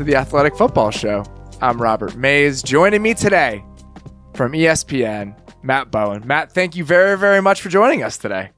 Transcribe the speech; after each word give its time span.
to 0.00 0.04
the 0.04 0.16
Athletic 0.16 0.56
Football 0.56 0.90
Show. 0.90 1.26
I'm 1.60 1.76
Robert 1.76 2.16
Mays. 2.16 2.62
Joining 2.62 3.02
me 3.02 3.12
today 3.12 3.62
from 4.32 4.52
ESPN, 4.52 5.38
Matt 5.62 5.90
Bowen. 5.90 6.26
Matt, 6.26 6.52
thank 6.52 6.74
you 6.74 6.86
very, 6.86 7.18
very 7.18 7.42
much 7.42 7.60
for 7.60 7.68
joining 7.68 8.02
us 8.02 8.16
today. 8.16 8.48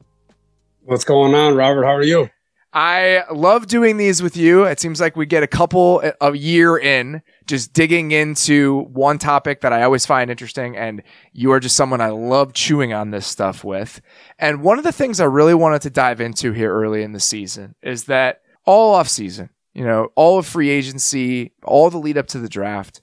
What's 0.85 1.03
going 1.03 1.35
on, 1.35 1.57
Robert? 1.57 1.83
How 1.83 1.97
are 1.97 2.05
you? 2.05 2.31
I 2.73 3.25
love 3.33 3.67
doing 3.67 3.97
these 3.97 4.23
with 4.23 4.37
you. 4.37 4.63
It 4.63 4.79
seems 4.79 5.01
like 5.01 5.17
we 5.17 5.27
get 5.27 5.43
a 5.43 5.49
couple 5.49 6.01
a 6.21 6.33
year 6.33 6.79
in 6.79 7.23
just 7.49 7.73
digging 7.73 8.13
into 8.13 8.83
one 8.93 9.19
topic 9.19 9.63
that 9.63 9.73
I 9.73 9.83
always 9.83 10.07
find 10.07 10.31
interesting. 10.31 10.77
And 10.77 11.03
you 11.33 11.51
are 11.51 11.59
just 11.59 11.75
someone 11.75 12.01
I 12.01 12.11
love 12.11 12.53
chewing 12.53 12.93
on 12.93 13.11
this 13.11 13.27
stuff 13.27 13.65
with. 13.65 14.01
And 14.39 14.63
one 14.63 14.79
of 14.79 14.85
the 14.85 14.93
things 14.93 15.19
I 15.19 15.25
really 15.25 15.55
wanted 15.55 15.83
to 15.83 15.91
dive 15.91 16.21
into 16.21 16.53
here 16.53 16.73
early 16.73 17.03
in 17.03 17.11
the 17.11 17.19
season 17.19 17.75
is 17.83 18.05
that 18.05 18.43
all 18.65 18.95
off 18.95 19.09
season, 19.09 19.51
you 19.75 19.85
know, 19.85 20.09
all 20.15 20.39
of 20.39 20.47
free 20.47 20.71
agency, 20.71 21.53
all 21.63 21.91
the 21.91 21.99
lead 21.99 22.19
up 22.19 22.27
to 22.29 22.39
the 22.39 22.49
draft, 22.49 23.01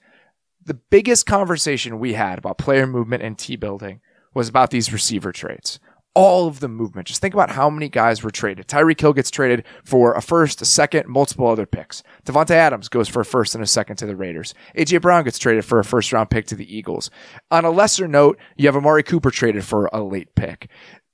the 0.64 0.74
biggest 0.74 1.26
conversation 1.26 2.00
we 2.00 2.14
had 2.14 2.38
about 2.38 2.58
player 2.58 2.86
movement 2.86 3.24
and 3.24 3.38
T 3.38 3.56
building 3.56 4.02
was 4.34 4.48
about 4.48 4.70
these 4.70 4.94
receiver 4.94 5.32
trades 5.32 5.80
all 6.20 6.48
of 6.48 6.60
the 6.60 6.68
movement. 6.68 7.08
Just 7.08 7.22
think 7.22 7.34
about 7.34 7.52
how 7.52 7.70
many 7.70 7.88
guys 7.88 8.24
were 8.24 8.32
traded. 8.32 8.68
Tyreek 8.68 9.00
Hill 9.00 9.14
gets 9.14 9.32
traded 9.32 9.64
for 9.84 10.14
a 10.14 10.22
first, 10.22 10.62
a 10.62 10.66
second, 10.66 11.08
multiple 11.08 11.48
other 11.48 11.66
picks. 11.66 12.04
Davante 12.26 12.52
Adams 12.52 12.90
goes 12.90 13.08
for 13.08 13.22
a 13.22 13.26
first 13.26 13.56
and 13.56 13.64
a 13.64 13.68
second 13.68 13.98
to 13.98 14.06
the 14.06 14.16
Raiders. 14.16 14.54
AJ 14.76 15.02
Brown 15.02 15.24
gets 15.24 15.40
traded 15.40 15.66
for 15.66 15.80
a 15.80 15.84
first 15.86 16.12
round 16.12 16.30
pick 16.30 16.46
to 16.48 16.56
the 16.56 16.76
Eagles. 16.76 17.10
On 17.52 17.64
a 17.64 17.72
lesser 17.72 18.08
note, 18.08 18.38
you 18.58 18.68
have 18.68 18.76
Amari 18.76 19.04
Cooper 19.04 19.32
traded 19.32 19.64
for 19.64 19.90
a 19.94 20.02
late 20.02 20.36
pick. 20.36 20.70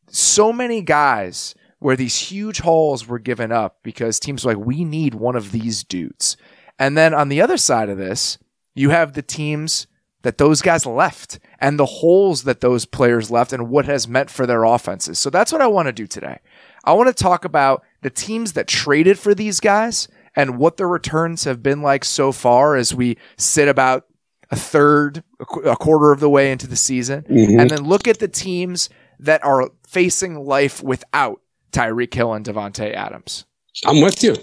So 0.10 0.54
many 0.54 0.82
guys 0.82 1.56
where 1.80 1.96
these 1.96 2.16
huge 2.32 2.60
hauls 2.60 3.08
were 3.08 3.20
given 3.20 3.52
up 3.52 3.78
because 3.84 4.20
teams 4.20 4.44
were 4.46 4.54
like, 4.56 4.66
we 4.66 4.84
need 4.84 5.14
one 5.16 5.36
of 5.36 5.52
these 5.52 5.84
dudes. 5.84 6.38
And 6.80 6.98
then 6.98 7.14
on 7.14 7.30
the 7.30 7.42
other 7.42 7.58
side 7.58 7.90
of 7.90 7.98
this, 7.98 8.38
you 8.74 8.90
have 8.90 9.14
the 9.14 9.22
teams 9.22 9.88
that 10.24 10.38
those 10.38 10.62
guys 10.62 10.86
left 10.86 11.40
and 11.60 11.78
the 11.80 11.86
holes 11.86 12.44
that 12.44 12.60
those 12.62 12.86
players 12.86 13.30
left 13.30 13.54
and 13.54 13.70
what 13.70 13.86
has 13.86 14.08
meant 14.08 14.30
for 14.30 14.46
their 14.48 14.64
offenses. 14.64 15.20
So 15.20 15.30
that's 15.30 15.52
what 15.52 15.62
I 15.62 15.68
want 15.68 15.88
to 15.88 15.92
do 15.94 16.08
today. 16.08 16.40
I 16.84 16.94
want 16.94 17.16
to 17.16 17.24
talk 17.24 17.46
about 17.46 17.84
the 18.02 18.10
teams 18.10 18.54
that 18.54 18.68
traded 18.68 19.20
for 19.20 19.36
these 19.36 19.60
guys 19.60 20.08
and 20.36 20.58
what 20.58 20.78
the 20.78 20.88
returns 20.88 21.44
have 21.44 21.62
been 21.62 21.82
like 21.82 22.04
so 22.04 22.32
far 22.32 22.76
as 22.76 22.94
we 22.94 23.18
sit 23.38 23.68
about 23.68 24.06
a 24.52 24.56
third, 24.56 25.24
a 25.64 25.76
quarter 25.76 26.12
of 26.12 26.20
the 26.20 26.30
way 26.30 26.52
into 26.52 26.68
the 26.68 26.76
season, 26.76 27.24
Mhm. 27.30 27.60
and 27.62 27.70
then 27.70 27.84
look 27.84 28.08
at 28.08 28.20
the 28.20 28.28
teams 28.28 28.90
that 29.20 29.44
are 29.44 29.70
facing 29.88 30.36
life 30.44 30.84
without 30.84 31.40
Tyreek 31.76 32.14
Hill 32.14 32.34
and 32.34 32.46
Davante 32.46 32.94
Adams. 32.94 33.46
I'm 33.86 34.02
with 34.02 34.24
you. 34.24 34.36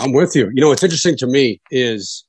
I'm 0.00 0.12
with 0.12 0.36
you. 0.36 0.50
You 0.54 0.60
know, 0.60 0.68
what's 0.68 0.84
interesting 0.84 1.16
to 1.18 1.26
me 1.26 1.60
is 1.70 2.24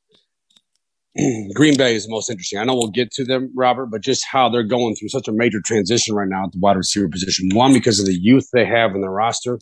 Green 1.53 1.77
Bay 1.77 1.95
is 1.95 2.05
the 2.05 2.11
most 2.11 2.29
interesting. 2.29 2.57
I 2.57 2.63
know 2.63 2.75
we'll 2.75 2.89
get 2.89 3.11
to 3.11 3.23
them, 3.23 3.51
Robert, 3.55 3.87
but 3.87 4.01
just 4.01 4.25
how 4.25 4.49
they're 4.49 4.63
going 4.63 4.95
through 4.95 5.09
such 5.09 5.27
a 5.27 5.31
major 5.31 5.61
transition 5.63 6.15
right 6.15 6.27
now 6.27 6.45
at 6.45 6.51
the 6.53 6.59
wide 6.59 6.77
receiver 6.77 7.07
position. 7.07 7.49
One, 7.53 7.73
because 7.73 7.99
of 7.99 8.07
the 8.07 8.17
youth 8.19 8.49
they 8.51 8.65
have 8.65 8.95
in 8.95 9.01
their 9.01 9.11
roster. 9.11 9.59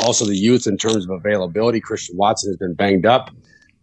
Also, 0.00 0.24
the 0.24 0.36
youth 0.36 0.66
in 0.66 0.78
terms 0.78 1.04
of 1.04 1.10
availability. 1.10 1.80
Christian 1.80 2.16
Watson 2.16 2.50
has 2.50 2.56
been 2.56 2.74
banged 2.74 3.06
up, 3.06 3.30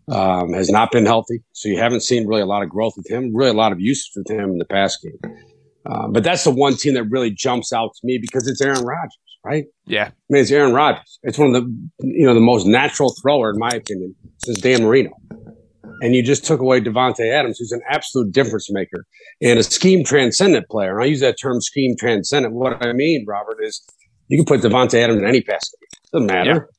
um, 0.09 0.53
has 0.53 0.69
not 0.69 0.91
been 0.91 1.05
healthy. 1.05 1.43
So 1.53 1.69
you 1.69 1.77
haven't 1.77 2.01
seen 2.01 2.27
really 2.27 2.41
a 2.41 2.47
lot 2.47 2.63
of 2.63 2.69
growth 2.69 2.93
with 2.97 3.09
him, 3.09 3.35
really 3.35 3.51
a 3.51 3.55
lot 3.55 3.71
of 3.71 3.79
usage 3.79 4.11
with 4.15 4.29
him 4.29 4.51
in 4.51 4.57
the 4.57 4.65
past 4.65 5.01
game. 5.03 5.37
Uh, 5.85 6.07
but 6.07 6.23
that's 6.23 6.43
the 6.43 6.51
one 6.51 6.75
team 6.75 6.93
that 6.93 7.03
really 7.05 7.29
jumps 7.31 7.73
out 7.73 7.93
to 7.93 7.99
me 8.03 8.17
because 8.17 8.47
it's 8.47 8.61
Aaron 8.61 8.85
Rodgers, 8.85 9.17
right? 9.43 9.65
Yeah. 9.85 10.05
I 10.05 10.13
mean, 10.29 10.41
it's 10.41 10.51
Aaron 10.51 10.73
Rodgers. 10.73 11.19
It's 11.23 11.37
one 11.37 11.53
of 11.53 11.63
the 11.63 11.89
you 11.99 12.25
know 12.25 12.33
the 12.33 12.39
most 12.39 12.65
natural 12.65 13.13
thrower, 13.21 13.51
in 13.51 13.59
my 13.59 13.69
opinion, 13.69 14.15
since 14.37 14.59
Dan 14.59 14.83
Marino. 14.83 15.11
And 16.01 16.15
you 16.15 16.23
just 16.23 16.45
took 16.45 16.59
away 16.59 16.81
Davante 16.81 17.31
Adams, 17.31 17.59
who's 17.59 17.71
an 17.71 17.81
absolute 17.89 18.33
difference 18.33 18.69
maker 18.71 19.05
and 19.41 19.59
a 19.59 19.63
scheme 19.63 20.03
transcendent 20.03 20.67
player. 20.69 20.95
And 20.95 21.03
I 21.03 21.07
use 21.07 21.21
that 21.21 21.35
term 21.41 21.61
scheme 21.61 21.95
transcendent. 21.97 22.53
What 22.53 22.85
I 22.85 22.93
mean, 22.93 23.25
Robert, 23.27 23.57
is 23.61 23.85
you 24.27 24.37
can 24.37 24.45
put 24.45 24.61
Davante 24.61 24.95
Adams 24.95 25.19
in 25.19 25.27
any 25.27 25.41
pass 25.41 25.69
game. 25.69 25.99
Doesn't 26.11 26.27
matter. 26.27 26.69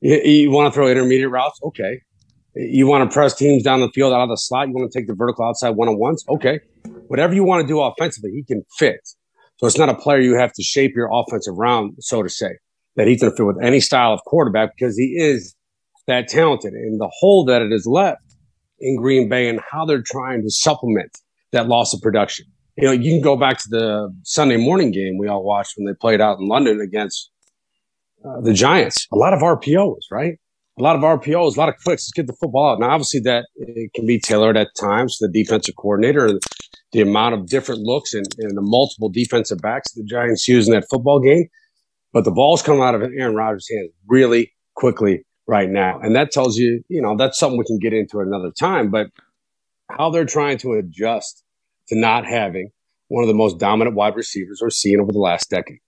You, 0.00 0.16
you 0.16 0.50
want 0.50 0.72
to 0.72 0.74
throw 0.74 0.88
intermediate 0.88 1.30
routes? 1.30 1.58
Okay. 1.62 2.00
You 2.54 2.86
want 2.86 3.08
to 3.08 3.12
press 3.12 3.34
teams 3.34 3.62
down 3.62 3.80
the 3.80 3.90
field 3.90 4.12
out 4.12 4.22
of 4.22 4.28
the 4.28 4.36
slot? 4.36 4.68
You 4.68 4.74
want 4.74 4.90
to 4.90 4.98
take 4.98 5.06
the 5.06 5.14
vertical 5.14 5.44
outside 5.44 5.70
one 5.70 5.88
on 5.88 5.98
ones? 5.98 6.24
Okay. 6.28 6.60
Whatever 7.08 7.34
you 7.34 7.44
want 7.44 7.62
to 7.62 7.68
do 7.68 7.80
offensively, 7.80 8.30
he 8.30 8.44
can 8.44 8.62
fit. 8.78 9.00
So 9.58 9.66
it's 9.66 9.78
not 9.78 9.88
a 9.88 9.94
player 9.94 10.20
you 10.20 10.36
have 10.36 10.52
to 10.52 10.62
shape 10.62 10.94
your 10.94 11.10
offensive 11.12 11.54
round, 11.56 11.94
so 12.00 12.22
to 12.22 12.28
say, 12.28 12.58
that 12.96 13.08
he 13.08 13.16
can 13.16 13.34
fit 13.34 13.44
with 13.44 13.62
any 13.62 13.80
style 13.80 14.12
of 14.12 14.20
quarterback 14.24 14.70
because 14.76 14.96
he 14.96 15.16
is 15.18 15.54
that 16.06 16.28
talented. 16.28 16.72
And 16.72 17.00
the 17.00 17.10
hole 17.20 17.44
that 17.46 17.62
it 17.62 17.72
has 17.72 17.86
left 17.86 18.22
in 18.80 18.96
Green 18.96 19.28
Bay 19.28 19.48
and 19.48 19.60
how 19.70 19.84
they're 19.84 20.02
trying 20.02 20.42
to 20.42 20.50
supplement 20.50 21.10
that 21.52 21.66
loss 21.66 21.92
of 21.92 22.00
production. 22.00 22.46
You 22.76 22.84
know, 22.84 22.92
you 22.92 23.10
can 23.10 23.20
go 23.20 23.36
back 23.36 23.58
to 23.58 23.68
the 23.68 24.14
Sunday 24.22 24.56
morning 24.56 24.92
game 24.92 25.18
we 25.18 25.26
all 25.26 25.42
watched 25.42 25.74
when 25.76 25.86
they 25.86 25.94
played 25.94 26.20
out 26.20 26.38
in 26.38 26.46
London 26.46 26.80
against 26.80 27.30
uh, 28.24 28.40
the 28.40 28.52
Giants. 28.52 29.08
A 29.12 29.16
lot 29.16 29.32
of 29.32 29.40
RPOs, 29.40 30.02
right? 30.12 30.38
A 30.78 30.82
lot 30.82 30.94
of 30.94 31.02
RPOs, 31.02 31.56
a 31.56 31.58
lot 31.58 31.68
of 31.68 31.76
clicks. 31.76 32.04
Let's 32.04 32.12
get 32.12 32.26
the 32.28 32.36
football 32.40 32.72
out. 32.72 32.80
Now, 32.80 32.90
obviously, 32.90 33.20
that 33.20 33.46
it 33.56 33.92
can 33.94 34.06
be 34.06 34.20
tailored 34.20 34.56
at 34.56 34.68
times 34.78 35.18
to 35.18 35.26
the 35.26 35.32
defensive 35.32 35.74
coordinator 35.76 36.26
and 36.26 36.40
the 36.92 37.00
amount 37.00 37.34
of 37.34 37.46
different 37.46 37.80
looks 37.80 38.14
and, 38.14 38.26
and 38.38 38.56
the 38.56 38.62
multiple 38.62 39.08
defensive 39.08 39.58
backs 39.58 39.92
the 39.92 40.04
Giants 40.04 40.46
use 40.46 40.68
in 40.68 40.74
that 40.74 40.86
football 40.88 41.20
game. 41.20 41.48
But 42.12 42.24
the 42.24 42.30
ball's 42.30 42.62
coming 42.62 42.82
out 42.82 42.94
of 42.94 43.02
Aaron 43.02 43.34
Rodgers' 43.34 43.68
hands 43.70 43.90
really 44.06 44.52
quickly 44.74 45.24
right 45.48 45.68
now. 45.68 45.98
And 46.00 46.14
that 46.14 46.30
tells 46.30 46.56
you, 46.56 46.82
you 46.88 47.02
know, 47.02 47.16
that's 47.16 47.38
something 47.38 47.58
we 47.58 47.64
can 47.64 47.78
get 47.80 47.92
into 47.92 48.20
another 48.20 48.52
time. 48.52 48.90
But 48.90 49.08
how 49.90 50.10
they're 50.10 50.24
trying 50.24 50.58
to 50.58 50.74
adjust 50.74 51.42
to 51.88 51.98
not 51.98 52.24
having 52.24 52.70
one 53.08 53.24
of 53.24 53.28
the 53.28 53.34
most 53.34 53.58
dominant 53.58 53.96
wide 53.96 54.14
receivers 54.14 54.60
we're 54.62 54.70
seeing 54.70 55.00
over 55.00 55.10
the 55.10 55.18
last 55.18 55.50
decade. 55.50 55.80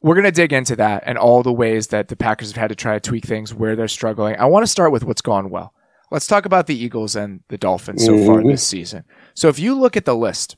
We're 0.00 0.14
going 0.14 0.24
to 0.24 0.30
dig 0.32 0.52
into 0.52 0.76
that 0.76 1.02
and 1.06 1.18
all 1.18 1.42
the 1.42 1.52
ways 1.52 1.88
that 1.88 2.08
the 2.08 2.16
Packers 2.16 2.50
have 2.52 2.56
had 2.56 2.68
to 2.68 2.74
try 2.74 2.94
to 2.94 3.00
tweak 3.00 3.24
things, 3.24 3.52
where 3.52 3.74
they're 3.74 3.88
struggling. 3.88 4.36
I 4.36 4.46
want 4.46 4.62
to 4.62 4.70
start 4.70 4.92
with 4.92 5.04
what's 5.04 5.22
gone 5.22 5.50
well. 5.50 5.74
Let's 6.10 6.26
talk 6.26 6.46
about 6.46 6.66
the 6.66 6.76
Eagles 6.76 7.16
and 7.16 7.40
the 7.48 7.58
Dolphins 7.58 8.04
so 8.04 8.12
mm-hmm. 8.12 8.26
far 8.26 8.42
this 8.42 8.66
season. 8.66 9.04
So 9.34 9.48
if 9.48 9.58
you 9.58 9.74
look 9.74 9.96
at 9.96 10.04
the 10.04 10.16
list, 10.16 10.56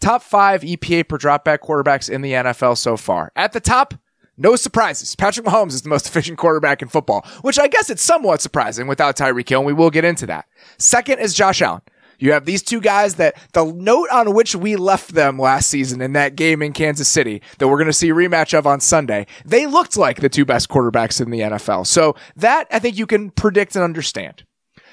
top 0.00 0.22
five 0.22 0.62
EPA 0.62 1.08
per 1.08 1.18
dropback 1.18 1.58
quarterbacks 1.60 2.10
in 2.10 2.22
the 2.22 2.32
NFL 2.32 2.76
so 2.76 2.96
far. 2.96 3.32
At 3.34 3.52
the 3.52 3.60
top, 3.60 3.94
no 4.36 4.56
surprises. 4.56 5.14
Patrick 5.16 5.46
Mahomes 5.46 5.72
is 5.72 5.82
the 5.82 5.88
most 5.88 6.06
efficient 6.06 6.38
quarterback 6.38 6.82
in 6.82 6.88
football, 6.88 7.26
which 7.42 7.58
I 7.58 7.68
guess 7.68 7.90
it's 7.90 8.02
somewhat 8.02 8.40
surprising 8.40 8.86
without 8.86 9.16
Tyreek 9.16 9.48
Hill, 9.48 9.60
and 9.60 9.66
we 9.66 9.72
will 9.72 9.90
get 9.90 10.04
into 10.04 10.26
that. 10.26 10.46
Second 10.78 11.18
is 11.18 11.34
Josh 11.34 11.62
Allen. 11.62 11.82
You 12.22 12.30
have 12.30 12.44
these 12.44 12.62
two 12.62 12.80
guys 12.80 13.16
that 13.16 13.34
the 13.52 13.64
note 13.64 14.08
on 14.12 14.32
which 14.32 14.54
we 14.54 14.76
left 14.76 15.12
them 15.12 15.40
last 15.40 15.68
season 15.68 16.00
in 16.00 16.12
that 16.12 16.36
game 16.36 16.62
in 16.62 16.72
Kansas 16.72 17.08
City 17.08 17.42
that 17.58 17.66
we're 17.66 17.78
going 17.78 17.88
to 17.88 17.92
see 17.92 18.10
a 18.10 18.14
rematch 18.14 18.56
of 18.56 18.64
on 18.64 18.78
Sunday, 18.78 19.26
they 19.44 19.66
looked 19.66 19.96
like 19.96 20.20
the 20.20 20.28
two 20.28 20.44
best 20.44 20.68
quarterbacks 20.68 21.20
in 21.20 21.30
the 21.30 21.40
NFL. 21.40 21.84
So 21.84 22.14
that 22.36 22.68
I 22.70 22.78
think 22.78 22.96
you 22.96 23.08
can 23.08 23.30
predict 23.30 23.74
and 23.74 23.82
understand. 23.82 24.44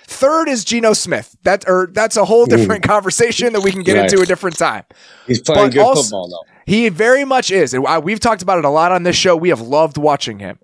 Third 0.06 0.50
is 0.50 0.66
Geno 0.66 0.94
Smith. 0.94 1.38
That 1.44 1.66
or 1.68 1.92
that's 1.94 2.18
a 2.18 2.26
whole 2.26 2.48
different 2.48 2.81
conversation 2.84 3.54
that 3.54 3.62
we 3.62 3.72
can 3.72 3.84
get 3.84 3.96
right. 3.96 4.12
into 4.12 4.24
a 4.24 4.26
different 4.26 4.58
time. 4.58 4.86
He's 5.28 5.40
playing 5.40 5.68
but 5.68 5.74
good 5.74 5.81
also, 5.81 6.02
football 6.02 6.30
though. 6.30 6.52
He 6.66 6.90
very 6.90 7.26
much 7.26 7.52
is, 7.52 7.76
and 7.76 8.04
we've 8.04 8.20
talked 8.20 8.42
about 8.42 8.58
it 8.58 8.66
a 8.66 8.70
lot 8.70 8.92
on 8.92 9.04
this 9.04 9.16
show. 9.16 9.36
We 9.36 9.50
have 9.50 9.62
loved 9.62 10.00
watching 10.00 10.40
him. 10.40 10.58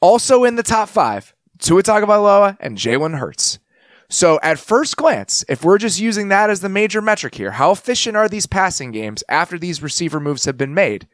Also 0.00 0.44
in 0.44 0.56
the 0.56 0.62
top 0.62 0.88
five, 0.88 1.34
Tua 1.58 1.82
Tagovailoa 1.82 2.56
and 2.58 2.78
Jalen 2.78 3.18
Hurts. 3.18 3.58
So 4.12 4.40
at 4.42 4.58
first 4.58 4.96
glance, 4.96 5.44
if 5.48 5.64
we're 5.64 5.78
just 5.78 6.00
using 6.00 6.28
that 6.28 6.50
as 6.50 6.60
the 6.60 6.68
major 6.68 7.00
metric 7.00 7.36
here, 7.36 7.52
how 7.52 7.70
efficient 7.70 8.16
are 8.16 8.28
these 8.28 8.46
passing 8.46 8.90
games 8.90 9.22
after 9.28 9.56
these 9.56 9.84
receiver 9.84 10.18
moves 10.18 10.46
have 10.46 10.56
been 10.56 10.74
made? 10.74 11.06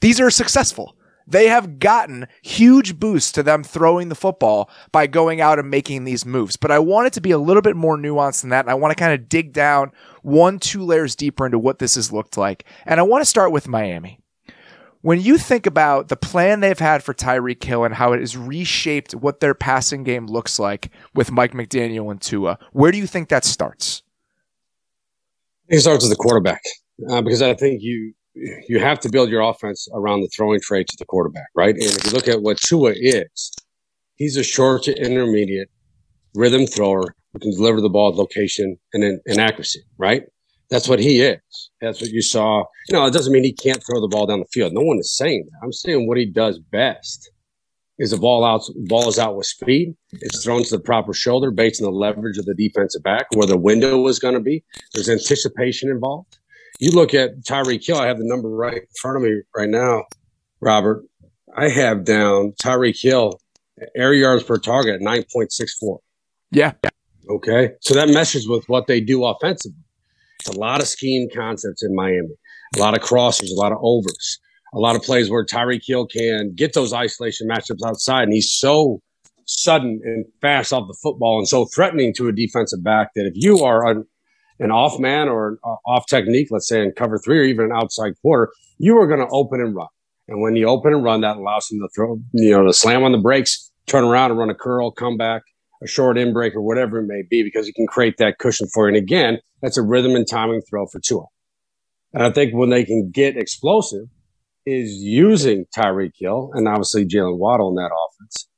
These 0.00 0.20
are 0.20 0.30
successful. 0.30 0.96
They 1.26 1.48
have 1.48 1.80
gotten 1.80 2.28
huge 2.42 3.00
boosts 3.00 3.32
to 3.32 3.42
them 3.42 3.64
throwing 3.64 4.08
the 4.08 4.14
football 4.14 4.70
by 4.92 5.08
going 5.08 5.40
out 5.40 5.58
and 5.58 5.68
making 5.68 6.04
these 6.04 6.24
moves. 6.24 6.56
But 6.56 6.70
I 6.70 6.78
want 6.78 7.08
it 7.08 7.12
to 7.14 7.20
be 7.20 7.32
a 7.32 7.38
little 7.38 7.60
bit 7.60 7.74
more 7.74 7.98
nuanced 7.98 8.42
than 8.42 8.50
that. 8.50 8.64
And 8.64 8.70
I 8.70 8.74
want 8.74 8.96
to 8.96 9.02
kind 9.02 9.12
of 9.12 9.28
dig 9.28 9.52
down 9.52 9.90
one, 10.22 10.60
two 10.60 10.84
layers 10.84 11.16
deeper 11.16 11.44
into 11.44 11.58
what 11.58 11.80
this 11.80 11.96
has 11.96 12.12
looked 12.12 12.36
like. 12.36 12.64
And 12.86 13.00
I 13.00 13.02
want 13.02 13.20
to 13.20 13.28
start 13.28 13.50
with 13.50 13.66
Miami 13.66 14.20
when 15.08 15.22
you 15.22 15.38
think 15.38 15.64
about 15.64 16.08
the 16.08 16.16
plan 16.16 16.60
they've 16.60 16.78
had 16.78 17.02
for 17.02 17.14
Tyreek 17.14 17.64
Hill 17.64 17.82
and 17.82 17.94
how 17.94 18.12
it 18.12 18.20
has 18.20 18.36
reshaped 18.36 19.14
what 19.14 19.40
their 19.40 19.54
passing 19.54 20.04
game 20.04 20.26
looks 20.26 20.58
like 20.58 20.90
with 21.14 21.30
Mike 21.30 21.52
McDaniel 21.52 22.10
and 22.10 22.20
Tua, 22.20 22.58
where 22.72 22.92
do 22.92 22.98
you 22.98 23.06
think 23.06 23.30
that 23.30 23.46
starts? 23.46 24.02
It 25.66 25.80
starts 25.80 26.04
with 26.04 26.10
the 26.10 26.16
quarterback 26.16 26.60
uh, 27.08 27.22
because 27.22 27.40
I 27.40 27.54
think 27.54 27.80
you 27.80 28.12
you 28.34 28.80
have 28.80 29.00
to 29.00 29.08
build 29.08 29.30
your 29.30 29.40
offense 29.40 29.88
around 29.94 30.20
the 30.20 30.28
throwing 30.28 30.60
traits 30.60 30.92
of 30.92 30.98
the 30.98 31.06
quarterback, 31.06 31.48
right? 31.54 31.74
And 31.74 31.84
if 31.84 32.04
you 32.04 32.12
look 32.12 32.28
at 32.28 32.42
what 32.42 32.58
Tua 32.58 32.92
is, 32.94 33.54
he's 34.16 34.36
a 34.36 34.44
short 34.44 34.82
to 34.82 34.94
intermediate 34.94 35.70
rhythm 36.34 36.66
thrower 36.66 37.16
who 37.32 37.38
can 37.38 37.52
deliver 37.52 37.80
the 37.80 37.88
ball 37.88 38.10
at 38.10 38.16
location 38.16 38.76
and 38.92 39.02
in, 39.02 39.20
in 39.24 39.40
accuracy, 39.40 39.80
right? 39.96 40.24
That's 40.70 40.88
what 40.88 40.98
he 40.98 41.20
is. 41.20 41.40
That's 41.80 42.00
what 42.00 42.10
you 42.10 42.20
saw. 42.20 42.64
You 42.88 42.96
know, 42.96 43.06
it 43.06 43.12
doesn't 43.12 43.32
mean 43.32 43.44
he 43.44 43.52
can't 43.52 43.82
throw 43.84 44.00
the 44.00 44.08
ball 44.08 44.26
down 44.26 44.40
the 44.40 44.46
field. 44.46 44.72
No 44.74 44.82
one 44.82 44.98
is 44.98 45.16
saying 45.16 45.48
that. 45.50 45.58
I'm 45.62 45.72
saying 45.72 46.06
what 46.06 46.18
he 46.18 46.26
does 46.26 46.58
best 46.58 47.30
is 47.98 48.10
the 48.10 48.18
ball 48.18 48.44
out. 48.44 48.62
Ball 48.86 49.08
is 49.08 49.18
out 49.18 49.36
with 49.36 49.46
speed. 49.46 49.94
It's 50.12 50.44
thrown 50.44 50.62
to 50.64 50.70
the 50.70 50.82
proper 50.82 51.14
shoulder 51.14 51.50
based 51.50 51.80
on 51.80 51.86
the 51.86 51.96
leverage 51.96 52.38
of 52.38 52.44
the 52.44 52.54
defensive 52.54 53.02
back, 53.02 53.26
where 53.34 53.46
the 53.46 53.56
window 53.56 54.06
is 54.08 54.18
going 54.18 54.34
to 54.34 54.40
be. 54.40 54.62
There's 54.92 55.08
anticipation 55.08 55.90
involved. 55.90 56.38
You 56.80 56.92
look 56.92 57.14
at 57.14 57.40
Tyreek 57.40 57.84
Hill. 57.84 57.98
I 57.98 58.06
have 58.06 58.18
the 58.18 58.26
number 58.26 58.48
right 58.48 58.76
in 58.76 58.86
front 59.00 59.16
of 59.16 59.22
me 59.22 59.40
right 59.56 59.68
now, 59.68 60.04
Robert. 60.60 61.04
I 61.56 61.68
have 61.70 62.04
down 62.04 62.52
Tyreek 62.62 63.00
Hill 63.00 63.40
air 63.96 64.12
yards 64.12 64.42
per 64.42 64.58
target 64.58 64.96
at 64.96 65.00
9.64. 65.00 65.98
Yeah. 66.50 66.72
Okay. 67.28 67.72
So 67.80 67.94
that 67.94 68.08
meshes 68.08 68.48
with 68.48 68.68
what 68.68 68.86
they 68.86 69.00
do 69.00 69.24
offensively. 69.24 69.82
It's 70.40 70.48
a 70.48 70.58
lot 70.58 70.80
of 70.80 70.88
scheme 70.88 71.28
concepts 71.34 71.82
in 71.82 71.94
Miami, 71.94 72.34
a 72.76 72.78
lot 72.78 72.96
of 72.96 73.02
crossers, 73.02 73.50
a 73.50 73.60
lot 73.60 73.72
of 73.72 73.78
overs, 73.80 74.38
a 74.72 74.78
lot 74.78 74.96
of 74.96 75.02
plays 75.02 75.30
where 75.30 75.44
Tyreek 75.44 75.82
Hill 75.84 76.06
can 76.06 76.52
get 76.54 76.74
those 76.74 76.92
isolation 76.92 77.48
matchups 77.48 77.86
outside. 77.86 78.24
And 78.24 78.32
he's 78.32 78.50
so 78.50 79.00
sudden 79.46 80.00
and 80.04 80.26
fast 80.40 80.72
off 80.72 80.86
the 80.86 80.96
football 81.02 81.38
and 81.38 81.48
so 81.48 81.64
threatening 81.64 82.12
to 82.14 82.28
a 82.28 82.32
defensive 82.32 82.84
back 82.84 83.08
that 83.14 83.26
if 83.26 83.32
you 83.34 83.60
are 83.64 83.90
an, 83.90 84.04
an 84.60 84.70
off 84.70 84.98
man 84.98 85.28
or 85.28 85.48
an 85.48 85.58
uh, 85.64 85.76
off 85.86 86.06
technique, 86.06 86.48
let's 86.50 86.68
say 86.68 86.82
in 86.82 86.92
cover 86.92 87.18
three 87.18 87.38
or 87.38 87.44
even 87.44 87.66
an 87.66 87.72
outside 87.72 88.12
quarter, 88.20 88.52
you 88.78 88.98
are 88.98 89.06
going 89.06 89.20
to 89.20 89.28
open 89.32 89.60
and 89.60 89.74
run. 89.74 89.88
And 90.28 90.42
when 90.42 90.54
you 90.54 90.68
open 90.68 90.92
and 90.92 91.02
run, 91.02 91.22
that 91.22 91.36
allows 91.36 91.70
him 91.70 91.80
to 91.80 91.88
throw, 91.94 92.20
you 92.32 92.50
know, 92.50 92.66
to 92.66 92.72
slam 92.72 93.02
on 93.02 93.12
the 93.12 93.18
brakes, 93.18 93.70
turn 93.86 94.04
around 94.04 94.30
and 94.30 94.38
run 94.38 94.50
a 94.50 94.54
curl, 94.54 94.90
come 94.90 95.16
back, 95.16 95.42
a 95.82 95.86
short 95.86 96.18
in 96.18 96.32
break 96.32 96.54
or 96.54 96.62
whatever 96.62 96.98
it 96.98 97.06
may 97.06 97.22
be, 97.28 97.42
because 97.42 97.66
he 97.66 97.72
can 97.72 97.86
create 97.86 98.16
that 98.18 98.38
cushion 98.38 98.68
for 98.72 98.84
you. 98.84 98.94
And 98.94 99.02
again, 99.02 99.38
that's 99.62 99.78
a 99.78 99.82
rhythm 99.82 100.14
and 100.14 100.26
timing 100.28 100.62
throw 100.68 100.86
for 100.86 101.00
Tua. 101.00 101.24
And 102.12 102.22
I 102.22 102.30
think 102.30 102.54
when 102.54 102.70
they 102.70 102.84
can 102.84 103.10
get 103.10 103.36
explosive 103.36 104.06
is 104.66 104.94
using 104.94 105.66
Tyreek 105.76 106.12
Hill 106.18 106.50
and 106.54 106.68
obviously 106.68 107.06
Jaylen 107.06 107.38
Waddle 107.38 107.70
in 107.70 107.74
that 107.76 107.90
offense 107.94 108.48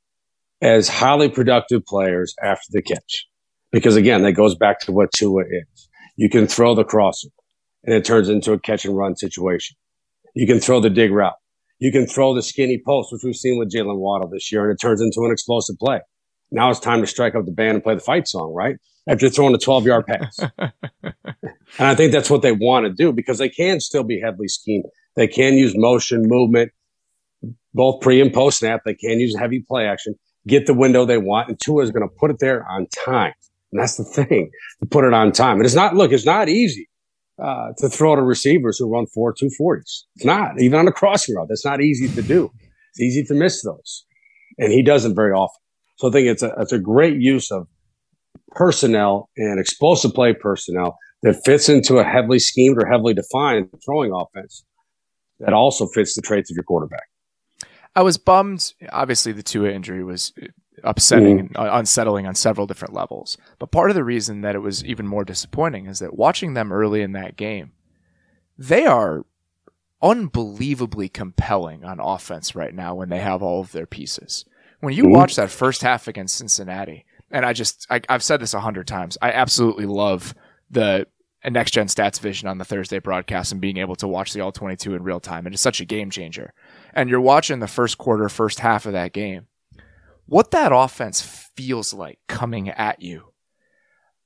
as 0.61 0.87
highly 0.89 1.29
productive 1.29 1.85
players 1.85 2.35
after 2.43 2.65
the 2.69 2.81
catch. 2.81 3.27
Because 3.71 3.95
again, 3.95 4.23
that 4.23 4.33
goes 4.33 4.55
back 4.55 4.79
to 4.81 4.91
what 4.91 5.11
Tua 5.15 5.43
is. 5.43 5.89
You 6.17 6.29
can 6.29 6.47
throw 6.47 6.75
the 6.75 6.83
crosser 6.83 7.29
and 7.83 7.95
it 7.95 8.05
turns 8.05 8.29
into 8.29 8.51
a 8.53 8.59
catch 8.59 8.85
and 8.85 8.95
run 8.95 9.15
situation. 9.15 9.75
You 10.35 10.47
can 10.47 10.59
throw 10.59 10.79
the 10.79 10.89
dig 10.89 11.11
route. 11.11 11.33
You 11.79 11.91
can 11.91 12.05
throw 12.05 12.35
the 12.35 12.43
skinny 12.43 12.79
post, 12.85 13.11
which 13.11 13.23
we've 13.23 13.35
seen 13.35 13.57
with 13.57 13.71
Jaylen 13.71 13.97
Waddle 13.97 14.29
this 14.29 14.51
year, 14.51 14.69
and 14.69 14.71
it 14.71 14.79
turns 14.79 15.01
into 15.01 15.21
an 15.25 15.31
explosive 15.31 15.77
play. 15.79 15.99
Now 16.51 16.69
it's 16.69 16.79
time 16.79 17.01
to 17.01 17.07
strike 17.07 17.35
up 17.35 17.45
the 17.45 17.51
band 17.51 17.75
and 17.75 17.83
play 17.83 17.95
the 17.95 18.01
fight 18.01 18.27
song, 18.27 18.53
right? 18.53 18.75
After 19.07 19.29
throwing 19.29 19.55
a 19.55 19.57
12 19.57 19.85
yard 19.85 20.05
pass. 20.05 20.39
and 20.59 20.73
I 21.79 21.95
think 21.95 22.11
that's 22.11 22.29
what 22.29 22.41
they 22.41 22.51
want 22.51 22.85
to 22.85 22.91
do 22.91 23.11
because 23.13 23.37
they 23.37 23.49
can 23.49 23.79
still 23.79 24.03
be 24.03 24.19
heavily 24.19 24.47
schemed. 24.47 24.85
They 25.15 25.27
can 25.27 25.55
use 25.55 25.75
motion, 25.75 26.23
movement, 26.27 26.71
both 27.73 28.01
pre 28.01 28.21
and 28.21 28.33
post 28.33 28.59
snap. 28.59 28.81
They 28.85 28.93
can 28.93 29.19
use 29.19 29.35
heavy 29.37 29.61
play 29.61 29.87
action, 29.87 30.15
get 30.47 30.65
the 30.65 30.73
window 30.73 31.05
they 31.05 31.17
want, 31.17 31.49
and 31.49 31.59
Tua 31.59 31.83
is 31.83 31.91
going 31.91 32.07
to 32.07 32.15
put 32.19 32.31
it 32.31 32.39
there 32.39 32.65
on 32.69 32.87
time. 32.87 33.33
And 33.71 33.81
that's 33.81 33.97
the 33.97 34.03
thing 34.03 34.51
to 34.81 34.85
put 34.85 35.05
it 35.05 35.13
on 35.13 35.31
time. 35.31 35.57
And 35.57 35.65
it's 35.65 35.75
not, 35.75 35.95
look, 35.95 36.11
it's 36.11 36.25
not 36.25 36.49
easy 36.49 36.89
uh, 37.41 37.69
to 37.77 37.89
throw 37.89 38.15
to 38.15 38.21
receivers 38.21 38.77
who 38.77 38.91
run 38.91 39.07
four 39.07 39.33
240s. 39.33 40.03
It's 40.15 40.25
not, 40.25 40.59
even 40.59 40.79
on 40.79 40.87
a 40.87 40.91
crossing 40.91 41.35
route. 41.35 41.47
That's 41.49 41.65
not 41.65 41.81
easy 41.81 42.07
to 42.09 42.21
do. 42.21 42.51
It's 42.91 42.99
easy 42.99 43.23
to 43.23 43.33
miss 43.33 43.63
those. 43.63 44.05
And 44.57 44.71
he 44.71 44.81
doesn't 44.81 45.15
very 45.15 45.31
often. 45.31 45.61
So 45.95 46.09
I 46.09 46.11
think 46.11 46.27
it's 46.27 46.43
a 46.43 46.53
it's 46.59 46.71
a 46.71 46.79
great 46.79 47.17
use 47.19 47.51
of 47.51 47.67
personnel 48.51 49.29
and 49.37 49.59
explosive 49.59 50.13
play 50.13 50.33
personnel 50.33 50.97
that 51.23 51.41
fits 51.45 51.69
into 51.69 51.99
a 51.99 52.03
heavily 52.03 52.39
schemed 52.39 52.81
or 52.81 52.87
heavily 52.87 53.13
defined 53.13 53.69
throwing 53.85 54.11
offense 54.13 54.65
that 55.39 55.53
also 55.53 55.87
fits 55.87 56.15
the 56.15 56.21
traits 56.21 56.51
of 56.51 56.55
your 56.55 56.63
quarterback. 56.63 57.03
I 57.95 58.03
was 58.03 58.17
bummed. 58.17 58.73
Obviously, 58.91 59.31
the 59.31 59.43
Tua 59.43 59.69
injury 59.69 60.03
was 60.03 60.33
upsetting 60.83 61.49
mm. 61.49 61.59
and 61.59 61.69
unsettling 61.71 62.25
on 62.25 62.35
several 62.35 62.67
different 62.67 62.93
levels. 62.93 63.37
But 63.59 63.71
part 63.71 63.91
of 63.91 63.95
the 63.95 64.03
reason 64.03 64.41
that 64.41 64.55
it 64.55 64.59
was 64.59 64.83
even 64.85 65.07
more 65.07 65.25
disappointing 65.25 65.87
is 65.87 65.99
that 65.99 66.17
watching 66.17 66.53
them 66.53 66.71
early 66.71 67.01
in 67.01 67.11
that 67.13 67.35
game, 67.35 67.71
they 68.57 68.85
are 68.85 69.25
unbelievably 70.01 71.09
compelling 71.09 71.83
on 71.83 71.99
offense 71.99 72.55
right 72.55 72.73
now 72.73 72.95
when 72.95 73.09
they 73.09 73.19
have 73.19 73.43
all 73.43 73.61
of 73.61 73.71
their 73.71 73.85
pieces. 73.85 74.45
When 74.81 74.93
you 74.93 75.03
mm-hmm. 75.03 75.13
watch 75.13 75.35
that 75.35 75.49
first 75.49 75.81
half 75.81 76.07
against 76.07 76.35
Cincinnati, 76.35 77.05
and 77.29 77.45
I 77.45 77.53
just 77.53 77.87
I, 77.89 78.01
have 78.09 78.23
said 78.23 78.39
this 78.41 78.53
a 78.53 78.59
hundred 78.59 78.87
times, 78.87 79.17
I 79.21 79.31
absolutely 79.31 79.85
love 79.85 80.35
the 80.69 81.07
next 81.49 81.71
gen 81.71 81.87
stats 81.87 82.19
vision 82.19 82.47
on 82.47 82.57
the 82.57 82.65
Thursday 82.65 82.99
broadcast 82.99 83.51
and 83.51 83.61
being 83.61 83.77
able 83.77 83.95
to 83.95 84.07
watch 84.07 84.33
the 84.33 84.41
all 84.41 84.51
22 84.51 84.93
in 84.93 85.03
real 85.03 85.19
time. 85.19 85.47
It 85.47 85.53
is 85.53 85.61
such 85.61 85.81
a 85.81 85.85
game 85.85 86.11
changer. 86.11 86.53
And 86.93 87.09
you're 87.09 87.21
watching 87.21 87.59
the 87.59 87.67
first 87.67 87.97
quarter, 87.97 88.29
first 88.29 88.59
half 88.59 88.85
of 88.85 88.93
that 88.93 89.13
game. 89.13 89.47
what 90.25 90.51
that 90.51 90.71
offense 90.71 91.49
feels 91.55 91.93
like 91.93 92.19
coming 92.27 92.69
at 92.69 93.01
you. 93.01 93.33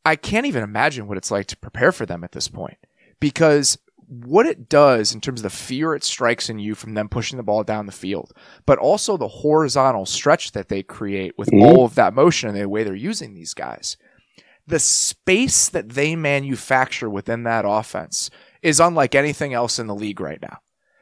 I 0.03 0.15
can't 0.15 0.45
even 0.45 0.61
imagine 0.61 1.07
what 1.07 1.17
it's 1.17 1.31
like 1.31 1.47
to 1.47 1.57
prepare 1.57 1.91
for 1.91 2.05
them 2.05 2.23
at 2.23 2.31
this 2.31 2.47
point 2.47 2.77
because 3.19 3.77
what 4.07 4.45
it 4.45 4.69
does 4.69 5.13
in 5.13 5.21
terms 5.21 5.39
of 5.39 5.43
the 5.43 5.49
fear 5.49 5.95
it 5.95 6.03
strikes 6.03 6.49
in 6.49 6.59
you 6.59 6.75
from 6.75 6.93
them 6.93 7.09
pushing 7.09 7.37
the 7.37 7.43
ball 7.43 7.63
down 7.63 7.85
the 7.85 7.91
field, 7.91 8.33
but 8.65 8.77
also 8.77 9.17
the 9.17 9.27
horizontal 9.27 10.05
stretch 10.05 10.51
that 10.51 10.69
they 10.69 10.83
create 10.83 11.37
with 11.37 11.49
mm-hmm. 11.49 11.63
all 11.63 11.85
of 11.85 11.95
that 11.95 12.13
motion 12.13 12.49
and 12.49 12.57
the 12.57 12.69
way 12.69 12.83
they're 12.83 12.95
using 12.95 13.33
these 13.33 13.53
guys. 13.53 13.97
The 14.67 14.79
space 14.79 15.69
that 15.69 15.89
they 15.89 16.15
manufacture 16.15 17.09
within 17.09 17.43
that 17.43 17.65
offense 17.67 18.29
is 18.61 18.79
unlike 18.79 19.13
anything 19.13 19.53
else 19.53 19.77
in 19.77 19.87
the 19.87 19.95
league 19.95 20.19
right 20.19 20.41
now 20.41 20.59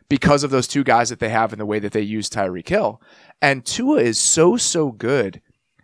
because 0.10 0.44
of 0.44 0.52
those 0.52 0.68
two 0.68 0.84
guys 0.84 1.10
that 1.10 1.20
they 1.20 1.30
have 1.30 1.54
and 1.54 1.60
the 1.60 1.66
way 1.66 1.80
that 1.80 1.92
they 1.92 2.02
use 2.02 2.30
Tyreek 2.30 2.68
Hill. 2.68 3.02
And 3.42 3.66
Tua 3.66 4.00
is 4.00 4.20
so, 4.20 4.58
so 4.58 4.92
good 4.92 5.42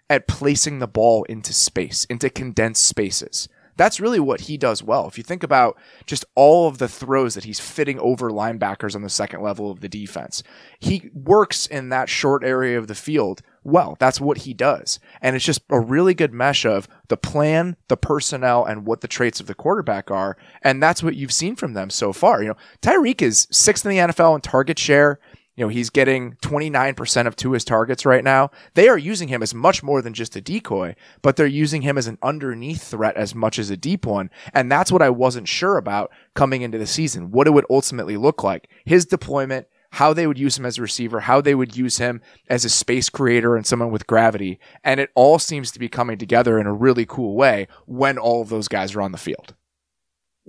at 0.10 0.28
placing 0.28 0.80
the 0.80 0.88
ball 0.88 1.24
into 1.26 1.54
space, 1.54 2.06
into 2.06 2.30
condensed 2.30 2.86
spaces. 2.86 3.48
That's 3.79 4.01
really 4.01 4.19
what 4.19 4.41
he 4.41 4.57
does 4.57 4.83
well. 4.83 5.07
If 5.07 5.17
you 5.17 5.24
think 5.24 5.41
about 5.41 5.77
just 6.05 6.25
all 6.36 6.67
of 6.67 6.79
the 6.79 6.89
throws 6.89 7.33
that 7.36 7.45
he's 7.45 7.62
fitting 7.62 7.98
over 7.98 8.29
linebackers 8.29 8.93
on 8.93 9.03
the 9.03 9.09
second 9.09 9.41
level 9.41 9.71
of 9.71 9.79
the 9.79 9.88
defense, 9.88 10.43
he 10.77 11.09
works 11.13 11.65
in 11.65 11.88
that 11.88 12.09
short 12.09 12.43
area 12.43 12.77
of 12.77 12.88
the 12.88 12.93
field 12.93 13.41
well. 13.63 13.95
That's 13.98 14.19
what 14.19 14.39
he 14.39 14.53
does. 14.53 15.00
And 15.21 15.33
it's 15.33 15.45
just 15.45 15.62
a 15.69 15.79
really 15.79 16.13
good 16.13 16.33
mesh 16.33 16.65
of 16.65 16.89
the 17.07 17.15
plan, 17.15 17.77
the 17.88 17.95
personnel, 17.95 18.65
and 18.65 18.86
what 18.86 19.00
the 19.00 19.07
traits 19.07 19.39
of 19.39 19.48
the 19.48 19.55
quarterback 19.55 20.12
are. 20.12 20.36
And 20.62 20.83
that's 20.83 21.01
what 21.01 21.15
you've 21.15 21.31
seen 21.31 21.55
from 21.55 21.74
them 21.74 21.89
so 21.89 22.12
far. 22.12 22.41
You 22.41 22.50
know, 22.50 22.57
Tyreek 22.81 23.21
is 23.21 23.48
sixth 23.50 23.86
in 23.86 23.91
the 23.91 23.98
NFL 23.98 24.36
in 24.36 24.41
target 24.41 24.77
share. 24.77 25.21
You 25.60 25.66
know, 25.66 25.70
he's 25.70 25.89
getting 25.89 26.36
29% 26.36 27.28
of 27.28 27.36
Tua's 27.36 27.66
targets 27.66 28.06
right 28.06 28.24
now. 28.24 28.50
They 28.75 28.88
are 28.88 28.98
using 28.98 29.28
him 29.28 29.44
as 29.44 29.54
much 29.54 29.84
more 29.84 30.01
than 30.01 30.13
just 30.13 30.38
a 30.38 30.42
decoy, 30.42 30.96
but 31.22 31.36
they're 31.36 31.48
using 31.48 31.82
him 31.82 31.98
as 31.98 32.08
an 32.08 32.18
underneath 32.24 32.82
threat 32.82 33.18
as 33.18 33.36
much 33.36 33.60
as 33.60 33.70
a 33.70 33.75
deep 33.75 34.06
one. 34.06 34.30
And 34.54 34.72
that's 34.72 34.89
what 34.89 35.01
I 35.01 35.10
wasn't 35.10 35.50
sure 35.50 35.75
about 35.75 36.12
coming 36.34 36.62
into 36.62 36.78
the 36.78 36.88
season, 36.88 37.32
what 37.32 37.46
it 37.46 37.50
would 37.50 37.66
ultimately 37.70 38.16
look 38.16 38.42
like. 38.42 38.70
His 38.86 39.06
deployment, 39.06 39.68
how 39.92 40.13
they 40.13 40.28
would 40.28 40.39
use 40.39 40.58
him 40.58 40.66
as 40.66 40.78
a 40.78 40.82
receiver, 40.82 41.20
how 41.20 41.42
they 41.42 41.56
would 41.56 41.75
use 41.75 41.98
him 41.98 42.22
as 42.48 42.63
a 42.63 42.70
space 42.70 43.10
creator 43.10 43.58
and 43.58 43.68
someone 43.68 43.92
with 43.92 44.08
gravity. 44.08 44.62
And 44.86 45.01
it 45.01 45.10
all 45.13 45.39
seems 45.39 45.72
to 45.72 45.80
be 45.80 45.89
coming 45.89 46.18
together 46.18 46.58
in 46.58 46.68
a 46.68 46.74
really 46.74 47.06
cool 47.06 47.36
way 47.36 47.68
when 47.86 48.18
all 48.18 48.42
of 48.42 48.48
those 48.48 48.70
guys 48.70 48.96
are 48.96 49.01
on 49.01 49.12
the 49.12 49.18
field. 49.18 49.56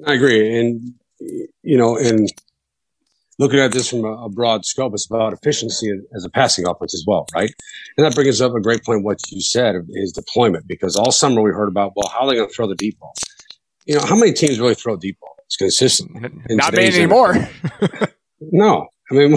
I 0.07 0.15
agree. 0.15 0.57
And, 0.57 0.95
you 1.65 1.77
know, 1.77 1.97
and 1.99 2.31
looking 3.41 3.59
at 3.59 3.73
this 3.73 3.89
from 3.89 4.05
a, 4.05 4.27
a, 4.27 4.29
broad 4.29 4.67
scope, 4.67 4.93
it's 4.93 5.07
about 5.11 5.33
efficiency 5.33 5.91
as 6.15 6.25
a 6.27 6.31
passing 6.31 6.69
offense 6.69 6.95
as 6.95 7.05
well, 7.07 7.27
right? 7.35 7.51
And 7.97 8.07
that 8.07 8.15
brings 8.15 8.41
up 8.41 8.55
a 8.55 8.61
great 8.61 8.85
point. 8.85 9.03
What 9.03 9.19
you 9.31 9.41
said 9.41 9.77
is 9.89 10.13
deployment, 10.13 10.69
because 10.69 10.95
all 10.95 11.11
summer 11.11 11.41
we 11.41 11.51
heard 11.51 11.69
about, 11.69 11.93
well, 11.97 12.09
how 12.09 12.21
are 12.21 12.29
they 12.29 12.37
going 12.37 12.49
to 12.49 12.55
throw 12.55 12.69
the 12.69 12.75
deep 12.75 12.99
ball? 13.01 13.15
You 13.87 13.97
know, 13.97 14.03
how 14.03 14.15
many 14.15 14.35
teams 14.35 14.61
really 14.61 14.75
throw 14.75 14.97
deep 14.97 15.19
ball? 15.21 15.35
It's 15.47 15.57
consistent. 15.57 16.11
Not 16.51 16.75
many 16.75 16.95
anymore. 16.95 17.35
no. 18.41 18.87
I 19.11 19.15
mean, 19.15 19.37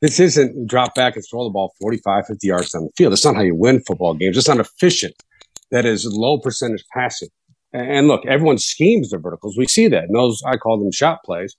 this 0.00 0.18
isn't 0.18 0.66
drop 0.66 0.94
back 0.96 1.14
and 1.14 1.24
throw 1.30 1.44
the 1.44 1.50
ball 1.50 1.72
45, 1.80 2.26
50 2.26 2.46
yards 2.46 2.70
down 2.70 2.84
the 2.84 2.90
field. 2.96 3.12
That's 3.12 3.24
not 3.24 3.36
how 3.36 3.42
you 3.42 3.54
win 3.54 3.80
football 3.86 4.14
games. 4.14 4.36
It's 4.36 4.48
not 4.48 4.58
efficient. 4.58 5.14
That 5.70 5.84
is 5.84 6.06
low 6.06 6.38
percentage 6.38 6.82
passing. 6.92 7.28
And 7.72 8.08
look, 8.08 8.24
everyone 8.26 8.58
schemes 8.58 9.10
their 9.10 9.20
verticals. 9.20 9.56
We 9.56 9.66
see 9.66 9.86
that. 9.88 10.04
And 10.04 10.16
those, 10.16 10.42
I 10.46 10.56
call 10.56 10.78
them 10.78 10.90
shot 10.90 11.18
plays 11.24 11.54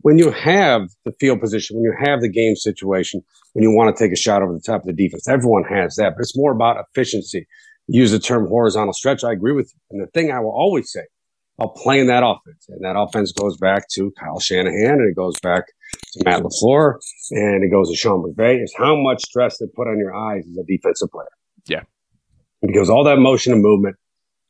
when 0.00 0.18
you 0.18 0.30
have 0.30 0.82
the 1.04 1.12
field 1.18 1.40
position, 1.40 1.76
when 1.76 1.84
you 1.84 1.94
have 1.98 2.20
the 2.20 2.28
game 2.28 2.54
situation, 2.54 3.22
when 3.54 3.62
you 3.62 3.70
want 3.74 3.94
to 3.94 4.04
take 4.04 4.12
a 4.12 4.16
shot 4.16 4.42
over 4.42 4.52
the 4.52 4.60
top 4.60 4.82
of 4.82 4.86
the 4.86 4.92
defense, 4.92 5.26
everyone 5.28 5.64
has 5.64 5.96
that, 5.96 6.14
but 6.14 6.22
it's 6.22 6.36
more 6.36 6.52
about 6.52 6.76
efficiency. 6.78 7.46
Use 7.88 8.12
the 8.12 8.18
term 8.18 8.46
horizontal 8.46 8.92
stretch. 8.92 9.24
I 9.24 9.32
agree 9.32 9.52
with 9.52 9.72
you. 9.74 9.80
And 9.90 10.06
the 10.06 10.10
thing 10.12 10.30
I 10.30 10.40
will 10.40 10.50
always 10.50 10.92
say 10.92 11.02
about 11.58 11.74
playing 11.76 12.08
that 12.08 12.22
offense, 12.22 12.66
and 12.68 12.84
that 12.84 12.96
offense 12.96 13.32
goes 13.32 13.56
back 13.56 13.88
to 13.94 14.12
Kyle 14.18 14.38
Shanahan 14.38 14.92
and 14.92 15.10
it 15.10 15.16
goes 15.16 15.38
back 15.40 15.64
to 16.12 16.22
Matt 16.24 16.42
LaFleur 16.42 16.94
and 17.30 17.64
it 17.64 17.70
goes 17.70 17.90
to 17.90 17.96
Sean 17.96 18.22
McVay 18.22 18.62
is 18.62 18.74
how 18.76 18.94
much 18.96 19.22
stress 19.24 19.58
they 19.58 19.66
put 19.74 19.88
on 19.88 19.98
your 19.98 20.14
eyes 20.14 20.44
as 20.50 20.56
a 20.56 20.64
defensive 20.64 21.10
player. 21.10 21.26
Yeah. 21.66 21.82
Because 22.60 22.90
all 22.90 23.04
that 23.04 23.18
motion 23.18 23.52
and 23.52 23.62
movement 23.62 23.96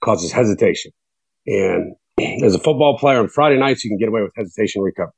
causes 0.02 0.32
hesitation. 0.32 0.92
And 1.46 1.94
as 2.18 2.54
a 2.54 2.58
football 2.58 2.98
player 2.98 3.18
on 3.18 3.28
Friday 3.28 3.58
nights, 3.58 3.84
you 3.84 3.90
can 3.90 3.98
get 3.98 4.08
away 4.08 4.22
with 4.22 4.32
hesitation 4.36 4.82
recovery 4.82 5.12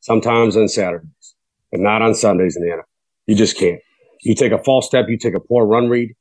sometimes 0.00 0.56
on 0.56 0.68
Saturdays, 0.68 1.34
but 1.70 1.80
not 1.80 2.02
on 2.02 2.14
Sundays 2.14 2.56
in 2.56 2.62
the 2.62 2.74
NFL. 2.74 2.82
You 3.26 3.34
just 3.34 3.56
can't. 3.58 3.80
You 4.22 4.34
take 4.34 4.52
a 4.52 4.62
false 4.62 4.86
step, 4.86 5.06
you 5.08 5.18
take 5.18 5.34
a 5.34 5.40
poor 5.40 5.66
run 5.66 5.88
read 5.88 6.14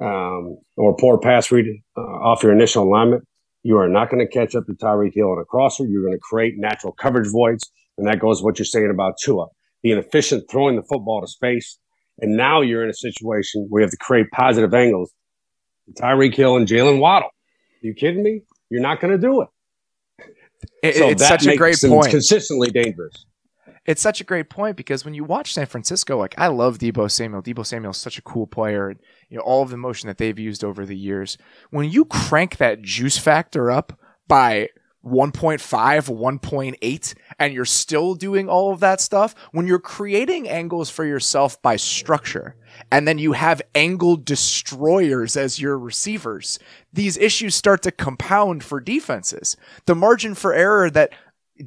um, 0.00 0.58
or 0.76 0.96
poor 0.96 1.18
pass 1.18 1.50
read 1.50 1.66
uh, 1.96 2.00
off 2.00 2.42
your 2.42 2.52
initial 2.52 2.84
alignment, 2.84 3.24
you 3.62 3.78
are 3.78 3.88
not 3.88 4.10
going 4.10 4.24
to 4.24 4.32
catch 4.32 4.54
up 4.54 4.66
to 4.66 4.72
Tyreek 4.74 5.14
Hill 5.14 5.30
on 5.30 5.38
a 5.38 5.44
crosser. 5.44 5.84
You're 5.84 6.02
going 6.02 6.14
to 6.14 6.20
create 6.20 6.54
natural 6.56 6.92
coverage 6.92 7.30
voids. 7.30 7.70
And 7.98 8.06
that 8.06 8.20
goes 8.20 8.42
what 8.42 8.58
you're 8.58 8.66
saying 8.66 8.90
about 8.90 9.14
Tua 9.20 9.46
being 9.82 9.98
efficient, 9.98 10.44
throwing 10.50 10.76
the 10.76 10.82
football 10.82 11.20
to 11.20 11.26
space. 11.26 11.78
And 12.20 12.36
now 12.36 12.60
you're 12.60 12.82
in 12.84 12.90
a 12.90 12.94
situation 12.94 13.66
where 13.68 13.80
you 13.80 13.84
have 13.84 13.90
to 13.90 13.96
create 13.96 14.30
positive 14.30 14.72
angles. 14.72 15.12
Tyreek 15.94 16.34
Hill 16.34 16.56
and 16.56 16.66
Jaylen 16.66 17.00
Waddle. 17.00 17.30
You 17.82 17.94
kidding 17.94 18.22
me? 18.22 18.42
You're 18.70 18.82
not 18.82 19.00
going 19.00 19.12
to 19.12 19.18
do 19.18 19.42
it. 19.42 19.48
It, 20.82 20.96
so 20.96 21.08
it's 21.08 21.26
such 21.26 21.46
a 21.46 21.56
great 21.56 21.78
point. 21.80 22.10
Consistently 22.10 22.70
dangerous. 22.70 23.26
It's 23.86 24.02
such 24.02 24.20
a 24.20 24.24
great 24.24 24.50
point 24.50 24.76
because 24.76 25.04
when 25.04 25.14
you 25.14 25.22
watch 25.22 25.54
San 25.54 25.66
Francisco, 25.66 26.18
like 26.18 26.34
I 26.36 26.48
love 26.48 26.78
Deebo 26.78 27.08
Samuel. 27.10 27.42
Deebo 27.42 27.64
Samuel 27.64 27.92
is 27.92 27.96
such 27.96 28.18
a 28.18 28.22
cool 28.22 28.46
player. 28.46 28.88
And, 28.88 29.00
you 29.28 29.36
know 29.36 29.42
all 29.44 29.62
of 29.62 29.70
the 29.70 29.76
motion 29.76 30.08
that 30.08 30.18
they've 30.18 30.38
used 30.38 30.64
over 30.64 30.84
the 30.84 30.96
years. 30.96 31.38
When 31.70 31.90
you 31.90 32.04
crank 32.04 32.56
that 32.56 32.82
juice 32.82 33.16
factor 33.18 33.70
up 33.70 33.98
by 34.26 34.70
1.5, 35.06 35.60
1.8, 35.60 37.14
and 37.38 37.54
you're 37.54 37.64
still 37.64 38.14
doing 38.14 38.48
all 38.48 38.72
of 38.72 38.80
that 38.80 39.00
stuff, 39.00 39.34
when 39.52 39.66
you're 39.66 39.78
creating 39.78 40.48
angles 40.48 40.90
for 40.90 41.04
yourself 41.04 41.60
by 41.62 41.76
structure, 41.76 42.56
and 42.90 43.06
then 43.06 43.16
you 43.16 43.32
have 43.32 43.62
angle 43.74 44.16
destroyers 44.16 45.36
as 45.36 45.60
your 45.60 45.78
receivers, 45.78 46.58
these 46.92 47.16
issues 47.16 47.54
start 47.54 47.82
to 47.82 47.92
compound 47.92 48.64
for 48.64 48.80
defenses. 48.80 49.56
The 49.86 49.94
margin 49.94 50.34
for 50.34 50.52
error 50.52 50.90
that 50.90 51.12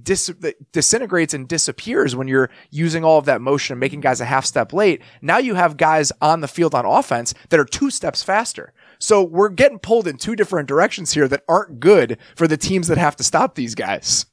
dis- 0.03 0.33
disintegrates 0.71 1.33
and 1.33 1.47
disappears 1.47 2.15
when 2.15 2.27
you're 2.27 2.49
using 2.69 3.03
all 3.03 3.17
of 3.17 3.25
that 3.25 3.41
motion 3.41 3.73
and 3.73 3.79
making 3.79 4.01
guys 4.01 4.21
a 4.21 4.25
half 4.25 4.45
step 4.45 4.73
late. 4.73 5.01
Now 5.21 5.37
you 5.37 5.55
have 5.55 5.77
guys 5.77 6.11
on 6.21 6.41
the 6.41 6.47
field 6.47 6.75
on 6.75 6.85
offense 6.85 7.33
that 7.49 7.59
are 7.59 7.65
two 7.65 7.89
steps 7.89 8.21
faster. 8.21 8.73
So 8.99 9.23
we're 9.23 9.49
getting 9.49 9.79
pulled 9.79 10.07
in 10.07 10.17
two 10.17 10.35
different 10.35 10.67
directions 10.67 11.13
here 11.13 11.27
that 11.29 11.43
aren't 11.47 11.79
good 11.79 12.17
for 12.35 12.47
the 12.47 12.57
teams 12.57 12.87
that 12.89 12.97
have 12.97 13.15
to 13.17 13.23
stop 13.23 13.55
these 13.55 13.75
guys. 13.75 14.25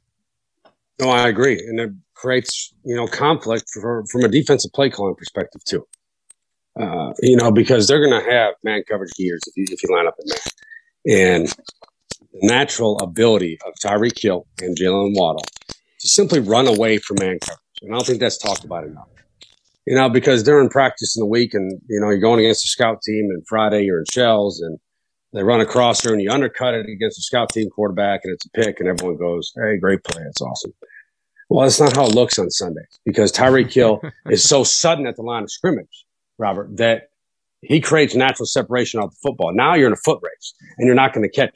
No, 1.00 1.10
I 1.10 1.28
agree, 1.28 1.58
and 1.58 1.78
it 1.78 1.90
creates 2.14 2.74
you 2.84 2.96
know 2.96 3.06
conflict 3.06 3.68
for, 3.72 4.04
from 4.10 4.24
a 4.24 4.28
defensive 4.28 4.72
play 4.72 4.90
calling 4.90 5.14
perspective 5.14 5.62
too. 5.64 5.86
Uh, 6.78 7.12
you 7.22 7.36
know 7.36 7.50
because 7.50 7.86
they're 7.86 8.04
going 8.04 8.22
to 8.22 8.30
have 8.30 8.54
man 8.62 8.82
coverage 8.88 9.12
gears 9.16 9.40
if 9.46 9.56
you, 9.56 9.64
if 9.70 9.82
you 9.82 9.94
line 9.94 10.06
up 10.06 10.16
in 10.20 10.28
man, 10.28 11.42
and 11.42 11.48
the 12.32 12.46
natural 12.46 12.98
ability 12.98 13.58
of 13.66 13.74
Tyreek 13.74 14.18
Hill 14.18 14.46
and 14.60 14.76
Jaylen 14.76 15.14
Waddle 15.14 15.44
to 16.00 16.08
simply 16.08 16.40
run 16.40 16.66
away 16.66 16.98
from 16.98 17.18
man 17.20 17.38
coverage, 17.40 17.60
and 17.82 17.92
I 17.92 17.98
don't 17.98 18.06
think 18.06 18.20
that's 18.20 18.38
talked 18.38 18.64
about 18.64 18.84
enough 18.84 19.08
you 19.86 19.94
know, 19.94 20.08
because 20.08 20.44
they're 20.44 20.60
in 20.60 20.68
practice 20.68 21.16
in 21.16 21.20
the 21.20 21.26
week 21.26 21.54
and, 21.54 21.80
you 21.88 22.00
know, 22.00 22.08
you're 22.08 22.18
going 22.18 22.40
against 22.40 22.64
a 22.64 22.68
scout 22.68 23.00
team 23.02 23.28
and 23.30 23.46
Friday 23.46 23.84
you're 23.84 24.00
in 24.00 24.04
shells 24.12 24.60
and 24.60 24.78
they 25.32 25.42
run 25.42 25.60
across 25.60 26.02
there 26.02 26.12
and 26.12 26.20
you 26.20 26.30
undercut 26.30 26.74
it 26.74 26.86
against 26.88 27.18
a 27.18 27.22
scout 27.22 27.50
team 27.50 27.70
quarterback 27.70 28.20
and 28.24 28.34
it's 28.34 28.46
a 28.46 28.50
pick 28.50 28.80
and 28.80 28.88
everyone 28.88 29.16
goes, 29.16 29.52
Hey, 29.54 29.78
great 29.78 30.02
play. 30.02 30.22
That's 30.24 30.40
awesome. 30.40 30.72
Well, 31.48 31.62
that's 31.62 31.78
not 31.78 31.94
how 31.94 32.06
it 32.06 32.14
looks 32.14 32.38
on 32.38 32.50
Sundays 32.50 32.98
because 33.04 33.30
Tyreek 33.30 33.72
Hill 33.72 34.00
is 34.30 34.42
so 34.42 34.64
sudden 34.64 35.06
at 35.06 35.14
the 35.14 35.22
line 35.22 35.44
of 35.44 35.50
scrimmage, 35.50 36.04
Robert, 36.38 36.76
that 36.78 37.10
he 37.62 37.80
creates 37.80 38.16
natural 38.16 38.46
separation 38.46 38.98
off 38.98 39.10
the 39.10 39.16
football. 39.22 39.54
Now 39.54 39.74
you're 39.76 39.86
in 39.86 39.92
a 39.92 39.96
foot 40.04 40.18
race 40.20 40.54
and 40.78 40.86
you're 40.86 40.96
not 40.96 41.12
going 41.12 41.28
to 41.28 41.34
catch. 41.34 41.54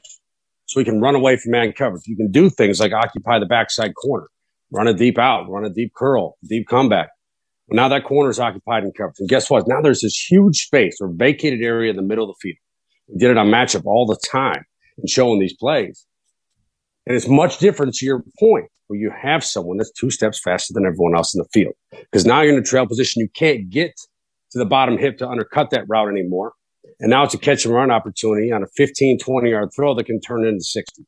So 0.66 0.78
he 0.78 0.84
can 0.84 1.00
run 1.00 1.16
away 1.16 1.37
from 1.37 1.50
man 1.50 1.72
coverage. 1.72 2.04
You 2.06 2.16
can 2.16 2.30
do 2.30 2.49
things 2.49 2.78
like 2.78 2.92
occupy 2.92 3.40
the 3.40 3.46
backside 3.46 3.92
corner, 3.96 4.28
run 4.70 4.87
a 4.87 4.94
deep 4.94 5.18
out, 5.18 5.50
run 5.50 5.64
a 5.64 5.70
deep 5.70 5.92
curl, 5.96 6.38
deep 6.49 6.68
comeback 6.68 7.08
now 7.73 7.89
that 7.89 8.05
corner 8.05 8.31
is 8.31 8.41
occupied 8.41 8.83
and 8.83 8.95
covered. 8.95 9.15
And 9.19 9.29
guess 9.29 9.50
what? 9.50 9.69
Now 9.69 9.81
there's 9.81 10.00
this 10.00 10.17
huge 10.17 10.65
space 10.65 10.97
or 11.00 11.09
vacated 11.09 11.62
area 11.62 11.91
in 11.91 11.97
the 11.97 12.03
middle 12.03 12.29
of 12.29 12.37
the 12.37 12.41
field. 12.41 12.59
We 13.09 13.19
did 13.19 13.31
it 13.31 13.39
on 13.39 13.49
matchup 13.49 13.85
all 13.87 14.07
the 14.07 14.19
time 14.31 14.65
and 14.99 15.09
showing 15.09 15.41
these 15.41 15.57
plays. 15.57 16.07
And 17.07 17.17
it's 17.17 17.29
much 17.29 17.59
different 17.59 17.95
to 17.95 18.07
your 18.07 18.23
point 18.39 18.67
where 18.87 18.99
you 18.99 19.11
have 19.11 19.45
someone 19.45 19.77
that's 19.77 19.93
two 19.93 20.11
steps 20.11 20.41
faster 20.41 20.73
than 20.75 20.85
everyone 20.85 21.15
else 21.15 21.35
in 21.35 21.39
the 21.39 21.49
field. 21.53 21.75
Because 21.91 22.27
now 22.27 22.41
you're 22.41 22.53
in 22.53 22.59
a 22.59 22.62
trail 22.62 22.87
position. 22.87 23.21
You 23.21 23.29
can't 23.29 23.71
get 23.71 23.93
to 24.50 24.59
the 24.59 24.67
bottom 24.67 24.99
hip 24.99 25.19
to 25.19 25.29
undercut 25.29 25.71
that 25.71 25.85
route 25.89 26.09
anymore. 26.09 26.53
And 26.99 27.11
now 27.11 27.25
it's 27.25 27.35
a 27.35 27.39
catch 27.39 27.65
and 27.65 27.75
run 27.75 27.91
opportunity 27.91 28.53
on 28.53 28.62
a 28.62 28.67
15, 28.77 29.19
20 29.19 29.50
yard 29.50 29.71
throw 29.75 29.95
that 29.95 30.05
can 30.05 30.21
turn 30.21 30.45
into 30.45 30.62
60. 30.62 31.05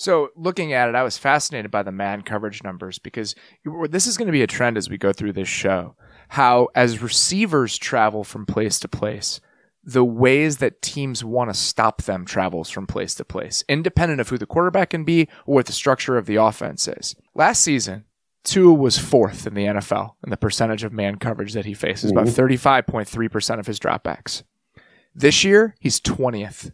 So 0.00 0.30
looking 0.34 0.72
at 0.72 0.88
it, 0.88 0.94
I 0.94 1.02
was 1.02 1.18
fascinated 1.18 1.70
by 1.70 1.82
the 1.82 1.92
man 1.92 2.22
coverage 2.22 2.64
numbers 2.64 2.98
because 2.98 3.34
this 3.90 4.06
is 4.06 4.16
going 4.16 4.28
to 4.28 4.32
be 4.32 4.40
a 4.40 4.46
trend 4.46 4.78
as 4.78 4.88
we 4.88 4.96
go 4.96 5.12
through 5.12 5.34
this 5.34 5.46
show. 5.46 5.94
how 6.28 6.68
as 6.74 7.02
receivers 7.02 7.76
travel 7.76 8.24
from 8.24 8.46
place 8.46 8.80
to 8.80 8.88
place, 8.88 9.40
the 9.84 10.04
ways 10.04 10.56
that 10.56 10.80
teams 10.80 11.22
want 11.22 11.50
to 11.50 11.54
stop 11.54 12.00
them 12.02 12.24
travels 12.24 12.70
from 12.70 12.86
place 12.86 13.14
to 13.16 13.26
place, 13.26 13.62
independent 13.68 14.22
of 14.22 14.30
who 14.30 14.38
the 14.38 14.46
quarterback 14.46 14.88
can 14.88 15.04
be 15.04 15.28
or 15.44 15.56
what 15.56 15.66
the 15.66 15.72
structure 15.72 16.16
of 16.16 16.24
the 16.24 16.36
offense 16.36 16.88
is. 16.88 17.14
Last 17.34 17.62
season, 17.62 18.04
Tua 18.42 18.72
was 18.72 18.96
fourth 18.96 19.46
in 19.46 19.52
the 19.52 19.66
NFL 19.66 20.14
in 20.24 20.30
the 20.30 20.38
percentage 20.38 20.82
of 20.82 20.94
man 20.94 21.16
coverage 21.16 21.52
that 21.52 21.66
he 21.66 21.74
faces, 21.74 22.10
about 22.10 22.26
35.3% 22.26 23.58
of 23.58 23.66
his 23.66 23.78
dropbacks. 23.78 24.44
This 25.14 25.44
year, 25.44 25.74
he's 25.78 26.00
20th. 26.00 26.72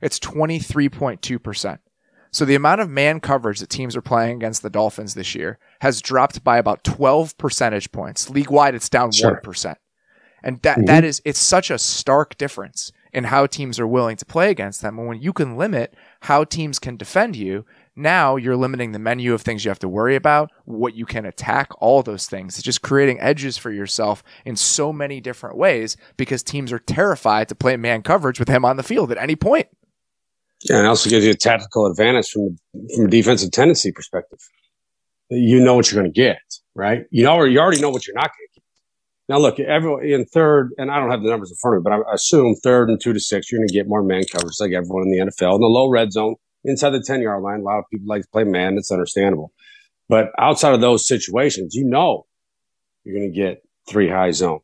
It's 0.00 0.18
23.2%. 0.18 1.78
So 2.32 2.46
the 2.46 2.54
amount 2.54 2.80
of 2.80 2.88
man 2.88 3.20
coverage 3.20 3.60
that 3.60 3.68
teams 3.68 3.94
are 3.94 4.02
playing 4.02 4.36
against 4.36 4.62
the 4.62 4.70
Dolphins 4.70 5.14
this 5.14 5.34
year 5.34 5.58
has 5.82 6.00
dropped 6.00 6.42
by 6.42 6.56
about 6.56 6.82
12 6.82 7.36
percentage 7.36 7.92
points. 7.92 8.30
League 8.30 8.50
wide, 8.50 8.74
it's 8.74 8.88
down 8.88 9.12
Sure. 9.12 9.40
1%. 9.44 9.76
And 10.42 10.60
that, 10.62 10.86
that 10.86 11.04
is, 11.04 11.22
it's 11.24 11.38
such 11.38 11.70
a 11.70 11.78
stark 11.78 12.36
difference 12.36 12.90
in 13.12 13.24
how 13.24 13.46
teams 13.46 13.78
are 13.78 13.86
willing 13.86 14.16
to 14.16 14.24
play 14.24 14.50
against 14.50 14.80
them. 14.80 14.98
And 14.98 15.06
when 15.06 15.20
you 15.20 15.32
can 15.32 15.56
limit 15.56 15.94
how 16.22 16.44
teams 16.44 16.78
can 16.78 16.96
defend 16.96 17.36
you, 17.36 17.66
now 17.94 18.36
you're 18.36 18.56
limiting 18.56 18.92
the 18.92 18.98
menu 18.98 19.34
of 19.34 19.42
things 19.42 19.64
you 19.64 19.68
have 19.68 19.78
to 19.80 19.88
worry 19.88 20.16
about, 20.16 20.50
what 20.64 20.94
you 20.94 21.04
can 21.04 21.26
attack, 21.26 21.70
all 21.80 22.02
those 22.02 22.26
things. 22.26 22.56
It's 22.56 22.64
just 22.64 22.80
creating 22.80 23.20
edges 23.20 23.58
for 23.58 23.70
yourself 23.70 24.24
in 24.46 24.56
so 24.56 24.92
many 24.92 25.20
different 25.20 25.58
ways 25.58 25.96
because 26.16 26.42
teams 26.42 26.72
are 26.72 26.78
terrified 26.78 27.48
to 27.50 27.54
play 27.54 27.76
man 27.76 28.00
coverage 28.02 28.38
with 28.38 28.48
him 28.48 28.64
on 28.64 28.78
the 28.78 28.82
field 28.82 29.12
at 29.12 29.18
any 29.18 29.36
point. 29.36 29.68
Yeah, 30.68 30.78
and 30.78 30.86
also 30.86 31.10
gives 31.10 31.24
you 31.24 31.32
a 31.32 31.36
tactical 31.36 31.86
advantage 31.86 32.30
from 32.30 32.56
from 32.94 33.06
a 33.06 33.08
defensive 33.08 33.50
tendency 33.50 33.92
perspective. 33.92 34.38
You 35.30 35.60
know 35.60 35.74
what 35.74 35.90
you're 35.90 36.00
going 36.00 36.12
to 36.12 36.20
get, 36.20 36.42
right? 36.74 37.04
You 37.10 37.24
know, 37.24 37.34
or 37.34 37.46
you 37.46 37.58
already 37.58 37.80
know 37.80 37.90
what 37.90 38.06
you're 38.06 38.14
not 38.14 38.30
going 38.30 38.48
to 38.52 38.60
get. 38.60 38.64
Now, 39.28 39.38
look, 39.38 39.58
everyone 39.58 40.04
in 40.04 40.24
third, 40.26 40.72
and 40.78 40.90
I 40.90 41.00
don't 41.00 41.10
have 41.10 41.22
the 41.22 41.30
numbers 41.30 41.50
in 41.50 41.56
front 41.56 41.78
of 41.78 41.82
me, 41.82 41.90
but 41.90 42.06
I 42.06 42.14
assume 42.14 42.54
third 42.62 42.90
and 42.90 43.00
two 43.00 43.12
to 43.12 43.20
six, 43.20 43.50
you're 43.50 43.60
going 43.60 43.68
to 43.68 43.74
get 43.74 43.88
more 43.88 44.02
man 44.02 44.24
coverage 44.30 44.56
like 44.60 44.72
everyone 44.72 45.04
in 45.04 45.10
the 45.10 45.18
NFL. 45.18 45.54
In 45.54 45.60
the 45.60 45.68
low 45.68 45.88
red 45.88 46.12
zone, 46.12 46.34
inside 46.64 46.90
the 46.90 47.00
10 47.00 47.22
yard 47.22 47.42
line, 47.42 47.60
a 47.60 47.62
lot 47.62 47.78
of 47.78 47.84
people 47.90 48.06
like 48.06 48.22
to 48.22 48.28
play 48.28 48.44
man. 48.44 48.76
It's 48.76 48.90
understandable. 48.90 49.52
But 50.08 50.30
outside 50.38 50.74
of 50.74 50.80
those 50.80 51.06
situations, 51.06 51.74
you 51.74 51.84
know 51.84 52.26
you're 53.04 53.16
going 53.16 53.32
to 53.32 53.36
get 53.36 53.62
three 53.88 54.08
high 54.08 54.30
zone. 54.30 54.60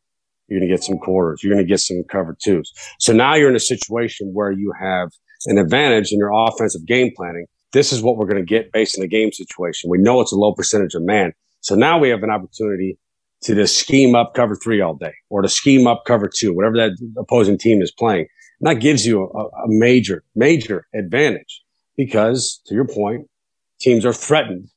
You're 0.47 0.59
going 0.59 0.69
to 0.69 0.75
get 0.75 0.83
some 0.83 0.97
quarters. 0.97 1.43
You're 1.43 1.53
going 1.53 1.65
to 1.65 1.69
get 1.69 1.79
some 1.79 2.03
cover 2.09 2.35
twos. 2.41 2.71
So 2.99 3.13
now 3.13 3.35
you're 3.35 3.49
in 3.49 3.55
a 3.55 3.59
situation 3.59 4.31
where 4.33 4.51
you 4.51 4.73
have 4.79 5.09
an 5.45 5.57
advantage 5.57 6.11
in 6.11 6.19
your 6.19 6.31
offensive 6.33 6.85
game 6.85 7.11
planning. 7.15 7.45
This 7.71 7.93
is 7.93 8.01
what 8.01 8.17
we're 8.17 8.25
going 8.25 8.43
to 8.43 8.49
get 8.49 8.71
based 8.71 8.97
on 8.97 9.01
the 9.01 9.07
game 9.07 9.31
situation. 9.31 9.89
We 9.89 9.99
know 9.99 10.21
it's 10.21 10.31
a 10.31 10.37
low 10.37 10.53
percentage 10.53 10.95
of 10.95 11.03
man. 11.03 11.33
So 11.61 11.75
now 11.75 11.99
we 11.99 12.09
have 12.09 12.23
an 12.23 12.29
opportunity 12.29 12.97
to 13.41 13.55
just 13.55 13.77
scheme 13.77 14.15
up 14.15 14.33
cover 14.33 14.55
three 14.55 14.81
all 14.81 14.95
day 14.95 15.13
or 15.29 15.41
to 15.41 15.49
scheme 15.49 15.87
up 15.87 16.03
cover 16.05 16.29
two, 16.33 16.53
whatever 16.53 16.75
that 16.77 16.91
opposing 17.17 17.57
team 17.57 17.81
is 17.81 17.91
playing. 17.91 18.27
And 18.59 18.69
that 18.69 18.81
gives 18.81 19.05
you 19.05 19.23
a, 19.23 19.45
a 19.45 19.67
major, 19.67 20.23
major 20.35 20.87
advantage 20.93 21.63
because 21.95 22.61
to 22.65 22.75
your 22.75 22.87
point, 22.87 23.27
teams 23.79 24.05
are 24.05 24.13
threatened 24.13 24.69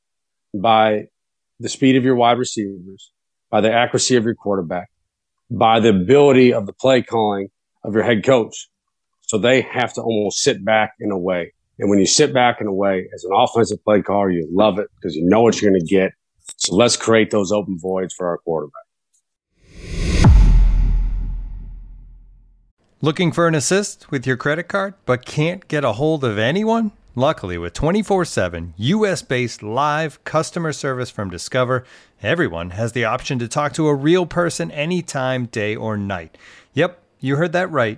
by 0.53 1.05
the 1.59 1.69
speed 1.69 1.95
of 1.95 2.03
your 2.03 2.15
wide 2.15 2.37
receivers, 2.37 3.11
by 3.49 3.61
the 3.61 3.71
accuracy 3.71 4.15
of 4.15 4.23
your 4.23 4.35
quarterback, 4.35 4.89
by 5.49 5.79
the 5.79 5.89
ability 5.89 6.53
of 6.53 6.65
the 6.65 6.73
play 6.73 7.01
calling 7.01 7.49
of 7.83 7.93
your 7.93 8.03
head 8.03 8.23
coach. 8.23 8.69
So 9.33 9.39
they 9.39 9.61
have 9.61 9.91
to 9.93 10.01
almost 10.03 10.43
sit 10.43 10.63
back 10.63 10.93
in 10.99 11.09
a 11.09 11.17
way. 11.17 11.53
And 11.79 11.89
when 11.89 11.97
you 11.97 12.05
sit 12.05 12.35
back 12.35 12.61
in 12.61 12.67
a 12.67 12.71
way 12.71 13.09
as 13.15 13.23
an 13.23 13.31
offensive 13.33 13.83
play 13.83 14.03
caller, 14.03 14.29
you 14.29 14.47
love 14.51 14.77
it 14.77 14.91
because 14.93 15.15
you 15.15 15.25
know 15.25 15.41
what 15.41 15.59
you're 15.59 15.71
going 15.71 15.81
to 15.81 15.87
get. 15.87 16.11
So 16.57 16.75
let's 16.75 16.95
create 16.95 17.31
those 17.31 17.51
open 17.51 17.79
voids 17.79 18.13
for 18.13 18.27
our 18.27 18.37
quarterback. 18.37 18.83
Looking 23.01 23.31
for 23.31 23.47
an 23.47 23.55
assist 23.55 24.11
with 24.11 24.27
your 24.27 24.37
credit 24.37 24.67
card 24.67 24.93
but 25.03 25.25
can't 25.25 25.67
get 25.67 25.83
a 25.83 25.93
hold 25.93 26.23
of 26.23 26.37
anyone? 26.37 26.91
Luckily, 27.15 27.57
with 27.57 27.73
24 27.73 28.25
7 28.25 28.75
US 28.77 29.23
based 29.23 29.63
live 29.63 30.23
customer 30.25 30.71
service 30.71 31.09
from 31.09 31.31
Discover, 31.31 31.85
everyone 32.21 32.69
has 32.69 32.91
the 32.91 33.05
option 33.05 33.39
to 33.39 33.47
talk 33.47 33.73
to 33.73 33.87
a 33.87 33.95
real 33.95 34.27
person 34.27 34.69
anytime, 34.69 35.47
day 35.47 35.75
or 35.75 35.97
night. 35.97 36.37
Yep, 36.75 37.01
you 37.19 37.37
heard 37.37 37.53
that 37.53 37.71
right. 37.71 37.97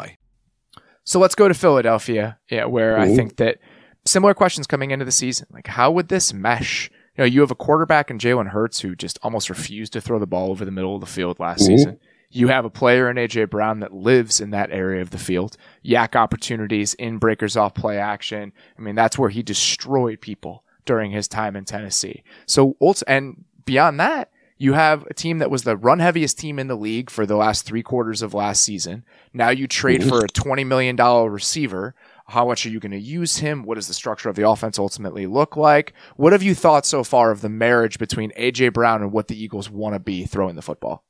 So 1.03 1.19
let's 1.19 1.35
go 1.35 1.47
to 1.47 1.53
Philadelphia, 1.53 2.39
yeah, 2.49 2.65
where 2.65 2.97
I 2.97 3.15
think 3.15 3.37
that 3.37 3.57
similar 4.05 4.33
questions 4.33 4.67
coming 4.67 4.91
into 4.91 5.05
the 5.05 5.11
season. 5.11 5.47
Like, 5.51 5.67
how 5.67 5.91
would 5.91 6.09
this 6.09 6.33
mesh? 6.33 6.89
You 7.17 7.23
know, 7.23 7.25
you 7.25 7.41
have 7.41 7.51
a 7.51 7.55
quarterback 7.55 8.09
in 8.09 8.19
Jalen 8.19 8.49
Hurts 8.49 8.79
who 8.79 8.95
just 8.95 9.19
almost 9.23 9.49
refused 9.49 9.93
to 9.93 10.01
throw 10.01 10.19
the 10.19 10.27
ball 10.27 10.51
over 10.51 10.63
the 10.63 10.71
middle 10.71 10.95
of 10.95 11.01
the 11.01 11.07
field 11.07 11.39
last 11.39 11.65
season. 11.65 11.99
You 12.29 12.47
have 12.47 12.63
a 12.63 12.69
player 12.69 13.09
in 13.09 13.17
AJ 13.17 13.49
Brown 13.49 13.81
that 13.81 13.93
lives 13.93 14.39
in 14.39 14.51
that 14.51 14.71
area 14.71 15.01
of 15.01 15.09
the 15.09 15.17
field. 15.17 15.57
YAC 15.85 16.15
opportunities 16.15 16.93
in 16.93 17.17
breakers 17.17 17.57
off 17.57 17.73
play 17.73 17.97
action. 17.97 18.53
I 18.77 18.81
mean, 18.81 18.95
that's 18.95 19.17
where 19.17 19.29
he 19.29 19.43
destroyed 19.43 20.21
people 20.21 20.63
during 20.85 21.11
his 21.11 21.27
time 21.27 21.57
in 21.57 21.65
Tennessee. 21.65 22.23
So, 22.45 22.77
and 23.05 23.43
beyond 23.65 23.99
that, 23.99 24.31
you 24.61 24.73
have 24.73 25.07
a 25.09 25.13
team 25.15 25.39
that 25.39 25.49
was 25.49 25.63
the 25.63 25.75
run 25.75 25.97
heaviest 25.97 26.37
team 26.37 26.59
in 26.59 26.67
the 26.67 26.77
league 26.77 27.09
for 27.09 27.25
the 27.25 27.35
last 27.35 27.65
three 27.65 27.81
quarters 27.81 28.21
of 28.21 28.35
last 28.35 28.61
season. 28.61 29.03
Now 29.33 29.49
you 29.49 29.67
trade 29.67 30.03
for 30.03 30.19
a 30.19 30.27
$20 30.27 30.67
million 30.67 30.95
receiver. 30.95 31.95
How 32.27 32.45
much 32.45 32.63
are 32.63 32.69
you 32.69 32.79
going 32.79 32.91
to 32.91 32.99
use 32.99 33.37
him? 33.37 33.63
What 33.63 33.75
does 33.75 33.87
the 33.87 33.95
structure 33.95 34.29
of 34.29 34.35
the 34.35 34.47
offense 34.47 34.77
ultimately 34.77 35.25
look 35.25 35.57
like? 35.57 35.93
What 36.15 36.31
have 36.31 36.43
you 36.43 36.53
thought 36.53 36.85
so 36.85 37.03
far 37.03 37.31
of 37.31 37.41
the 37.41 37.49
marriage 37.49 37.97
between 37.97 38.31
AJ 38.37 38.73
Brown 38.73 39.01
and 39.01 39.11
what 39.11 39.29
the 39.29 39.43
Eagles 39.43 39.67
want 39.67 39.95
to 39.95 39.99
be 39.99 40.25
throwing 40.25 40.55
the 40.55 40.61
football? 40.61 41.03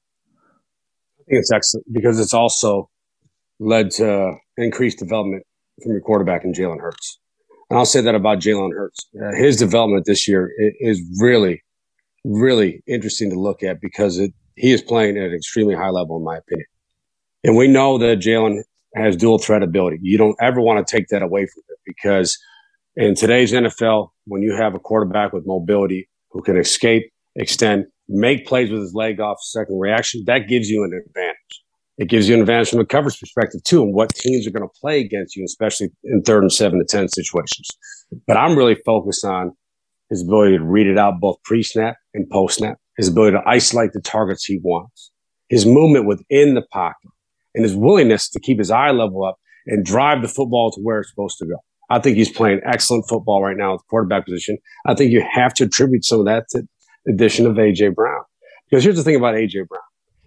I 1.19 1.23
think 1.27 1.39
it's 1.41 1.51
excellent 1.51 1.91
because 1.91 2.21
it's 2.21 2.33
also 2.33 2.89
led 3.59 3.91
to 3.91 4.31
increased 4.55 4.99
development 4.99 5.43
from 5.83 5.91
your 5.91 6.01
quarterback 6.01 6.45
in 6.45 6.53
Jalen 6.53 6.79
Hurts. 6.79 7.19
And 7.69 7.77
I'll 7.77 7.85
say 7.85 7.99
that 7.99 8.15
about 8.15 8.39
Jalen 8.39 8.71
Hurts. 8.73 9.09
Uh, 9.13 9.35
his 9.35 9.57
development 9.57 10.05
this 10.05 10.25
year 10.25 10.49
is 10.79 11.01
really, 11.19 11.61
really 12.23 12.83
interesting 12.87 13.29
to 13.31 13.39
look 13.39 13.63
at 13.63 13.81
because 13.81 14.17
it, 14.17 14.33
he 14.55 14.71
is 14.71 14.81
playing 14.81 15.17
at 15.17 15.25
an 15.25 15.33
extremely 15.33 15.75
high 15.75 15.89
level, 15.89 16.17
in 16.17 16.23
my 16.23 16.37
opinion. 16.37 16.67
And 17.43 17.57
we 17.57 17.67
know 17.67 17.97
that 17.97 18.19
Jalen 18.19 18.61
has 18.95 19.15
dual 19.15 19.39
threat 19.39 19.63
ability. 19.63 19.99
You 20.01 20.17
don't 20.17 20.35
ever 20.39 20.61
want 20.61 20.85
to 20.85 20.97
take 20.97 21.07
that 21.07 21.21
away 21.21 21.45
from 21.45 21.63
him 21.69 21.77
because 21.85 22.37
in 22.95 23.15
today's 23.15 23.53
NFL, 23.53 24.09
when 24.25 24.41
you 24.41 24.55
have 24.55 24.75
a 24.75 24.79
quarterback 24.79 25.33
with 25.33 25.43
mobility 25.45 26.09
who 26.29 26.41
can 26.41 26.57
escape, 26.57 27.11
extend, 27.35 27.85
make 28.07 28.45
plays 28.45 28.69
with 28.69 28.81
his 28.81 28.93
leg 28.93 29.19
off 29.19 29.37
second 29.41 29.79
reaction, 29.79 30.23
that 30.27 30.47
gives 30.47 30.69
you 30.69 30.83
an 30.83 30.91
advantage. 30.93 31.63
It 31.97 32.09
gives 32.09 32.27
you 32.27 32.35
an 32.35 32.41
advantage 32.41 32.69
from 32.69 32.79
a 32.79 32.85
coverage 32.85 33.19
perspective 33.19 33.63
too, 33.63 33.83
and 33.83 33.93
what 33.93 34.13
teams 34.13 34.47
are 34.47 34.51
going 34.51 34.67
to 34.67 34.79
play 34.79 34.99
against 34.99 35.35
you, 35.35 35.43
especially 35.45 35.89
in 36.03 36.21
third 36.23 36.41
and 36.41 36.51
seven 36.51 36.79
to 36.79 36.85
ten 36.85 37.07
situations. 37.07 37.67
But 38.27 38.37
I'm 38.37 38.57
really 38.57 38.75
focused 38.85 39.23
on 39.23 39.51
his 40.11 40.21
ability 40.21 40.57
to 40.57 40.63
read 40.63 40.85
it 40.85 40.97
out 40.97 41.19
both 41.19 41.37
pre-snap 41.43 41.95
and 42.13 42.29
post-snap, 42.29 42.77
his 42.97 43.07
ability 43.07 43.37
to 43.37 43.43
isolate 43.47 43.93
the 43.93 44.01
targets 44.01 44.45
he 44.45 44.59
wants, 44.61 45.11
his 45.49 45.65
movement 45.65 46.05
within 46.05 46.53
the 46.53 46.61
pocket, 46.71 47.09
and 47.55 47.63
his 47.63 47.75
willingness 47.75 48.29
to 48.29 48.39
keep 48.39 48.59
his 48.59 48.69
eye 48.69 48.91
level 48.91 49.23
up 49.23 49.37
and 49.65 49.85
drive 49.85 50.21
the 50.21 50.27
football 50.27 50.69
to 50.71 50.81
where 50.81 50.99
it's 50.99 51.09
supposed 51.09 51.37
to 51.39 51.45
go. 51.45 51.55
I 51.89 51.99
think 51.99 52.17
he's 52.17 52.31
playing 52.31 52.61
excellent 52.65 53.05
football 53.07 53.41
right 53.41 53.57
now 53.57 53.73
at 53.73 53.79
the 53.79 53.83
quarterback 53.89 54.25
position. 54.25 54.57
I 54.85 54.95
think 54.95 55.11
you 55.11 55.25
have 55.29 55.53
to 55.55 55.63
attribute 55.63 56.05
some 56.05 56.19
of 56.19 56.25
that 56.25 56.45
to 56.51 56.63
the 57.05 57.13
addition 57.13 57.45
of 57.45 57.55
AJ 57.55 57.95
Brown. 57.95 58.23
Because 58.69 58.83
here's 58.83 58.97
the 58.97 59.03
thing 59.03 59.15
about 59.15 59.35
AJ 59.35 59.67
Brown. 59.67 59.81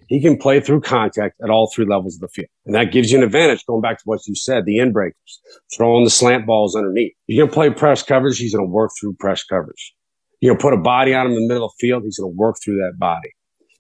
He 0.09 0.21
can 0.21 0.37
play 0.37 0.61
through 0.61 0.83
contact 0.83 1.41
at 1.43 1.51
all 1.51 1.71
three 1.75 1.87
levels 1.87 2.17
of 2.17 2.21
the 2.21 2.29
field. 2.29 2.49
And 2.67 2.75
that 2.75 2.93
gives 2.93 3.11
you 3.11 3.19
an 3.19 3.25
advantage 3.25 3.65
going 3.67 3.81
back 3.81 3.99
to 3.99 4.05
what 4.05 4.27
you 4.27 4.35
said, 4.35 4.65
the 4.65 4.79
end 4.79 4.93
breakers, 4.93 5.41
throwing 5.75 6.05
the 6.05 6.11
slant 6.11 6.47
balls 6.47 6.77
underneath. 6.77 7.13
You're 7.27 7.47
going 7.47 7.51
to 7.51 7.55
play 7.55 7.71
press 7.71 8.03
coverage. 8.03 8.39
He's 8.39 8.55
going 8.55 8.67
to 8.67 8.71
work 8.71 8.91
through 9.01 9.15
press 9.15 9.45
coverage. 9.45 9.95
You're 10.41 10.55
going 10.55 10.59
to 10.59 10.63
put 10.63 10.75
a 10.75 10.83
body 10.83 11.15
on 11.15 11.27
him 11.27 11.33
in 11.33 11.43
the 11.43 11.49
middle 11.49 11.67
of 11.67 11.73
the 11.79 11.87
field. 11.87 12.03
He's 12.05 12.19
going 12.19 12.33
to 12.33 12.37
work 12.37 12.57
through 12.63 12.77
that 12.77 12.99
body. 12.99 13.31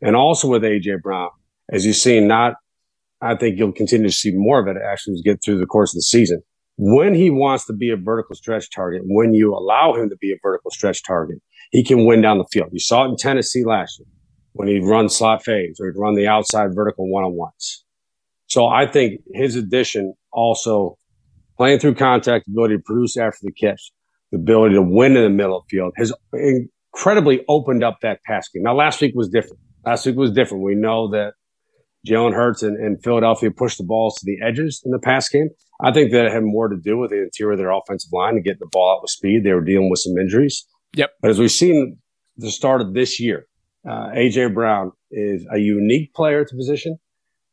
And 0.00 0.16
also 0.16 0.48
with 0.48 0.62
AJ 0.62 1.02
Brown, 1.02 1.30
as 1.70 1.84
you've 1.84 1.96
seen, 1.96 2.26
not, 2.26 2.54
I 3.20 3.34
think 3.36 3.58
you'll 3.58 3.72
continue 3.72 4.08
to 4.08 4.12
see 4.12 4.32
more 4.34 4.60
of 4.60 4.68
it 4.68 4.80
actually 4.82 5.20
get 5.22 5.42
through 5.44 5.58
the 5.58 5.66
course 5.66 5.92
of 5.92 5.98
the 5.98 6.02
season. 6.02 6.42
When 6.76 7.14
he 7.14 7.30
wants 7.30 7.66
to 7.66 7.72
be 7.72 7.90
a 7.90 7.96
vertical 7.96 8.34
stretch 8.34 8.70
target, 8.70 9.02
when 9.04 9.32
you 9.32 9.54
allow 9.54 9.94
him 9.94 10.08
to 10.10 10.16
be 10.16 10.32
a 10.32 10.36
vertical 10.42 10.70
stretch 10.70 11.04
target, 11.04 11.38
he 11.70 11.84
can 11.84 12.04
win 12.04 12.20
down 12.20 12.38
the 12.38 12.46
field. 12.50 12.70
You 12.72 12.80
saw 12.80 13.04
it 13.04 13.10
in 13.10 13.16
Tennessee 13.16 13.64
last 13.64 14.00
year 14.00 14.06
when 14.54 14.68
he'd 14.68 14.84
run 14.84 15.08
slot 15.08 15.44
fades 15.44 15.80
or 15.80 15.86
he'd 15.86 15.98
run 15.98 16.14
the 16.14 16.26
outside 16.26 16.74
vertical 16.74 17.08
one 17.08 17.24
on 17.24 17.34
ones. 17.34 17.84
So 18.46 18.66
I 18.66 18.86
think 18.86 19.20
his 19.32 19.56
addition 19.56 20.14
also 20.32 20.96
playing 21.56 21.80
through 21.80 21.94
contact, 21.94 22.48
ability 22.48 22.76
to 22.76 22.82
produce 22.82 23.16
after 23.16 23.38
the 23.42 23.52
catch, 23.52 23.92
the 24.30 24.38
ability 24.38 24.74
to 24.76 24.82
win 24.82 25.16
in 25.16 25.24
the 25.24 25.30
middle 25.30 25.58
of 25.58 25.64
the 25.68 25.76
field 25.76 25.92
has 25.96 26.12
incredibly 26.32 27.44
opened 27.48 27.84
up 27.84 27.98
that 28.02 28.22
pass 28.24 28.48
game. 28.48 28.62
Now, 28.62 28.74
last 28.74 29.00
week 29.00 29.12
was 29.14 29.28
different. 29.28 29.58
Last 29.84 30.06
week 30.06 30.16
was 30.16 30.30
different. 30.30 30.62
We 30.64 30.74
know 30.74 31.10
that 31.10 31.34
Jalen 32.06 32.34
Hurts 32.34 32.62
and, 32.62 32.76
and 32.76 33.02
Philadelphia 33.02 33.50
pushed 33.50 33.78
the 33.78 33.84
balls 33.84 34.14
to 34.16 34.26
the 34.26 34.38
edges 34.44 34.82
in 34.84 34.92
the 34.92 34.98
pass 34.98 35.28
game. 35.28 35.48
I 35.82 35.92
think 35.92 36.12
that 36.12 36.30
had 36.30 36.44
more 36.44 36.68
to 36.68 36.76
do 36.76 36.98
with 36.98 37.10
the 37.10 37.22
interior 37.22 37.52
of 37.52 37.58
their 37.58 37.72
offensive 37.72 38.12
line 38.12 38.34
and 38.34 38.44
getting 38.44 38.60
the 38.60 38.68
ball 38.70 38.96
out 38.96 39.02
with 39.02 39.10
speed. 39.10 39.42
They 39.44 39.52
were 39.52 39.64
dealing 39.64 39.90
with 39.90 40.00
some 40.00 40.16
injuries. 40.16 40.66
Yep. 40.96 41.10
But 41.20 41.30
as 41.30 41.38
we've 41.38 41.50
seen 41.50 41.98
the 42.36 42.50
start 42.50 42.80
of 42.80 42.94
this 42.94 43.18
year, 43.18 43.46
uh, 43.88 44.08
AJ 44.16 44.54
Brown 44.54 44.92
is 45.10 45.46
a 45.52 45.58
unique 45.58 46.14
player 46.14 46.44
to 46.44 46.56
position. 46.56 46.98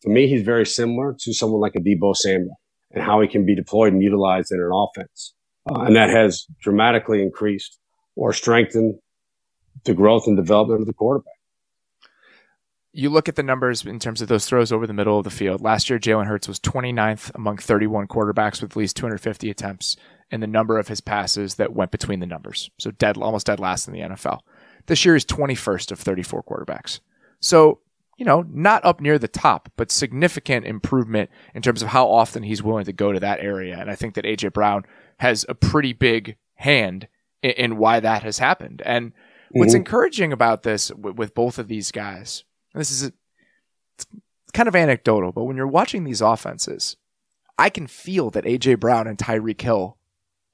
To 0.03 0.09
me, 0.09 0.27
he's 0.27 0.43
very 0.43 0.65
similar 0.65 1.15
to 1.19 1.33
someone 1.33 1.61
like 1.61 1.75
a 1.75 1.79
Deebo 1.79 2.15
Samuel 2.15 2.59
and 2.91 3.03
how 3.03 3.21
he 3.21 3.27
can 3.27 3.45
be 3.45 3.55
deployed 3.55 3.93
and 3.93 4.01
utilized 4.01 4.51
in 4.51 4.59
an 4.59 4.71
offense. 4.73 5.33
Uh, 5.69 5.81
and 5.81 5.95
that 5.95 6.09
has 6.09 6.45
dramatically 6.61 7.21
increased 7.21 7.79
or 8.15 8.33
strengthened 8.33 8.95
the 9.83 9.93
growth 9.93 10.27
and 10.27 10.35
development 10.35 10.81
of 10.81 10.87
the 10.87 10.93
quarterback. 10.93 11.33
You 12.93 13.09
look 13.09 13.29
at 13.29 13.35
the 13.35 13.43
numbers 13.43 13.85
in 13.85 13.99
terms 13.99 14.21
of 14.21 14.27
those 14.27 14.45
throws 14.45 14.71
over 14.71 14.85
the 14.85 14.93
middle 14.93 15.17
of 15.17 15.23
the 15.23 15.29
field. 15.29 15.61
Last 15.61 15.89
year, 15.89 15.97
Jalen 15.97 16.27
Hurts 16.27 16.47
was 16.47 16.59
29th 16.59 17.31
among 17.35 17.57
31 17.57 18.07
quarterbacks 18.07 18.61
with 18.61 18.71
at 18.71 18.75
least 18.75 18.97
250 18.97 19.49
attempts 19.49 19.95
in 20.29 20.41
the 20.41 20.47
number 20.47 20.77
of 20.77 20.89
his 20.89 20.99
passes 20.99 21.55
that 21.55 21.73
went 21.73 21.91
between 21.91 22.19
the 22.19 22.25
numbers. 22.25 22.69
So 22.79 22.91
dead, 22.91 23.15
almost 23.17 23.45
dead 23.45 23.61
last 23.61 23.87
in 23.87 23.93
the 23.93 24.01
NFL. 24.01 24.39
This 24.87 25.05
year 25.05 25.15
is 25.15 25.25
21st 25.25 25.91
of 25.91 25.99
34 25.99 26.43
quarterbacks. 26.43 26.99
So 27.39 27.79
you 28.21 28.25
know, 28.25 28.45
not 28.51 28.85
up 28.85 29.01
near 29.01 29.17
the 29.17 29.27
top, 29.27 29.71
but 29.75 29.91
significant 29.91 30.63
improvement 30.63 31.31
in 31.55 31.63
terms 31.63 31.81
of 31.81 31.87
how 31.87 32.07
often 32.07 32.43
he's 32.43 32.61
willing 32.61 32.85
to 32.85 32.93
go 32.93 33.11
to 33.11 33.19
that 33.19 33.39
area. 33.39 33.75
And 33.75 33.89
I 33.89 33.95
think 33.95 34.13
that 34.13 34.25
AJ 34.25 34.53
Brown 34.53 34.83
has 35.17 35.43
a 35.49 35.55
pretty 35.55 35.91
big 35.91 36.37
hand 36.53 37.07
in, 37.41 37.49
in 37.51 37.77
why 37.77 37.99
that 37.99 38.21
has 38.21 38.37
happened. 38.37 38.83
And 38.85 39.07
mm-hmm. 39.07 39.57
what's 39.57 39.73
encouraging 39.73 40.31
about 40.31 40.61
this 40.61 40.89
w- 40.89 41.15
with 41.15 41.33
both 41.33 41.57
of 41.57 41.67
these 41.67 41.91
guys, 41.91 42.43
this 42.75 42.91
is 42.91 43.05
a, 43.05 43.13
it's 43.95 44.05
kind 44.53 44.69
of 44.69 44.75
anecdotal, 44.75 45.31
but 45.31 45.45
when 45.45 45.57
you're 45.57 45.65
watching 45.65 46.03
these 46.03 46.21
offenses, 46.21 46.97
I 47.57 47.71
can 47.71 47.87
feel 47.87 48.29
that 48.29 48.45
AJ 48.45 48.79
Brown 48.79 49.07
and 49.07 49.17
Tyreek 49.17 49.61
Hill 49.61 49.97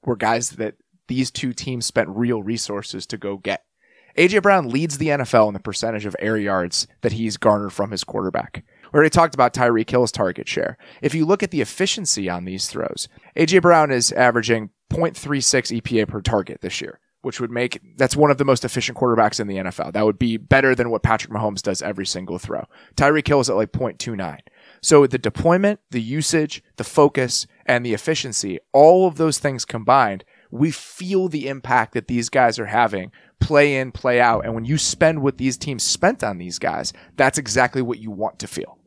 were 0.04 0.16
guys 0.16 0.52
that 0.52 0.76
these 1.08 1.30
two 1.30 1.52
teams 1.52 1.84
spent 1.84 2.08
real 2.08 2.42
resources 2.42 3.04
to 3.08 3.18
go 3.18 3.36
get. 3.36 3.66
AJ 4.16 4.42
Brown 4.42 4.68
leads 4.68 4.98
the 4.98 5.08
NFL 5.08 5.48
in 5.48 5.54
the 5.54 5.60
percentage 5.60 6.06
of 6.06 6.16
air 6.18 6.36
yards 6.36 6.86
that 7.02 7.12
he's 7.12 7.36
garnered 7.36 7.72
from 7.72 7.90
his 7.90 8.04
quarterback. 8.04 8.64
We 8.92 8.96
already 8.96 9.10
talked 9.10 9.34
about 9.34 9.52
Tyreek 9.52 9.90
Hill's 9.90 10.12
target 10.12 10.48
share. 10.48 10.78
If 11.02 11.14
you 11.14 11.26
look 11.26 11.42
at 11.42 11.50
the 11.50 11.60
efficiency 11.60 12.28
on 12.28 12.44
these 12.44 12.68
throws, 12.68 13.08
AJ 13.36 13.62
Brown 13.62 13.90
is 13.90 14.12
averaging 14.12 14.70
0.36 14.90 15.80
EPA 15.80 16.08
per 16.08 16.20
target 16.20 16.62
this 16.62 16.80
year, 16.80 16.98
which 17.22 17.40
would 17.40 17.50
make 17.50 17.80
that's 17.96 18.16
one 18.16 18.30
of 18.30 18.38
the 18.38 18.44
most 18.44 18.64
efficient 18.64 18.96
quarterbacks 18.96 19.38
in 19.38 19.46
the 19.46 19.56
NFL. 19.56 19.92
That 19.92 20.06
would 20.06 20.18
be 20.18 20.36
better 20.36 20.74
than 20.74 20.90
what 20.90 21.02
Patrick 21.02 21.32
Mahomes 21.32 21.62
does 21.62 21.82
every 21.82 22.06
single 22.06 22.38
throw. 22.38 22.64
Tyreek 22.96 23.28
Hill 23.28 23.40
is 23.40 23.50
at 23.50 23.56
like 23.56 23.72
0.29. 23.72 24.38
So 24.80 25.06
the 25.06 25.18
deployment, 25.18 25.80
the 25.90 26.00
usage, 26.00 26.62
the 26.76 26.84
focus, 26.84 27.46
and 27.66 27.84
the 27.84 27.94
efficiency, 27.94 28.58
all 28.72 29.06
of 29.06 29.16
those 29.16 29.38
things 29.38 29.64
combined, 29.64 30.24
we 30.50 30.70
feel 30.70 31.28
the 31.28 31.48
impact 31.48 31.94
that 31.94 32.08
these 32.08 32.28
guys 32.28 32.58
are 32.58 32.66
having 32.66 33.12
play 33.40 33.76
in, 33.76 33.92
play 33.92 34.20
out. 34.20 34.44
And 34.44 34.54
when 34.54 34.64
you 34.64 34.78
spend 34.78 35.22
what 35.22 35.38
these 35.38 35.56
teams 35.56 35.82
spent 35.82 36.24
on 36.24 36.38
these 36.38 36.58
guys, 36.58 36.92
that's 37.16 37.38
exactly 37.38 37.82
what 37.82 37.98
you 37.98 38.10
want 38.10 38.38
to 38.40 38.46
feel. 38.46 38.78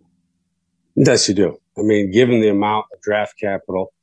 Yes, 0.95 1.29
you 1.29 1.35
do. 1.35 1.57
I 1.77 1.81
mean, 1.81 2.11
given 2.11 2.41
the 2.41 2.49
amount 2.49 2.85
of 2.93 3.01
draft 3.01 3.35
capital 3.39 3.93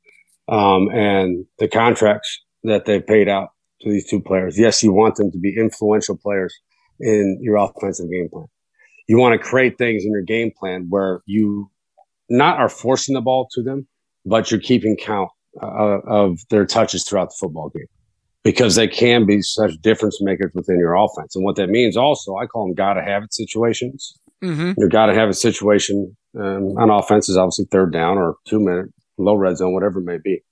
um, 0.49 0.89
and 0.89 1.45
the 1.59 1.69
contracts 1.69 2.43
that 2.65 2.87
they've 2.87 3.07
paid 3.07 3.29
out 3.29 3.51
to 3.83 3.91
these 3.91 4.09
two 4.09 4.21
players, 4.21 4.59
yes, 4.59 4.83
you 4.83 4.93
want 4.93 5.17
them 5.17 5.31
to 5.31 5.39
be 5.39 5.55
influential 5.57 6.17
players 6.17 6.55
in 6.99 7.39
your 7.43 7.57
offensive 7.57 8.11
game 8.11 8.29
plan. 8.33 8.47
You 9.07 9.19
want 9.19 9.41
to 9.41 9.47
create 9.47 9.79
things 9.79 10.05
in 10.05 10.13
your 10.13 10.23
game 10.23 10.51
plan 10.59 10.87
where 10.89 11.21
you 11.27 11.71
not 12.29 12.59
are 12.59 12.69
forcing 12.69 13.15
the 13.15 13.21
ball 13.21 13.49
to 13.53 13.63
them, 13.63 13.87
but 14.25 14.51
you're 14.51 14.61
keeping 14.61 14.97
count 14.97 15.31
uh, 15.63 16.01
of 16.07 16.41
their 16.51 16.67
touches 16.67 17.05
throughout 17.05 17.31
the 17.31 17.37
football 17.39 17.71
game 17.71 17.87
because 18.45 18.77
they 18.77 18.89
can 18.89 19.27
be 19.27 19.43
such 19.43 19.77
difference 19.83 20.23
makers 20.23 20.51
within 20.55 20.79
your 20.79 20.95
offense. 20.95 21.37
And 21.37 21.45
what 21.45 21.57
that 21.57 21.69
means 21.69 21.97
also, 21.97 22.37
I 22.37 22.47
call 22.47 22.67
them 22.67 22.75
gotta 22.75 23.03
have 23.03 23.25
it 23.25 23.35
situations. 23.35 24.19
Mm-hmm. 24.43 24.73
You 24.81 24.89
gotta 24.89 25.15
have 25.15 25.29
a 25.29 25.35
situation 25.35 26.17
um, 26.39 26.77
on 26.79 26.91
offense 26.91 27.29
is 27.29 27.37
obviously 27.37 27.67
third 27.67 27.93
down 27.93 28.19
or 28.19 28.37
two 28.47 28.61
minute, 28.61 28.87
low 29.17 29.35
red 29.35 29.57
zone, 29.57 29.75
whatever 29.75 30.01
it 30.01 30.05
may 30.05 30.19
be. 30.23 30.43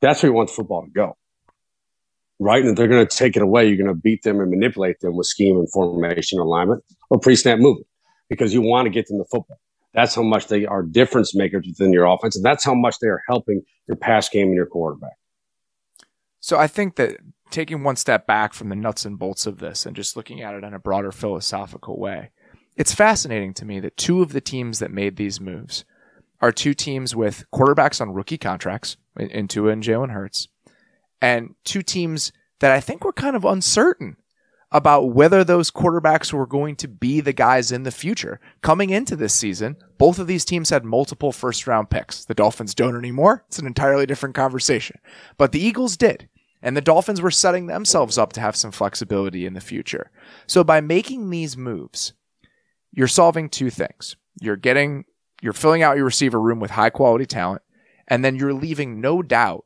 That's 0.00 0.22
where 0.22 0.30
you 0.30 0.34
want 0.34 0.50
the 0.50 0.54
football 0.54 0.84
to 0.84 0.90
go. 0.90 1.16
Right? 2.38 2.60
And 2.60 2.70
if 2.70 2.76
they're 2.76 2.88
going 2.88 3.06
to 3.06 3.16
take 3.16 3.34
it 3.34 3.42
away, 3.42 3.66
you're 3.66 3.78
going 3.78 3.88
to 3.88 3.94
beat 3.94 4.22
them 4.22 4.40
and 4.40 4.50
manipulate 4.50 5.00
them 5.00 5.16
with 5.16 5.26
scheme 5.26 5.56
and 5.56 5.70
formation 5.72 6.38
alignment 6.38 6.84
or 7.08 7.18
pre 7.18 7.34
snap 7.34 7.58
movement 7.58 7.86
because 8.28 8.52
you 8.52 8.60
want 8.60 8.86
to 8.86 8.90
get 8.90 9.06
them 9.06 9.18
the 9.18 9.24
football. 9.24 9.58
That's 9.96 10.14
how 10.14 10.22
much 10.22 10.48
they 10.48 10.66
are 10.66 10.82
difference 10.82 11.34
makers 11.34 11.66
within 11.66 11.90
your 11.90 12.04
offense. 12.04 12.36
And 12.36 12.44
that's 12.44 12.62
how 12.62 12.74
much 12.74 12.98
they 13.00 13.08
are 13.08 13.22
helping 13.26 13.62
your 13.88 13.96
pass 13.96 14.28
game 14.28 14.48
and 14.48 14.54
your 14.54 14.66
quarterback. 14.66 15.16
So 16.38 16.58
I 16.58 16.66
think 16.66 16.96
that 16.96 17.16
taking 17.50 17.82
one 17.82 17.96
step 17.96 18.26
back 18.26 18.52
from 18.52 18.68
the 18.68 18.76
nuts 18.76 19.06
and 19.06 19.18
bolts 19.18 19.46
of 19.46 19.58
this 19.58 19.86
and 19.86 19.96
just 19.96 20.14
looking 20.14 20.42
at 20.42 20.54
it 20.54 20.64
in 20.64 20.74
a 20.74 20.78
broader 20.78 21.10
philosophical 21.10 21.98
way, 21.98 22.30
it's 22.76 22.94
fascinating 22.94 23.54
to 23.54 23.64
me 23.64 23.80
that 23.80 23.96
two 23.96 24.20
of 24.20 24.34
the 24.34 24.40
teams 24.42 24.80
that 24.80 24.90
made 24.90 25.16
these 25.16 25.40
moves 25.40 25.86
are 26.42 26.52
two 26.52 26.74
teams 26.74 27.16
with 27.16 27.46
quarterbacks 27.50 27.98
on 27.98 28.12
rookie 28.12 28.36
contracts 28.36 28.98
in 29.18 29.48
Tua 29.48 29.72
and 29.72 29.82
Jalen 29.82 30.12
Hurts, 30.12 30.48
and 31.22 31.54
two 31.64 31.80
teams 31.80 32.32
that 32.60 32.70
I 32.70 32.80
think 32.80 33.02
were 33.02 33.14
kind 33.14 33.34
of 33.34 33.46
uncertain 33.46 34.18
about 34.76 35.08
whether 35.08 35.42
those 35.42 35.70
quarterbacks 35.70 36.34
were 36.34 36.46
going 36.46 36.76
to 36.76 36.86
be 36.86 37.22
the 37.22 37.32
guys 37.32 37.72
in 37.72 37.84
the 37.84 37.90
future. 37.90 38.38
Coming 38.60 38.90
into 38.90 39.16
this 39.16 39.34
season, 39.34 39.76
both 39.96 40.18
of 40.18 40.26
these 40.26 40.44
teams 40.44 40.68
had 40.68 40.84
multiple 40.84 41.32
first 41.32 41.66
round 41.66 41.88
picks. 41.88 42.26
The 42.26 42.34
Dolphins 42.34 42.74
don't 42.74 42.94
anymore. 42.94 43.42
It's 43.48 43.58
an 43.58 43.66
entirely 43.66 44.04
different 44.04 44.34
conversation. 44.34 44.98
But 45.38 45.52
the 45.52 45.64
Eagles 45.64 45.96
did. 45.96 46.28
And 46.60 46.76
the 46.76 46.82
Dolphins 46.82 47.22
were 47.22 47.30
setting 47.30 47.68
themselves 47.68 48.18
up 48.18 48.34
to 48.34 48.40
have 48.42 48.54
some 48.54 48.70
flexibility 48.70 49.46
in 49.46 49.54
the 49.54 49.62
future. 49.62 50.10
So 50.46 50.62
by 50.62 50.82
making 50.82 51.30
these 51.30 51.56
moves, 51.56 52.12
you're 52.92 53.08
solving 53.08 53.48
two 53.48 53.70
things. 53.70 54.16
You're 54.42 54.56
getting, 54.56 55.06
you're 55.40 55.54
filling 55.54 55.82
out 55.82 55.96
your 55.96 56.04
receiver 56.04 56.38
room 56.38 56.60
with 56.60 56.72
high 56.72 56.90
quality 56.90 57.24
talent, 57.24 57.62
and 58.08 58.22
then 58.22 58.36
you're 58.36 58.52
leaving 58.52 59.00
no 59.00 59.22
doubt 59.22 59.64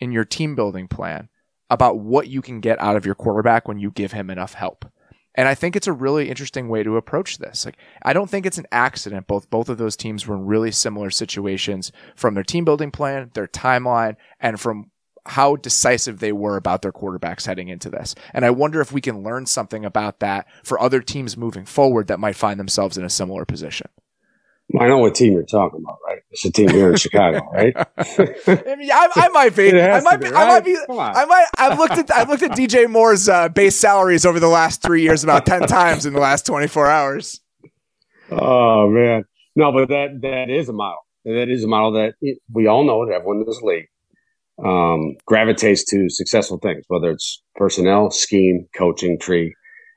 in 0.00 0.10
your 0.10 0.24
team 0.24 0.54
building 0.54 0.88
plan 0.88 1.28
about 1.70 1.98
what 1.98 2.28
you 2.28 2.42
can 2.42 2.60
get 2.60 2.80
out 2.80 2.96
of 2.96 3.04
your 3.04 3.14
quarterback 3.14 3.68
when 3.68 3.78
you 3.78 3.90
give 3.90 4.12
him 4.12 4.30
enough 4.30 4.54
help. 4.54 4.90
And 5.34 5.46
I 5.46 5.54
think 5.54 5.76
it's 5.76 5.86
a 5.86 5.92
really 5.92 6.30
interesting 6.30 6.68
way 6.68 6.82
to 6.82 6.96
approach 6.96 7.38
this. 7.38 7.64
Like, 7.64 7.76
I 8.02 8.12
don't 8.12 8.28
think 8.28 8.44
it's 8.44 8.58
an 8.58 8.66
accident. 8.72 9.28
Both 9.28 9.50
both 9.50 9.68
of 9.68 9.78
those 9.78 9.96
teams 9.96 10.26
were 10.26 10.34
in 10.34 10.46
really 10.46 10.72
similar 10.72 11.10
situations 11.10 11.92
from 12.16 12.34
their 12.34 12.42
team 12.42 12.64
building 12.64 12.90
plan, 12.90 13.30
their 13.34 13.46
timeline, 13.46 14.16
and 14.40 14.58
from 14.58 14.90
how 15.26 15.56
decisive 15.56 16.18
they 16.18 16.32
were 16.32 16.56
about 16.56 16.82
their 16.82 16.92
quarterbacks 16.92 17.46
heading 17.46 17.68
into 17.68 17.90
this. 17.90 18.14
And 18.32 18.44
I 18.44 18.50
wonder 18.50 18.80
if 18.80 18.90
we 18.90 19.00
can 19.00 19.22
learn 19.22 19.46
something 19.46 19.84
about 19.84 20.20
that 20.20 20.46
for 20.64 20.80
other 20.80 21.02
teams 21.02 21.36
moving 21.36 21.66
forward 21.66 22.08
that 22.08 22.18
might 22.18 22.36
find 22.36 22.58
themselves 22.58 22.96
in 22.96 23.04
a 23.04 23.10
similar 23.10 23.44
position. 23.44 23.88
I 24.78 24.86
know 24.86 24.98
what 24.98 25.14
team 25.14 25.32
you're 25.32 25.44
talking 25.44 25.80
about, 25.82 25.96
right? 26.06 26.18
It's 26.30 26.44
a 26.44 26.52
team 26.52 26.68
here 26.68 26.90
in 26.90 26.96
Chicago, 26.96 27.40
right? 27.52 27.74
I 27.76 28.76
mean, 28.76 28.90
I, 28.92 29.08
I 29.14 29.28
might 29.28 29.56
be. 29.56 29.70
I 29.80 30.00
might 30.00 30.18
be. 30.18 30.26
be 30.26 30.32
right? 30.32 30.46
I 30.46 30.46
might 30.46 30.64
be. 30.64 30.76
I 30.90 31.24
might. 31.24 31.46
I've 31.56 31.78
looked 31.78 31.96
at. 31.96 32.10
I've 32.10 32.28
looked 32.28 32.42
at 32.42 32.50
DJ 32.50 32.88
Moore's 32.88 33.30
uh, 33.30 33.48
base 33.48 33.76
salaries 33.76 34.26
over 34.26 34.38
the 34.38 34.48
last 34.48 34.82
three 34.82 35.02
years 35.02 35.24
about 35.24 35.46
ten 35.46 35.62
times 35.66 36.04
in 36.04 36.12
the 36.12 36.20
last 36.20 36.44
24 36.44 36.86
hours. 36.86 37.40
Oh 38.30 38.90
man, 38.90 39.24
no, 39.56 39.72
but 39.72 39.88
that 39.88 40.20
that 40.20 40.50
is 40.50 40.68
a 40.68 40.74
model. 40.74 40.98
That 41.24 41.48
is 41.48 41.64
a 41.64 41.68
model 41.68 41.92
that 41.92 42.14
it, 42.20 42.38
we 42.52 42.66
all 42.66 42.84
know 42.84 43.06
that 43.06 43.14
everyone 43.14 43.38
in 43.38 43.46
this 43.46 43.62
league 43.62 43.88
um, 44.62 45.16
gravitates 45.24 45.84
to 45.86 46.10
successful 46.10 46.58
things, 46.58 46.84
whether 46.88 47.10
it's 47.10 47.42
personnel, 47.56 48.10
scheme, 48.10 48.66
coaching, 48.76 49.18
tree. 49.18 49.54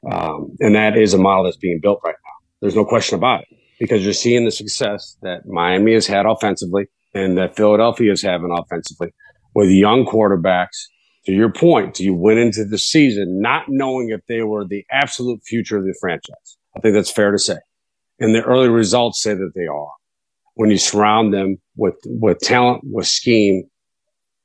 Um, 0.10 0.56
and 0.62 0.76
that 0.76 0.98
is 0.98 1.14
a 1.14 1.18
model 1.18 1.44
that's 1.44 1.58
being 1.58 1.80
built 1.82 2.00
right 2.06 2.16
now. 2.16 2.32
There's 2.62 2.76
no 2.76 2.86
question 2.86 3.18
about 3.18 3.42
it 3.42 3.58
because 3.82 4.04
you're 4.04 4.14
seeing 4.14 4.46
the 4.46 4.52
success 4.52 5.18
that 5.24 5.48
Miami 5.48 5.96
has 5.96 6.06
had 6.06 6.28
offensively 6.28 6.86
and 7.16 7.36
that 7.40 7.56
Philadelphia 7.56 8.12
is 8.12 8.22
having 8.22 8.56
offensively 8.56 9.10
with 9.56 9.70
young 9.70 10.06
quarterbacks. 10.06 10.86
To 11.26 11.32
your 11.32 11.52
point, 11.52 12.00
you 12.00 12.14
went 12.14 12.38
into 12.38 12.64
the 12.64 12.78
season 12.78 13.42
not 13.42 13.66
knowing 13.70 14.12
if 14.12 14.22
they 14.28 14.44
were 14.44 14.68
the 14.68 14.86
absolute 14.92 15.42
future 15.44 15.78
of 15.78 15.84
the 15.84 15.96
franchise? 16.00 16.58
I 16.78 16.80
think 16.80 16.94
that's 16.94 17.10
fair 17.10 17.32
to 17.32 17.40
say. 17.40 17.58
And 18.20 18.36
the 18.36 18.44
early 18.44 18.70
results 18.70 19.22
say 19.22 19.34
that 19.34 19.52
they 19.56 19.66
are. 19.66 19.92
When 20.54 20.70
you 20.70 20.78
surround 20.78 21.34
them 21.34 21.58
with, 21.76 21.96
with 22.06 22.38
talent, 22.40 22.84
with 22.84 23.08
scheme, 23.08 23.64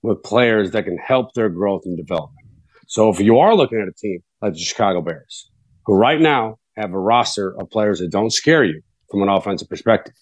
with 0.02 0.22
players 0.22 0.70
that 0.70 0.86
can 0.86 0.96
help 0.96 1.34
their 1.34 1.50
growth 1.50 1.82
and 1.84 1.96
development. 1.96 2.46
So 2.88 3.10
if 3.10 3.20
you 3.20 3.38
are 3.38 3.54
looking 3.54 3.82
at 3.82 3.88
a 3.88 3.92
team 3.98 4.20
like 4.40 4.54
the 4.54 4.60
Chicago 4.60 5.02
Bears, 5.02 5.50
who 5.84 5.94
right 5.94 6.20
now 6.20 6.56
have 6.78 6.92
a 6.94 6.98
roster 6.98 7.54
of 7.60 7.68
players 7.68 7.98
that 7.98 8.10
don't 8.10 8.32
scare 8.32 8.64
you 8.64 8.80
from 9.10 9.22
an 9.22 9.28
offensive 9.28 9.68
perspective 9.68 10.14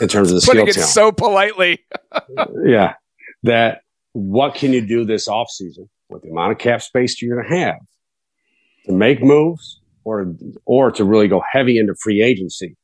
in 0.00 0.08
terms 0.08 0.30
of 0.30 0.36
the 0.36 0.40
skill 0.42 0.66
talent. 0.66 0.74
so 0.74 1.12
politely. 1.12 1.84
yeah. 2.66 2.94
That 3.42 3.80
what 4.12 4.54
can 4.54 4.72
you 4.72 4.84
do 4.86 5.04
this 5.04 5.28
offseason 5.28 5.88
with 6.08 6.22
the 6.22 6.30
amount 6.30 6.52
of 6.52 6.58
cap 6.58 6.82
space 6.82 7.20
you're 7.20 7.36
going 7.36 7.48
to 7.48 7.64
have 7.64 7.80
to 8.86 8.92
make 8.92 9.22
moves 9.22 9.80
or 10.04 10.34
or 10.64 10.90
to 10.92 11.04
really 11.04 11.28
go 11.28 11.42
heavy 11.52 11.78
into 11.78 11.94
free 12.02 12.22
agency 12.22 12.76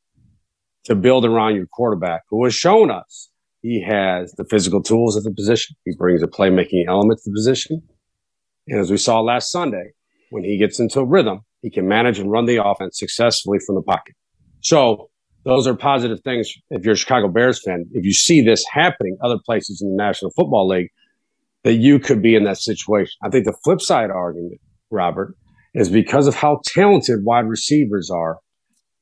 to 0.85 0.95
build 0.95 1.25
around 1.25 1.57
your 1.57 1.67
quarterback 1.67 2.23
who 2.29 2.45
has 2.45 2.55
shown 2.55 2.91
us 2.91 3.31
he 3.63 3.81
has 3.81 4.33
the 4.33 4.45
physical 4.45 4.83
tools 4.83 5.17
at 5.17 5.23
the 5.23 5.31
position. 5.31 5.77
He 5.85 5.95
brings 5.97 6.23
a 6.23 6.27
playmaking 6.27 6.87
element 6.89 7.21
to 7.23 7.31
the 7.31 7.35
position. 7.35 7.81
And 8.67 8.81
as 8.81 8.91
we 8.91 8.97
saw 8.97 9.21
last 9.21 9.53
Sunday, 9.53 9.93
when 10.31 10.43
he 10.43 10.59
gets 10.59 10.81
into 10.81 10.99
a 11.01 11.05
rhythm, 11.05 11.43
he 11.63 11.71
can 11.71 11.87
manage 11.87 12.19
and 12.19 12.31
run 12.31 12.47
the 12.47 12.63
offense 12.63 12.99
successfully 12.99 13.59
from 13.65 13.77
the 13.77 13.83
pocket. 13.83 14.17
So 14.61 15.11
those 15.45 15.67
are 15.67 15.75
positive 15.75 16.21
things. 16.21 16.53
If 16.71 16.85
you're 16.85 16.95
a 16.95 16.97
Chicago 16.97 17.29
Bears 17.29 17.63
fan, 17.63 17.87
if 17.93 18.05
you 18.05 18.13
see 18.13 18.43
this 18.43 18.65
happening 18.71 19.17
other 19.23 19.39
places 19.45 19.83
in 19.83 19.91
the 19.91 19.97
National 19.97 20.31
Football 20.31 20.69
League, 20.69 20.91
that 21.65 21.75
you 21.75 21.99
could 21.99 22.23
be 22.23 22.35
in 22.35 22.45
that 22.45 22.59
situation. 22.59 23.15
I 23.23 23.29
think 23.29 23.45
the 23.45 23.57
flip 23.65 23.81
side 23.81 24.11
argument, 24.11 24.61
Robert, 24.91 25.35
is 25.75 25.89
because 25.89 26.27
of 26.27 26.35
how 26.35 26.61
talented 26.65 27.25
wide 27.25 27.49
receivers 27.49 28.11
are, 28.11 28.39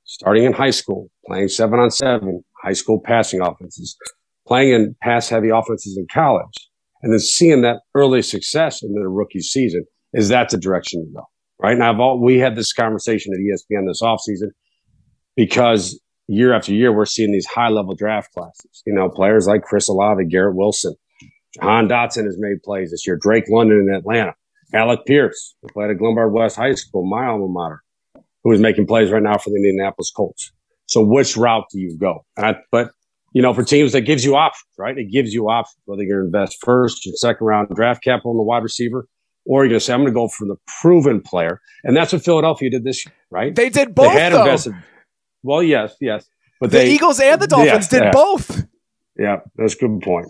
starting 0.04 0.44
in 0.44 0.52
high 0.52 0.70
school, 0.70 1.10
playing 1.26 1.48
seven 1.48 1.78
on 1.78 1.90
seven, 1.90 2.42
high 2.62 2.72
school 2.72 3.00
passing 3.02 3.40
offenses, 3.40 3.96
playing 4.46 4.72
in 4.72 4.96
pass 5.02 5.28
heavy 5.28 5.48
offenses 5.48 5.96
in 5.96 6.06
college, 6.12 6.68
and 7.02 7.12
then 7.12 7.20
seeing 7.20 7.62
that 7.62 7.80
early 7.94 8.22
success 8.22 8.82
in 8.82 8.92
the 8.92 9.08
rookie 9.08 9.40
season. 9.40 9.84
Is 10.12 10.28
that 10.28 10.48
the 10.48 10.58
direction 10.58 11.04
to 11.04 11.12
go? 11.20 11.24
Right 11.58 11.78
now, 11.78 12.16
we 12.16 12.38
had 12.38 12.56
this 12.56 12.72
conversation 12.72 13.32
at 13.32 13.38
ESPN 13.38 13.86
this 13.86 14.02
offseason 14.02 14.48
because 15.36 16.00
year 16.30 16.52
after 16.54 16.72
year, 16.72 16.92
we're 16.92 17.06
seeing 17.06 17.32
these 17.32 17.46
high 17.46 17.68
level 17.68 17.94
draft 17.94 18.32
classes. 18.32 18.82
You 18.86 18.94
know, 18.94 19.08
players 19.08 19.46
like 19.46 19.62
Chris 19.62 19.88
Olave, 19.88 20.24
Garrett 20.26 20.56
Wilson, 20.56 20.94
Jahan 21.54 21.88
Dotson 21.88 22.24
has 22.24 22.36
made 22.38 22.62
plays 22.62 22.90
this 22.90 23.06
year. 23.06 23.18
Drake 23.20 23.44
London 23.48 23.86
in 23.88 23.94
Atlanta. 23.94 24.34
Alec 24.72 25.00
Pierce, 25.04 25.56
who 25.62 25.68
played 25.68 25.90
at 25.90 25.96
Glenbard 25.96 26.30
West 26.30 26.54
High 26.54 26.74
School, 26.74 27.04
my 27.04 27.26
alma 27.26 27.48
mater, 27.48 27.82
who 28.44 28.52
is 28.52 28.60
making 28.60 28.86
plays 28.86 29.10
right 29.10 29.22
now 29.22 29.36
for 29.36 29.50
the 29.50 29.56
Indianapolis 29.56 30.12
Colts. 30.16 30.52
So 30.86 31.02
which 31.04 31.36
route 31.36 31.64
do 31.72 31.80
you 31.80 31.98
go? 31.98 32.24
I, 32.38 32.54
but 32.70 32.92
you 33.32 33.42
know, 33.42 33.52
for 33.52 33.64
teams 33.64 33.92
that 33.92 34.02
gives 34.02 34.24
you 34.24 34.36
options, 34.36 34.68
right? 34.78 34.96
It 34.96 35.10
gives 35.10 35.32
you 35.34 35.48
options 35.48 35.76
whether 35.86 36.02
you're 36.02 36.20
going 36.22 36.32
to 36.32 36.38
invest 36.38 36.58
first 36.64 37.04
and 37.06 37.16
second 37.18 37.44
round 37.46 37.68
draft 37.74 38.02
capital 38.04 38.30
in 38.32 38.36
the 38.36 38.42
wide 38.44 38.62
receiver, 38.62 39.08
or 39.44 39.64
you're 39.64 39.70
going 39.70 39.80
to 39.80 39.84
say 39.84 39.92
I'm 39.92 40.00
going 40.02 40.12
to 40.12 40.14
go 40.14 40.28
for 40.28 40.46
the 40.46 40.56
proven 40.80 41.20
player, 41.20 41.60
and 41.82 41.96
that's 41.96 42.12
what 42.12 42.22
Philadelphia 42.22 42.70
did 42.70 42.84
this 42.84 43.04
year, 43.04 43.14
right? 43.30 43.54
They 43.54 43.70
did 43.70 43.94
both, 43.94 44.12
They 44.12 44.20
had 44.20 44.32
though. 44.32 44.42
invested. 44.42 44.74
Well, 45.42 45.62
yes, 45.62 45.94
yes, 46.00 46.28
but 46.60 46.70
the 46.70 46.78
they, 46.78 46.90
Eagles 46.90 47.20
and 47.20 47.40
the 47.40 47.46
Dolphins 47.46 47.90
Yeah, 47.92 47.98
did 47.98 48.04
yeah. 48.06 48.10
both. 48.12 48.64
Yeah, 49.18 49.40
that's 49.56 49.74
a 49.74 49.78
good 49.78 50.00
point. 50.02 50.28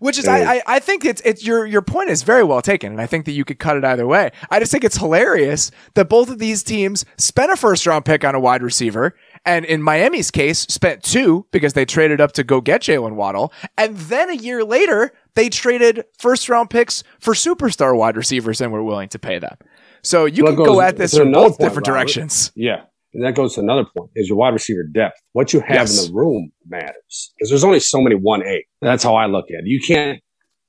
Which 0.00 0.18
is, 0.18 0.26
I, 0.26 0.54
I, 0.56 0.62
I 0.66 0.78
think 0.80 1.04
it's, 1.04 1.20
it's 1.24 1.46
your, 1.46 1.64
your 1.66 1.80
point 1.80 2.10
is 2.10 2.24
very 2.24 2.42
well 2.42 2.60
taken, 2.60 2.90
and 2.90 3.00
I 3.00 3.06
think 3.06 3.26
that 3.26 3.32
you 3.32 3.44
could 3.44 3.60
cut 3.60 3.76
it 3.76 3.84
either 3.84 4.06
way. 4.06 4.32
I 4.50 4.58
just 4.58 4.72
think 4.72 4.82
it's 4.82 4.96
hilarious 4.96 5.70
that 5.94 6.08
both 6.08 6.30
of 6.30 6.40
these 6.40 6.64
teams 6.64 7.04
spent 7.16 7.52
a 7.52 7.56
first 7.56 7.86
round 7.86 8.04
pick 8.04 8.24
on 8.24 8.34
a 8.34 8.40
wide 8.40 8.62
receiver, 8.62 9.14
and 9.46 9.64
in 9.64 9.82
Miami's 9.82 10.32
case, 10.32 10.60
spent 10.62 11.02
two 11.04 11.46
because 11.52 11.74
they 11.74 11.84
traded 11.84 12.20
up 12.20 12.32
to 12.32 12.42
go 12.44 12.60
get 12.60 12.80
Jaylen 12.82 13.12
Waddle, 13.14 13.52
and 13.78 13.96
then 13.96 14.30
a 14.30 14.34
year 14.34 14.64
later 14.64 15.12
they 15.34 15.48
traded 15.48 16.04
first 16.18 16.48
round 16.48 16.70
picks 16.70 17.04
for 17.20 17.32
superstar 17.34 17.96
wide 17.96 18.16
receivers 18.16 18.60
and 18.60 18.72
were 18.72 18.82
willing 18.82 19.08
to 19.10 19.18
pay 19.18 19.38
them. 19.38 19.56
So 20.02 20.24
you 20.24 20.42
Well, 20.44 20.54
can 20.54 20.62
it 20.62 20.66
go 20.66 20.80
at 20.80 20.96
this 20.96 21.16
from 21.16 21.30
both 21.30 21.52
point, 21.58 21.60
different 21.60 21.86
Robert. 21.86 21.98
directions. 21.98 22.52
Yeah. 22.56 22.82
And 23.14 23.24
that 23.24 23.34
goes 23.34 23.54
to 23.54 23.60
another 23.60 23.84
point 23.96 24.10
is 24.16 24.28
your 24.28 24.36
wide 24.36 24.52
receiver 24.52 24.82
depth. 24.82 25.20
What 25.32 25.52
you 25.52 25.60
have 25.60 25.76
Yes. 25.76 26.06
in 26.06 26.12
the 26.12 26.18
room 26.18 26.50
matters 26.68 27.32
because 27.36 27.48
there's 27.50 27.64
only 27.64 27.80
so 27.80 28.00
many 28.00 28.16
1A. 28.16 28.62
That's 28.82 29.04
how 29.04 29.14
I 29.14 29.26
look 29.26 29.46
at 29.50 29.60
it. 29.60 29.66
You 29.66 29.80
can't 29.80 30.20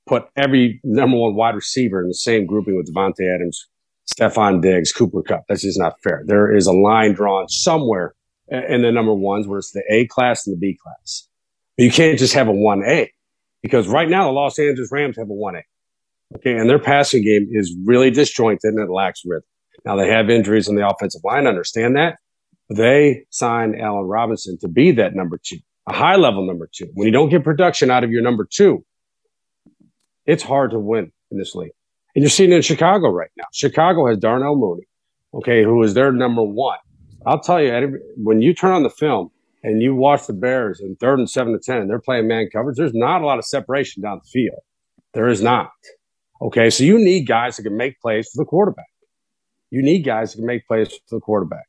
put 0.05 0.25
every 0.37 0.79
number 0.83 1.17
one 1.17 1.35
wide 1.35 1.55
receiver 1.55 2.01
in 2.01 2.07
the 2.07 2.13
same 2.13 2.45
grouping 2.45 2.75
with 2.77 2.93
Davante 2.93 3.21
Adams, 3.33 3.67
Stefon 4.13 4.61
Diggs, 4.61 4.91
Cooper 4.91 5.23
Kupp. 5.23 5.45
That's 5.49 5.63
just 5.63 5.79
not 5.79 5.99
fair. 6.03 6.23
There 6.27 6.55
is 6.55 6.67
a 6.67 6.73
line 6.73 7.13
drawn 7.13 7.49
somewhere 7.49 8.13
in 8.47 8.83
the 8.83 8.91
number 8.91 9.13
ones 9.13 9.47
where 9.47 9.57
it's 9.57 9.71
the 9.71 9.83
A 9.89 10.05
class 10.05 10.45
and 10.45 10.55
the 10.55 10.59
B 10.59 10.77
class. 10.81 11.27
But 11.77 11.85
you 11.85 11.91
can't 11.91 12.19
just 12.19 12.33
have 12.35 12.47
a 12.47 12.53
1A 12.53 13.09
because 13.63 13.87
right 13.87 14.07
now 14.07 14.25
the 14.25 14.31
Los 14.31 14.59
Angeles 14.59 14.91
Rams 14.91 15.17
have 15.17 15.29
a 15.29 15.33
1A. 15.33 15.63
Okay. 16.35 16.53
And 16.55 16.69
their 16.69 16.79
passing 16.79 17.23
game 17.23 17.47
is 17.51 17.75
really 17.85 18.11
disjointed 18.11 18.59
and 18.63 18.79
it 18.79 18.91
lacks 18.91 19.21
rhythm. 19.25 19.43
Now 19.85 19.95
they 19.95 20.09
have 20.09 20.29
injuries 20.29 20.69
on 20.69 20.75
the 20.75 20.87
offensive 20.87 21.21
line. 21.23 21.47
I 21.47 21.49
understand 21.49 21.95
that. 21.95 22.17
They 22.69 23.25
signed 23.29 23.79
Allen 23.79 24.05
Robinson 24.05 24.57
to 24.59 24.67
be 24.67 24.91
that 24.93 25.13
number 25.15 25.39
two, 25.41 25.59
a 25.87 25.93
high 25.93 26.15
level 26.15 26.45
number 26.45 26.67
two. 26.73 26.87
When 26.93 27.05
you 27.05 27.13
don't 27.13 27.29
get 27.29 27.43
production 27.43 27.91
out 27.91 28.03
of 28.03 28.11
your 28.11 28.21
number 28.21 28.47
two, 28.49 28.83
it's 30.25 30.43
hard 30.43 30.71
to 30.71 30.79
win 30.79 31.11
in 31.31 31.37
this 31.37 31.53
league. 31.53 31.71
And 32.15 32.23
you're 32.23 32.29
seeing 32.29 32.51
it 32.51 32.55
in 32.55 32.61
Chicago 32.61 33.09
right 33.09 33.29
now. 33.37 33.45
Chicago 33.53 34.07
has 34.07 34.17
Darnell 34.17 34.55
Mooney, 34.55 34.87
okay, 35.33 35.63
who 35.63 35.83
is 35.83 35.93
their 35.93 36.11
number 36.11 36.41
one. 36.41 36.79
I'll 37.25 37.39
tell 37.39 37.61
you, 37.61 37.99
when 38.17 38.41
you 38.41 38.53
turn 38.53 38.71
on 38.71 38.83
the 38.83 38.89
film 38.89 39.31
and 39.63 39.81
you 39.81 39.95
watch 39.95 40.25
the 40.27 40.33
Bears 40.33 40.79
in 40.79 40.95
third 40.95 41.19
and 41.19 41.29
seven 41.29 41.53
to 41.53 41.59
10, 41.59 41.77
and 41.77 41.89
they're 41.89 41.99
playing 41.99 42.27
man 42.27 42.49
coverage, 42.51 42.77
there's 42.77 42.93
not 42.93 43.21
a 43.21 43.25
lot 43.25 43.39
of 43.39 43.45
separation 43.45 44.01
down 44.01 44.21
the 44.23 44.29
field. 44.29 44.59
There 45.13 45.27
is 45.27 45.41
not. 45.41 45.71
Okay, 46.41 46.69
so 46.69 46.83
you 46.83 46.97
need 46.97 47.27
guys 47.27 47.57
that 47.57 47.63
can 47.63 47.77
make 47.77 47.99
plays 47.99 48.29
for 48.29 48.43
the 48.43 48.45
quarterback. 48.45 48.85
You 49.71 49.81
need 49.81 50.03
guys 50.03 50.31
that 50.31 50.37
can 50.37 50.45
make 50.45 50.67
plays 50.67 50.89
for 50.89 51.17
the 51.17 51.19
quarterback. 51.19 51.65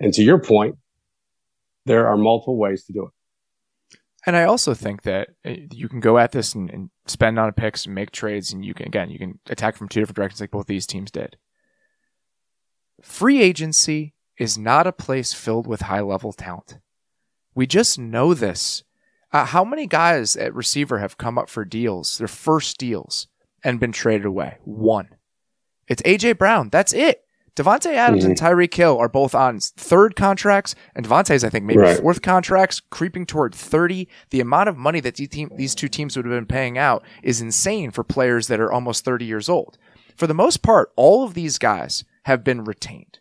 And 0.00 0.12
to 0.14 0.22
your 0.22 0.38
point, 0.38 0.76
there 1.86 2.06
are 2.06 2.16
multiple 2.16 2.56
ways 2.56 2.84
to 2.84 2.92
do 2.92 3.06
it. 3.06 3.12
And 4.26 4.36
I 4.36 4.44
also 4.44 4.74
think 4.74 5.02
that 5.02 5.30
uh, 5.44 5.54
you 5.72 5.88
can 5.88 6.00
go 6.00 6.18
at 6.18 6.32
this 6.32 6.54
and, 6.54 6.68
and 6.70 6.90
spend 7.06 7.38
on 7.38 7.52
picks 7.52 7.86
and 7.86 7.94
make 7.94 8.10
trades, 8.10 8.52
and 8.52 8.64
you 8.64 8.74
can 8.74 8.86
again 8.86 9.10
you 9.10 9.18
can 9.18 9.38
attack 9.46 9.76
from 9.76 9.88
two 9.88 10.00
different 10.00 10.16
directions 10.16 10.40
like 10.40 10.50
both 10.50 10.66
these 10.66 10.86
teams 10.86 11.10
did. 11.10 11.36
Free 13.00 13.40
agency 13.40 14.14
is 14.36 14.58
not 14.58 14.86
a 14.86 14.92
place 14.92 15.32
filled 15.32 15.66
with 15.66 15.82
high 15.82 16.00
level 16.00 16.32
talent. 16.32 16.78
We 17.54 17.66
just 17.66 17.98
know 17.98 18.34
this. 18.34 18.84
Uh, 19.32 19.44
how 19.44 19.64
many 19.64 19.86
guys 19.86 20.36
at 20.36 20.54
receiver 20.54 20.98
have 20.98 21.18
come 21.18 21.38
up 21.38 21.48
for 21.48 21.64
deals, 21.64 22.18
their 22.18 22.28
first 22.28 22.78
deals, 22.78 23.28
and 23.62 23.80
been 23.80 23.92
traded 23.92 24.26
away? 24.26 24.58
One. 24.64 25.08
It's 25.86 26.02
AJ 26.02 26.38
Brown. 26.38 26.68
That's 26.70 26.92
it. 26.92 27.24
Davante 27.58 27.92
Adams 27.92 28.24
and 28.24 28.36
Tyreek 28.38 28.72
Hill 28.72 28.96
are 28.98 29.08
both 29.08 29.34
on 29.34 29.58
third 29.58 30.14
contracts, 30.14 30.76
and 30.94 31.04
Davante's, 31.04 31.42
I 31.42 31.48
think, 31.50 31.64
maybe 31.64 31.80
Right. 31.80 31.98
fourth 31.98 32.22
contracts, 32.22 32.78
creeping 32.78 33.26
toward 33.26 33.52
30. 33.52 34.08
The 34.30 34.40
amount 34.40 34.68
of 34.68 34.76
money 34.76 35.00
that 35.00 35.16
these, 35.16 35.28
team, 35.28 35.50
these 35.56 35.74
two 35.74 35.88
teams 35.88 36.16
would 36.16 36.24
have 36.24 36.32
been 36.34 36.46
paying 36.46 36.78
out 36.78 37.04
is 37.22 37.40
insane 37.40 37.90
for 37.90 38.04
players 38.04 38.46
that 38.46 38.60
are 38.60 38.70
almost 38.72 39.04
30 39.04 39.24
years 39.24 39.48
old. 39.48 39.76
For 40.16 40.28
the 40.28 40.34
most 40.34 40.62
part, 40.62 40.92
all 40.94 41.24
of 41.24 41.34
these 41.34 41.58
guys 41.58 42.04
have 42.26 42.44
been 42.44 42.62
retained. 42.62 43.18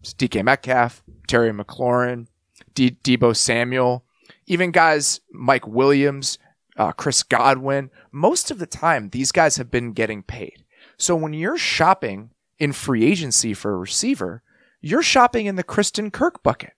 It's 0.00 0.14
DK 0.14 0.42
Metcalf, 0.42 1.02
Terry 1.28 1.52
McLaurin, 1.52 2.28
D- 2.74 2.96
Deebo 3.04 3.36
Samuel, 3.36 4.04
even 4.46 4.70
guys 4.70 5.20
Mike 5.30 5.66
Williams, 5.66 6.38
uh, 6.78 6.92
Chris 6.92 7.22
Godwin. 7.22 7.90
Most 8.10 8.50
of 8.50 8.58
the 8.58 8.66
time, 8.66 9.10
these 9.10 9.32
guys 9.32 9.56
have 9.56 9.70
been 9.70 9.92
getting 9.92 10.22
paid. 10.22 10.64
So 10.96 11.14
when 11.14 11.34
you're 11.34 11.58
shopping 11.58 12.30
in 12.60 12.72
free 12.72 13.04
agency 13.04 13.54
for 13.54 13.72
a 13.72 13.78
receiver, 13.78 14.42
you're 14.80 15.02
shopping 15.02 15.46
in 15.46 15.56
the 15.56 15.64
Christian 15.64 16.10
Kirk 16.10 16.42
bucket. 16.42 16.74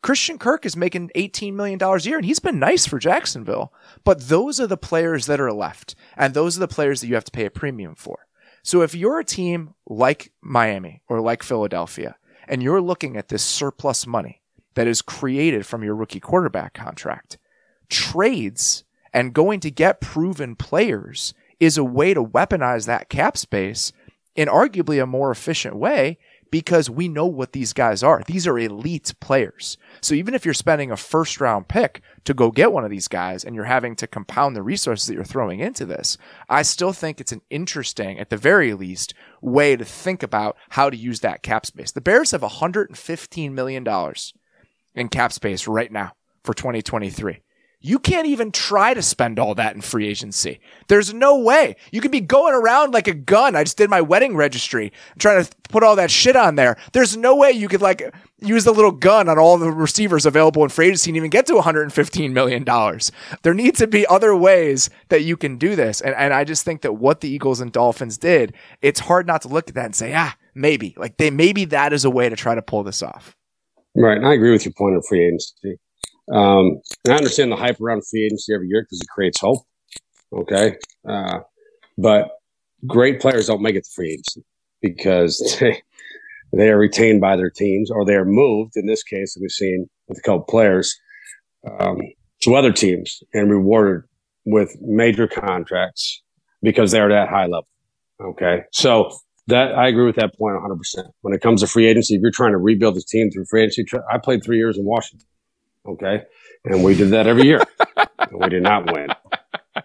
Christian 0.00 0.38
Kirk 0.38 0.64
is 0.64 0.76
making 0.76 1.10
$18 1.16 1.54
million 1.54 1.82
a 1.82 1.98
year, 1.98 2.16
and 2.16 2.26
he's 2.26 2.38
been 2.38 2.58
nice 2.58 2.86
for 2.86 2.98
Jacksonville. 2.98 3.72
But 4.04 4.28
those 4.28 4.60
are 4.60 4.66
the 4.66 4.76
players 4.76 5.26
that 5.26 5.40
are 5.40 5.52
left, 5.52 5.94
and 6.16 6.32
those 6.32 6.56
are 6.56 6.60
the 6.60 6.68
players 6.68 7.00
that 7.00 7.08
you 7.08 7.14
have 7.14 7.24
to 7.24 7.32
pay 7.32 7.46
a 7.46 7.50
premium 7.50 7.94
for. 7.94 8.26
So 8.62 8.82
if 8.82 8.94
you're 8.94 9.18
a 9.18 9.24
team 9.24 9.74
like 9.86 10.32
Miami 10.40 11.02
or 11.08 11.20
like 11.20 11.42
Philadelphia, 11.42 12.16
and 12.46 12.62
you're 12.62 12.80
looking 12.80 13.16
at 13.16 13.28
this 13.28 13.42
surplus 13.42 14.06
money 14.06 14.42
that 14.74 14.86
is 14.86 15.02
created 15.02 15.66
from 15.66 15.82
your 15.82 15.94
rookie 15.94 16.20
quarterback 16.20 16.74
contract, 16.74 17.38
trades 17.88 18.84
and 19.12 19.32
going 19.32 19.60
to 19.60 19.70
get 19.70 20.00
proven 20.00 20.56
players 20.56 21.34
is 21.60 21.78
a 21.78 21.84
way 21.84 22.12
to 22.12 22.24
weaponize 22.24 22.86
that 22.86 23.08
cap 23.08 23.36
space 23.36 23.92
in 24.34 24.48
arguably 24.48 25.02
a 25.02 25.06
more 25.06 25.30
efficient 25.30 25.76
way 25.76 26.18
because 26.50 26.88
we 26.88 27.08
know 27.08 27.26
what 27.26 27.52
these 27.52 27.72
guys 27.72 28.04
are. 28.04 28.22
These 28.26 28.46
are 28.46 28.56
elite 28.56 29.12
players. 29.20 29.76
So 30.00 30.14
even 30.14 30.34
if 30.34 30.44
you're 30.44 30.54
spending 30.54 30.92
a 30.92 30.96
first 30.96 31.40
round 31.40 31.66
pick 31.66 32.00
to 32.24 32.32
go 32.32 32.52
get 32.52 32.72
one 32.72 32.84
of 32.84 32.92
these 32.92 33.08
guys 33.08 33.44
and 33.44 33.56
you're 33.56 33.64
having 33.64 33.96
to 33.96 34.06
compound 34.06 34.54
the 34.54 34.62
resources 34.62 35.08
that 35.08 35.14
you're 35.14 35.24
throwing 35.24 35.58
into 35.58 35.84
this, 35.84 36.16
I 36.48 36.62
still 36.62 36.92
think 36.92 37.20
it's 37.20 37.32
an 37.32 37.42
interesting, 37.50 38.20
at 38.20 38.30
the 38.30 38.36
very 38.36 38.72
least, 38.72 39.14
way 39.40 39.74
to 39.74 39.84
think 39.84 40.22
about 40.22 40.56
how 40.70 40.90
to 40.90 40.96
use 40.96 41.20
that 41.20 41.42
cap 41.42 41.66
space. 41.66 41.90
The 41.90 42.00
Bears 42.00 42.30
have 42.30 42.42
$115 42.42 43.52
million 43.52 43.84
in 44.94 45.08
cap 45.08 45.32
space 45.32 45.66
right 45.66 45.90
now 45.90 46.12
for 46.44 46.54
2023. 46.54 47.40
You 47.86 47.98
can't 47.98 48.26
even 48.26 48.50
try 48.50 48.94
to 48.94 49.02
spend 49.02 49.38
all 49.38 49.54
that 49.56 49.74
in 49.74 49.82
free 49.82 50.08
agency. 50.08 50.58
There's 50.88 51.12
no 51.12 51.38
way. 51.38 51.76
You 51.92 52.00
could 52.00 52.10
be 52.10 52.22
going 52.22 52.54
around 52.54 52.94
like 52.94 53.06
a 53.06 53.12
gun. 53.12 53.54
I 53.54 53.62
just 53.64 53.76
did 53.76 53.90
my 53.90 54.00
wedding 54.00 54.34
registry, 54.36 54.90
trying 55.18 55.44
to 55.44 55.50
put 55.68 55.82
all 55.82 55.94
that 55.96 56.10
shit 56.10 56.34
on 56.34 56.54
there. 56.54 56.78
There's 56.94 57.14
no 57.14 57.36
way 57.36 57.50
you 57.50 57.68
could 57.68 57.82
like 57.82 58.10
use 58.40 58.64
the 58.64 58.72
little 58.72 58.90
gun 58.90 59.28
on 59.28 59.38
all 59.38 59.58
the 59.58 59.70
receivers 59.70 60.24
available 60.24 60.62
in 60.64 60.70
free 60.70 60.86
agency 60.86 61.10
and 61.10 61.18
even 61.18 61.28
get 61.28 61.44
to 61.44 61.56
115 61.56 62.32
million 62.32 62.64
dollars. 62.64 63.12
There 63.42 63.52
need 63.52 63.76
to 63.76 63.86
be 63.86 64.06
other 64.06 64.34
ways 64.34 64.88
that 65.10 65.24
you 65.24 65.36
can 65.36 65.58
do 65.58 65.76
this. 65.76 66.00
And 66.00 66.14
and 66.14 66.32
I 66.32 66.44
just 66.44 66.64
think 66.64 66.80
that 66.80 66.94
what 66.94 67.20
the 67.20 67.28
Eagles 67.28 67.60
and 67.60 67.70
Dolphins 67.70 68.16
did, 68.16 68.54
it's 68.80 69.00
hard 69.00 69.26
not 69.26 69.42
to 69.42 69.48
look 69.48 69.68
at 69.68 69.74
that 69.74 69.84
and 69.84 69.94
say, 69.94 70.14
ah, 70.14 70.34
maybe. 70.54 70.94
Like 70.96 71.18
they 71.18 71.28
maybe 71.28 71.66
that 71.66 71.92
is 71.92 72.06
a 72.06 72.10
way 72.10 72.30
to 72.30 72.36
try 72.36 72.54
to 72.54 72.62
pull 72.62 72.82
this 72.82 73.02
off. 73.02 73.36
Right. 73.94 74.16
And 74.16 74.26
I 74.26 74.32
agree 74.32 74.52
with 74.52 74.64
your 74.64 74.72
point 74.72 74.96
of 74.96 75.04
free 75.06 75.26
agency. 75.26 75.78
Um, 76.32 76.80
I 77.06 77.12
understand 77.12 77.52
the 77.52 77.56
hype 77.56 77.80
around 77.80 78.06
free 78.06 78.26
agency 78.26 78.54
every 78.54 78.68
year 78.68 78.82
because 78.82 79.00
it 79.00 79.08
creates 79.08 79.40
hope. 79.40 79.62
Okay. 80.32 80.76
Uh, 81.08 81.40
but 81.98 82.30
great 82.86 83.20
players 83.20 83.46
don't 83.46 83.62
make 83.62 83.76
it 83.76 83.84
to 83.84 83.90
free 83.94 84.12
agency 84.12 84.44
because 84.80 85.56
they, 85.60 85.82
they 86.52 86.70
are 86.70 86.78
retained 86.78 87.20
by 87.20 87.36
their 87.36 87.50
teams 87.50 87.90
or 87.90 88.04
they 88.04 88.14
are 88.14 88.24
moved. 88.24 88.76
In 88.76 88.86
this 88.86 89.02
case, 89.02 89.36
we've 89.40 89.50
seen 89.50 89.88
with 90.08 90.18
a 90.18 90.22
couple 90.22 90.44
players 90.44 90.94
um, 91.80 91.98
to 92.42 92.54
other 92.54 92.72
teams 92.72 93.22
and 93.32 93.50
rewarded 93.50 94.04
with 94.44 94.76
major 94.80 95.26
contracts 95.26 96.22
because 96.62 96.90
they're 96.90 97.10
at 97.10 97.28
high 97.28 97.46
level. 97.46 97.68
Okay. 98.20 98.62
So 98.72 99.10
that 99.48 99.74
I 99.74 99.88
agree 99.88 100.06
with 100.06 100.16
that 100.16 100.36
point 100.36 100.56
100%. 100.56 101.04
When 101.20 101.34
it 101.34 101.42
comes 101.42 101.60
to 101.60 101.66
free 101.66 101.86
agency, 101.86 102.14
if 102.14 102.22
you're 102.22 102.30
trying 102.30 102.52
to 102.52 102.58
rebuild 102.58 102.96
this 102.96 103.04
team 103.04 103.30
through 103.30 103.44
free 103.50 103.62
agency, 103.62 103.84
I 104.10 104.18
played 104.18 104.42
three 104.44 104.56
years 104.56 104.78
in 104.78 104.84
Washington. 104.84 105.26
Okay. 105.86 106.22
And 106.64 106.82
we 106.82 106.94
did 106.94 107.10
that 107.10 107.26
every 107.26 107.44
year. 107.44 107.62
and 108.18 108.40
we 108.40 108.48
did 108.48 108.62
not 108.62 108.92
win. 108.92 109.08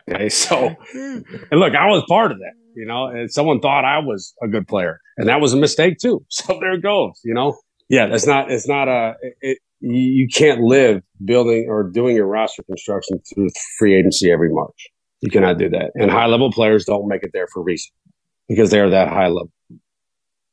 Okay. 0.10 0.30
So, 0.30 0.76
and 0.94 1.60
look, 1.60 1.76
I 1.76 1.88
was 1.88 2.04
part 2.08 2.32
of 2.32 2.38
that, 2.40 2.54
you 2.76 2.86
know, 2.86 3.08
and 3.08 3.32
someone 3.32 3.60
thought 3.60 3.86
I 3.86 4.00
was 4.00 4.34
a 4.42 4.48
good 4.48 4.68
player. 4.68 5.00
And 5.18 5.28
that 5.28 5.42
was 5.42 5.54
a 5.54 5.58
mistake 5.58 5.98
too. 6.00 6.26
So 6.30 6.58
there 6.60 6.74
it 6.74 6.82
goes, 6.82 7.20
you 7.24 7.34
know. 7.34 7.58
Yeah, 7.90 8.08
that's 8.08 8.28
not, 8.28 8.52
it's 8.52 8.68
not 8.68 8.88
a, 8.88 9.16
it, 9.42 9.58
you 9.82 10.28
can't 10.28 10.62
live 10.62 11.02
building 11.24 11.68
or 11.70 11.90
doing 11.90 12.16
your 12.16 12.28
roster 12.28 12.64
construction 12.64 13.20
through 13.34 13.50
free 13.78 13.98
agency 13.98 14.32
every 14.32 14.50
March. 14.52 14.90
You 15.22 15.32
cannot 15.32 15.58
do 15.58 15.70
that. 15.70 15.92
And 15.96 16.12
high 16.12 16.28
level 16.28 16.52
players 16.52 16.86
don't 16.86 17.08
make 17.08 17.24
it 17.24 17.32
there 17.34 17.48
for 17.52 17.62
a 17.62 17.64
reason 17.64 17.92
because 18.48 18.70
they're 18.70 18.90
that 18.90 19.10
high 19.10 19.28
level. 19.28 19.52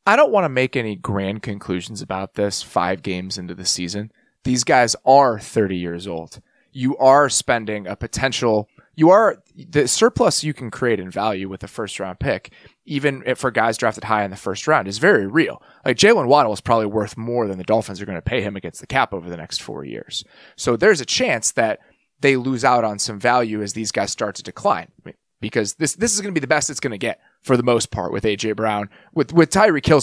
I 0.06 0.16
don't 0.16 0.32
want 0.32 0.44
to 0.44 0.48
make 0.48 0.76
any 0.76 0.96
grand 0.96 1.42
conclusions 1.42 2.00
about 2.00 2.34
this 2.34 2.62
five 2.62 3.02
games 3.02 3.38
into 3.38 3.54
the 3.54 3.64
season 3.66 4.10
these 4.46 4.62
guys 4.62 4.94
are 5.04 5.40
30 5.40 5.76
years 5.76 6.06
old. 6.06 6.40
You 6.70 6.96
are 6.98 7.28
spending 7.28 7.88
a 7.88 7.96
potential, 7.96 8.68
you 8.94 9.10
are 9.10 9.42
the 9.56 9.88
surplus 9.88 10.44
you 10.44 10.54
can 10.54 10.70
create 10.70 11.00
in 11.00 11.10
value 11.10 11.48
with 11.48 11.64
a 11.64 11.68
first 11.68 11.98
round 11.98 12.20
pick, 12.20 12.52
even 12.84 13.24
for 13.34 13.50
guys 13.50 13.76
drafted 13.76 14.04
high 14.04 14.24
in 14.24 14.30
the 14.30 14.36
first 14.36 14.68
round, 14.68 14.86
is 14.86 14.98
very 14.98 15.26
real. 15.26 15.60
Like 15.84 15.96
Jaylen 15.96 16.28
Waddle 16.28 16.52
is 16.52 16.60
probably 16.60 16.86
worth 16.86 17.16
more 17.16 17.48
than 17.48 17.58
the 17.58 17.64
Dolphins 17.64 18.00
are 18.00 18.06
going 18.06 18.16
to 18.16 18.22
pay 18.22 18.40
him 18.40 18.54
against 18.54 18.80
the 18.80 18.86
cap 18.86 19.12
over 19.12 19.28
the 19.28 19.36
next 19.36 19.62
four 19.62 19.84
years. 19.84 20.22
So 20.54 20.76
there's 20.76 21.00
a 21.00 21.06
chance 21.06 21.50
that 21.52 21.80
they 22.20 22.36
lose 22.36 22.64
out 22.64 22.84
on 22.84 23.00
some 23.00 23.18
value 23.18 23.62
as 23.62 23.72
these 23.72 23.90
guys 23.90 24.12
start 24.12 24.36
to 24.36 24.44
decline. 24.44 24.92
Because 25.40 25.74
this 25.74 25.94
this 25.96 26.14
is 26.14 26.20
going 26.20 26.32
to 26.32 26.40
be 26.40 26.42
the 26.42 26.46
best 26.46 26.70
it's 26.70 26.80
going 26.80 26.92
to 26.92 26.98
get 26.98 27.20
for 27.42 27.56
the 27.58 27.62
most 27.62 27.90
part 27.90 28.12
with 28.12 28.24
AJ 28.24 28.56
Brown, 28.56 28.88
with 29.12 29.32
with 29.32 29.50
Tyreek 29.50 29.84
Hill 29.84 30.00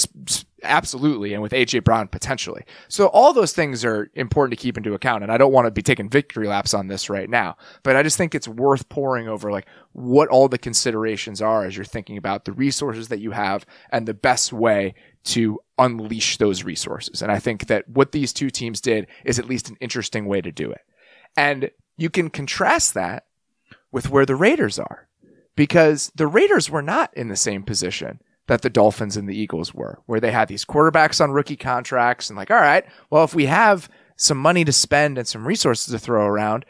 absolutely, 0.63 1.34
and 1.34 1.41
with 1.41 1.52
AJ 1.52 1.84
Brown 1.84 2.08
potentially. 2.08 2.63
So 2.88 3.08
all 3.08 3.34
those 3.34 3.54
things 3.54 3.86
are 3.86 4.10
important 4.15 4.58
to 4.58 4.62
keep 4.62 4.78
into 4.78 4.93
account. 4.93 5.23
And 5.23 5.32
I 5.32 5.38
don't 5.38 5.52
want 5.52 5.65
to 5.65 5.71
be 5.71 5.82
taking 5.82 6.10
victory 6.10 6.47
laps 6.47 6.73
on 6.73 6.88
this 6.88 7.10
right 7.10 7.30
now, 7.30 7.58
but 7.84 7.95
I 7.95 8.04
just 8.04 8.17
think 8.17 8.34
it's 8.34 8.47
worth 8.47 8.89
pouring 8.89 9.28
over 9.28 9.52
like 9.52 9.67
what 9.91 10.30
all 10.30 10.47
the 10.47 10.58
considerations 10.58 11.41
are 11.41 11.65
as 11.65 11.76
you're 11.76 11.86
thinking 11.86 12.17
about 12.17 12.45
the 12.45 12.52
resources 12.52 13.10
that 13.10 13.19
you 13.19 13.32
have 13.32 13.65
and 13.91 14.08
the 14.08 14.13
best 14.13 14.52
way 14.52 14.95
to 15.26 15.60
unleash 15.78 16.38
those 16.38 16.63
resources. 16.63 17.21
And 17.21 17.32
I 17.32 17.39
think 17.39 17.67
that 17.67 17.88
what 17.88 18.12
these 18.12 18.34
two 18.34 18.49
teams 18.49 18.82
did 18.82 19.08
is 19.23 19.39
at 19.39 19.47
least 19.47 19.69
an 19.69 19.78
interesting 19.80 20.26
way 20.26 20.41
to 20.41 20.52
do 20.52 20.71
it. 20.71 20.82
And 21.38 21.71
you 21.97 22.10
can 22.10 22.30
contrast 22.30 22.93
that 22.93 23.26
with 23.91 24.10
where 24.10 24.26
the 24.26 24.36
Raiders 24.36 24.80
are 24.80 25.08
because 25.56 26.12
the 26.15 26.28
Raiders 26.28 26.69
were 26.69 26.82
not 26.82 27.15
in 27.15 27.28
the 27.28 27.36
same 27.36 27.63
position 27.63 28.19
that 28.48 28.62
the 28.62 28.70
Dolphins 28.70 29.16
and 29.16 29.28
the 29.28 29.38
Eagles 29.38 29.74
were, 29.74 30.00
where 30.06 30.20
they 30.20 30.32
had 30.32 30.48
these 30.48 30.66
quarterbacks 30.66 31.22
on 31.22 31.32
rookie 31.32 31.56
contracts 31.56 32.30
and 32.30 32.38
like, 32.38 32.52
all 32.52 32.58
right, 32.58 32.86
well, 33.10 33.24
if 33.24 33.34
we 33.34 33.46
have 33.46 33.90
some 34.18 34.38
money 34.38 34.66
to 34.66 34.72
spend 34.74 35.18
and 35.18 35.28
some 35.28 35.48
resources 35.48 35.92
to 35.92 36.00
throw 36.00 36.26
around, 36.26 36.66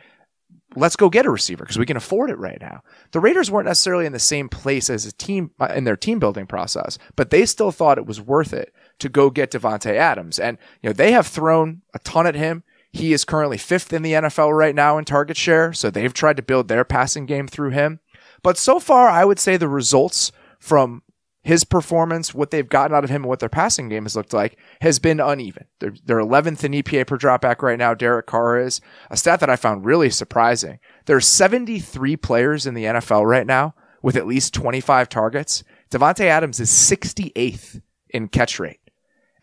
let's 0.76 0.96
go 0.96 1.10
get 1.10 1.26
a 1.26 1.32
receiver 1.32 1.64
because 1.64 1.78
we 1.78 1.86
can 1.86 1.98
afford 1.98 2.30
it 2.30 2.38
right 2.38 2.60
now. 2.62 2.82
The 3.12 3.20
Raiders 3.20 3.52
weren't 3.52 3.68
necessarily 3.68 4.06
in 4.06 4.14
the 4.14 4.20
same 4.20 4.50
place 4.50 4.90
as 4.90 5.06
a 5.06 5.12
team 5.12 5.52
uh, 5.60 5.74
in 5.76 5.84
their 5.84 5.98
team 5.98 6.20
building 6.20 6.48
process, 6.48 6.98
but 7.16 7.30
they 7.30 7.46
still 7.46 7.72
thought 7.72 7.98
it 7.98 8.06
was 8.06 8.22
worth 8.22 8.54
it 8.54 8.74
to 9.00 9.10
go 9.10 9.30
get 9.30 9.52
Davante 9.52 9.94
Adams. 9.96 10.40
And, 10.40 10.58
you 10.82 10.90
know, 10.90 10.94
they 10.94 11.12
have 11.12 11.28
thrown 11.28 11.82
a 11.94 12.00
ton 12.00 12.28
at 12.28 12.36
him. 12.36 12.64
He 12.92 13.14
is 13.14 13.26
currently 13.26 13.58
fifth 13.58 13.92
in 13.92 14.04
the 14.04 14.14
NFL 14.14 14.56
right 14.56 14.76
now 14.76 14.98
in 14.98 15.06
target 15.06 15.38
share. 15.38 15.74
So 15.74 15.90
they've 15.90 16.14
tried 16.14 16.38
to 16.38 16.44
build 16.44 16.68
their 16.68 16.86
passing 16.86 17.26
game 17.26 17.48
through 17.48 17.72
him. 17.72 18.00
But 18.44 18.58
so 18.58 18.80
far, 18.80 19.10
I 19.10 19.26
would 19.26 19.40
say 19.40 19.58
the 19.58 19.70
results 19.70 20.32
from 20.60 21.02
his 21.44 21.66
performance, 21.66 22.34
what 22.34 22.52
they've 22.52 22.68
gotten 22.68 22.96
out 22.96 23.04
of 23.04 23.10
him, 23.10 23.24
and 23.24 23.30
what 23.30 23.40
their 23.40 23.50
passing 23.50 23.90
game 23.90 24.04
has 24.04 24.16
looked 24.16 24.34
like, 24.34 24.58
has 24.82 24.98
been 24.98 25.20
uneven. 25.20 25.66
They're, 25.80 25.94
they're 26.06 26.20
11th 26.20 26.64
in 26.64 26.72
EPA 26.72 27.06
per 27.06 27.18
dropback 27.18 27.62
right 27.62 27.78
now. 27.78 27.94
Derek 27.94 28.26
Carr 28.26 28.60
is 28.60 28.80
a 29.10 29.18
stat 29.18 29.42
that 29.42 29.50
I 29.50 29.58
found 29.58 29.86
really 29.86 30.10
surprising. 30.10 30.80
There 31.06 31.18
are 31.18 31.22
73 31.22 32.16
players 32.18 32.66
in 32.66 32.74
the 32.74 32.86
NFL 32.86 33.26
right 33.26 33.46
now 33.46 33.76
with 34.02 34.16
at 34.16 34.26
least 34.26 34.54
25 34.54 35.10
targets. 35.10 35.64
Davante 35.92 36.26
Adams 36.26 36.60
is 36.60 36.70
68th 36.70 37.82
in 38.10 38.30
catch 38.30 38.60
rate. 38.60 38.80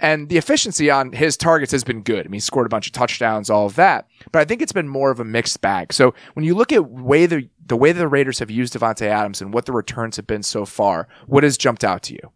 And 0.00 0.30
the 0.30 0.38
efficiency 0.38 0.90
on 0.90 1.12
his 1.12 1.36
targets 1.36 1.72
has 1.72 1.84
been 1.84 2.02
good. 2.02 2.20
I 2.26 2.28
mean, 2.28 2.34
he 2.34 2.40
scored 2.40 2.66
a 2.66 2.70
bunch 2.70 2.86
of 2.86 2.92
touchdowns, 2.92 3.50
all 3.50 3.66
of 3.66 3.76
that. 3.76 4.08
But 4.32 4.40
I 4.40 4.44
think 4.46 4.62
it's 4.62 4.72
been 4.72 4.88
more 4.88 5.10
of 5.10 5.20
a 5.20 5.24
mixed 5.24 5.60
bag. 5.60 5.92
So 5.92 6.14
when 6.32 6.44
you 6.44 6.54
look 6.54 6.72
at 6.72 6.90
way 6.90 7.26
the 7.26 7.48
the 7.66 7.76
way 7.76 7.92
the 7.92 8.08
Raiders 8.08 8.40
have 8.40 8.50
used 8.50 8.72
Davante 8.74 9.06
Adams 9.06 9.40
and 9.40 9.54
what 9.54 9.66
the 9.66 9.72
returns 9.72 10.16
have 10.16 10.26
been 10.26 10.42
so 10.42 10.64
far, 10.64 11.06
what 11.26 11.44
has 11.44 11.56
jumped 11.56 11.84
out 11.84 12.02
to 12.04 12.14
you? 12.14 12.32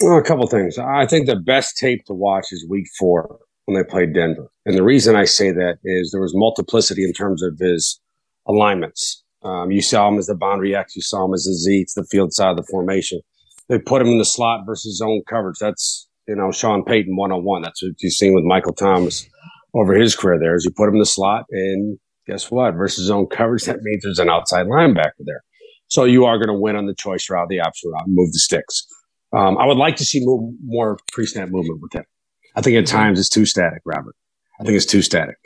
Well, 0.00 0.18
a 0.18 0.24
couple 0.24 0.46
things. 0.48 0.76
I 0.78 1.06
think 1.06 1.26
the 1.26 1.36
best 1.36 1.76
tape 1.76 2.04
to 2.06 2.14
watch 2.14 2.46
is 2.50 2.66
Week 2.68 2.86
Four 2.98 3.38
when 3.66 3.76
they 3.76 3.88
played 3.88 4.14
Denver, 4.14 4.50
and 4.64 4.76
the 4.76 4.82
reason 4.82 5.16
I 5.16 5.24
say 5.24 5.50
that 5.52 5.78
is 5.84 6.10
there 6.10 6.20
was 6.20 6.34
multiplicity 6.34 7.04
in 7.04 7.12
terms 7.12 7.42
of 7.42 7.58
his 7.58 8.00
alignments. 8.46 9.22
Um, 9.42 9.70
you 9.70 9.82
saw 9.82 10.08
him 10.08 10.18
as 10.18 10.26
the 10.26 10.34
boundary 10.34 10.74
X, 10.74 10.96
you 10.96 11.02
saw 11.02 11.24
him 11.24 11.34
as 11.34 11.46
a 11.46 11.54
Z. 11.54 11.80
It's 11.82 11.94
the 11.94 12.04
field 12.04 12.32
side 12.32 12.50
of 12.50 12.56
the 12.56 12.66
formation. 12.70 13.20
They 13.68 13.78
put 13.78 14.02
him 14.02 14.08
in 14.08 14.18
the 14.18 14.24
slot 14.24 14.66
versus 14.66 14.98
zone 14.98 15.22
coverage. 15.28 15.58
That's 15.60 16.05
you 16.26 16.34
know, 16.34 16.50
Sean 16.52 16.84
Payton 16.84 17.16
one 17.16 17.32
on 17.32 17.44
one. 17.44 17.62
That's 17.62 17.82
what 17.82 17.92
you've 17.98 18.12
seen 18.12 18.34
with 18.34 18.44
Michael 18.44 18.72
Thomas 18.72 19.26
over 19.74 19.94
his 19.94 20.16
career 20.16 20.38
there 20.38 20.56
is 20.56 20.64
you 20.64 20.70
put 20.70 20.88
him 20.88 20.94
in 20.94 21.00
the 21.00 21.06
slot 21.06 21.44
and 21.50 21.98
guess 22.26 22.50
what? 22.50 22.74
Versus 22.74 23.06
zone 23.06 23.26
coverage, 23.26 23.64
that 23.64 23.82
means 23.82 24.02
there's 24.02 24.18
an 24.18 24.30
outside 24.30 24.66
linebacker 24.66 25.24
there. 25.24 25.42
So 25.88 26.04
you 26.04 26.24
are 26.24 26.36
going 26.38 26.48
to 26.48 26.58
win 26.58 26.76
on 26.76 26.86
the 26.86 26.94
choice 26.94 27.28
route, 27.30 27.48
the 27.48 27.60
option 27.60 27.90
route, 27.90 28.08
move 28.08 28.32
the 28.32 28.38
sticks. 28.38 28.86
Um, 29.32 29.58
I 29.58 29.66
would 29.66 29.76
like 29.76 29.96
to 29.96 30.04
see 30.04 30.20
move, 30.24 30.54
more 30.64 30.98
pre-snap 31.12 31.48
movement 31.50 31.80
with 31.80 31.92
him. 31.92 32.04
I 32.56 32.62
think 32.62 32.76
at 32.76 32.84
mm-hmm. 32.84 32.96
times 32.96 33.20
it's 33.20 33.28
too 33.28 33.44
static, 33.44 33.82
Robert. 33.84 34.16
I 34.60 34.64
think 34.64 34.76
it's 34.76 34.86
too 34.86 35.02
static. 35.02 35.36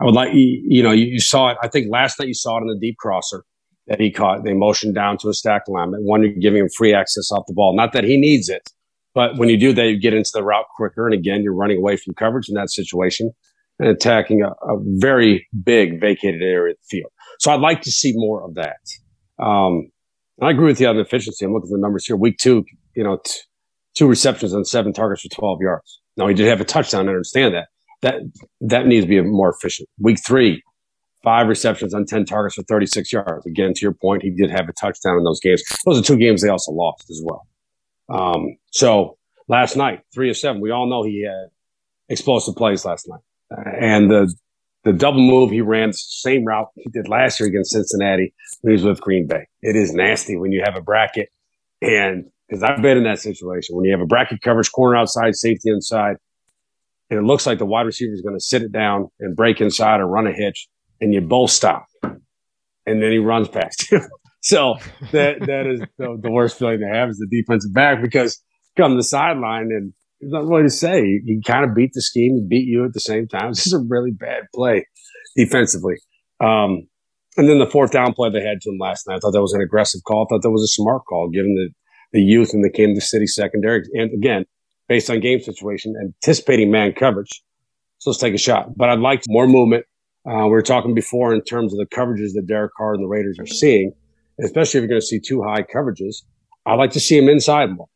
I 0.00 0.04
would 0.04 0.14
like, 0.14 0.32
you, 0.32 0.62
you 0.66 0.82
know, 0.82 0.92
you, 0.92 1.06
you, 1.06 1.20
saw 1.20 1.50
it. 1.50 1.58
I 1.62 1.68
think 1.68 1.88
last 1.90 2.18
night 2.18 2.28
you 2.28 2.34
saw 2.34 2.58
it 2.58 2.62
in 2.62 2.68
the 2.68 2.78
deep 2.80 2.96
crosser 2.98 3.44
that 3.86 4.00
he 4.00 4.10
caught. 4.10 4.44
They 4.44 4.54
motioned 4.54 4.94
down 4.94 5.18
to 5.18 5.28
a 5.28 5.34
stack 5.34 5.62
alignment. 5.68 6.04
One, 6.04 6.22
you're 6.22 6.32
giving 6.32 6.60
him 6.60 6.68
free 6.76 6.94
access 6.94 7.30
off 7.32 7.44
the 7.46 7.54
ball. 7.54 7.74
Not 7.74 7.92
that 7.92 8.04
he 8.04 8.16
needs 8.16 8.48
it, 8.48 8.70
but 9.14 9.36
when 9.36 9.48
you 9.48 9.58
do 9.58 9.72
that, 9.72 9.86
you 9.86 9.98
get 9.98 10.14
into 10.14 10.30
the 10.32 10.42
route 10.42 10.66
quicker. 10.76 11.06
And 11.06 11.14
again, 11.14 11.42
you're 11.42 11.54
running 11.54 11.78
away 11.78 11.96
from 11.96 12.14
coverage 12.14 12.48
in 12.48 12.54
that 12.54 12.70
situation 12.70 13.32
and 13.78 13.88
attacking 13.88 14.42
a, 14.42 14.50
a 14.50 14.78
very 14.98 15.48
big 15.64 16.00
vacated 16.00 16.42
area 16.42 16.72
of 16.72 16.78
the 16.78 16.98
field. 16.98 17.10
So 17.38 17.50
I'd 17.50 17.60
like 17.60 17.82
to 17.82 17.90
see 17.90 18.12
more 18.14 18.44
of 18.44 18.54
that. 18.54 19.44
Um, 19.44 19.90
I 20.42 20.50
agree 20.50 20.66
with 20.66 20.80
you 20.80 20.88
on 20.88 20.98
efficiency. 20.98 21.44
I'm 21.44 21.52
looking 21.52 21.70
at 21.70 21.76
the 21.76 21.80
numbers 21.80 22.06
here. 22.06 22.16
Week 22.16 22.38
two, 22.38 22.64
you 22.94 23.04
know, 23.04 23.18
t- 23.24 23.40
two 23.94 24.06
receptions 24.06 24.54
on 24.54 24.64
seven 24.64 24.92
targets 24.92 25.22
for 25.22 25.28
12 25.28 25.58
yards. 25.60 26.00
Now 26.16 26.28
he 26.28 26.34
did 26.34 26.46
have 26.46 26.60
a 26.60 26.64
touchdown. 26.64 27.08
I 27.08 27.12
understand 27.12 27.54
that. 27.54 27.68
That 28.02 28.14
that 28.62 28.86
needs 28.86 29.04
to 29.04 29.08
be 29.08 29.20
more 29.20 29.50
efficient. 29.50 29.88
Week 29.98 30.18
three, 30.24 30.62
five 31.22 31.48
receptions 31.48 31.92
on 31.92 32.06
10 32.06 32.24
targets 32.24 32.54
for 32.54 32.62
36 32.62 33.12
yards. 33.12 33.44
Again, 33.46 33.74
to 33.74 33.80
your 33.82 33.92
point, 33.92 34.22
he 34.22 34.30
did 34.30 34.50
have 34.50 34.68
a 34.68 34.72
touchdown 34.72 35.18
in 35.18 35.24
those 35.24 35.40
games. 35.40 35.62
Those 35.84 35.98
are 35.98 36.02
two 36.02 36.16
games 36.16 36.42
they 36.42 36.48
also 36.48 36.72
lost 36.72 37.10
as 37.10 37.20
well. 37.22 37.46
Um, 38.10 38.56
so 38.70 39.16
last 39.48 39.76
night, 39.76 40.00
three 40.12 40.30
of 40.30 40.36
seven. 40.36 40.60
We 40.60 40.70
all 40.70 40.86
know 40.88 41.02
he 41.02 41.24
had 41.24 41.50
explosive 42.08 42.56
plays 42.56 42.84
last 42.84 43.08
night, 43.08 43.20
and 43.80 44.10
the 44.10 44.34
the 44.84 44.92
double 44.94 45.20
move 45.20 45.50
he 45.50 45.60
ran, 45.60 45.92
same 45.92 46.44
route 46.44 46.68
he 46.74 46.88
did 46.90 47.06
last 47.06 47.38
year 47.38 47.48
against 47.48 47.72
Cincinnati 47.72 48.32
when 48.62 48.70
he 48.70 48.74
was 48.74 48.84
with 48.84 49.00
Green 49.00 49.26
Bay. 49.26 49.46
It 49.60 49.76
is 49.76 49.92
nasty 49.92 50.36
when 50.36 50.52
you 50.52 50.62
have 50.64 50.76
a 50.76 50.80
bracket, 50.80 51.28
and 51.82 52.30
because 52.48 52.62
I've 52.62 52.82
been 52.82 52.96
in 52.96 53.04
that 53.04 53.20
situation 53.20 53.76
when 53.76 53.84
you 53.84 53.92
have 53.92 54.00
a 54.00 54.06
bracket 54.06 54.40
coverage, 54.42 54.72
corner 54.72 54.96
outside, 54.96 55.36
safety 55.36 55.70
inside. 55.70 56.16
and 57.10 57.18
it 57.18 57.22
looks 57.22 57.46
like 57.46 57.58
the 57.58 57.66
wide 57.66 57.86
receiver 57.86 58.12
is 58.12 58.22
going 58.22 58.36
to 58.36 58.40
sit 58.40 58.62
it 58.62 58.72
down 58.72 59.10
and 59.20 59.36
break 59.36 59.60
inside 59.60 60.00
or 60.00 60.06
run 60.06 60.26
a 60.26 60.32
hitch, 60.32 60.68
and 61.00 61.12
you 61.14 61.20
both 61.20 61.50
stop, 61.50 61.86
and 62.02 63.02
then 63.02 63.12
he 63.12 63.18
runs 63.18 63.48
past 63.48 63.90
you. 63.90 64.00
so 64.40 64.76
that 65.12 65.40
that 65.40 65.66
is 65.66 65.80
the, 65.98 66.18
the, 66.20 66.30
worst 66.30 66.58
feeling 66.58 66.80
to 66.80 66.86
have 66.86 67.10
is 67.10 67.18
the 67.18 67.28
defensive 67.30 67.72
back 67.72 68.02
because 68.02 68.42
come 68.76 68.96
the 68.96 69.02
sideline 69.02 69.68
and 69.70 69.92
there's 70.20 70.32
nothing 70.32 70.48
really 70.48 70.62
to 70.64 70.70
say. 70.70 71.02
He 71.24 71.40
kind 71.46 71.64
of 71.64 71.74
beat 71.74 71.92
the 71.94 72.02
scheme, 72.02 72.32
and 72.32 72.48
beat 72.48 72.66
you 72.66 72.84
at 72.84 72.92
the 72.92 73.00
same 73.00 73.26
time. 73.26 73.48
This 73.54 73.66
is 73.66 73.72
a 73.72 73.80
really 73.88 74.10
bad 74.10 74.44
play 74.54 74.86
defensively. 75.36 75.96
Um, 76.40 76.88
and 77.36 77.48
then 77.48 77.58
the 77.58 77.66
fourth 77.66 77.92
down 77.92 78.12
play 78.12 78.30
they 78.30 78.42
had 78.42 78.60
to 78.60 78.70
him 78.70 78.78
last 78.78 79.06
night, 79.08 79.16
I 79.16 79.18
thought 79.20 79.32
that 79.32 79.40
was 79.40 79.54
an 79.54 79.62
aggressive 79.62 80.02
call. 80.06 80.26
I 80.26 80.34
thought 80.34 80.42
that 80.42 80.50
was 80.50 80.62
a 80.62 80.68
smart 80.68 81.02
call 81.08 81.30
given 81.30 81.54
the 81.54 81.70
the 82.12 82.20
youth 82.20 82.54
in 82.54 82.62
the 82.62 82.70
Kansas 82.70 83.10
City 83.10 83.26
secondary. 83.26 83.82
And 83.94 84.12
again, 84.12 84.44
based 84.88 85.08
on 85.10 85.20
game 85.20 85.40
situation, 85.40 85.94
anticipating 86.02 86.70
man 86.70 86.92
coverage. 86.92 87.42
So 87.98 88.10
let's 88.10 88.20
take 88.20 88.34
a 88.34 88.38
shot. 88.38 88.76
But 88.76 88.88
I'd 88.88 88.98
like 88.98 89.22
more 89.28 89.46
movement. 89.46 89.84
Uh, 90.28 90.44
we 90.44 90.50
were 90.50 90.62
talking 90.62 90.94
before 90.94 91.32
in 91.32 91.42
terms 91.42 91.72
of 91.72 91.78
the 91.78 91.86
coverages 91.86 92.32
that 92.34 92.46
Derek 92.46 92.72
Carr 92.76 92.94
and 92.94 93.02
the 93.02 93.08
Raiders 93.08 93.38
are 93.38 93.46
seeing, 93.46 93.92
especially 94.42 94.78
if 94.78 94.82
you're 94.82 94.88
going 94.88 95.00
to 95.00 95.06
see 95.06 95.20
two 95.20 95.42
high 95.42 95.62
coverages. 95.62 96.22
I 96.66 96.74
like 96.74 96.90
to 96.92 97.00
see 97.00 97.16
him 97.18 97.28
inside 97.28 97.70
more, 97.70 97.88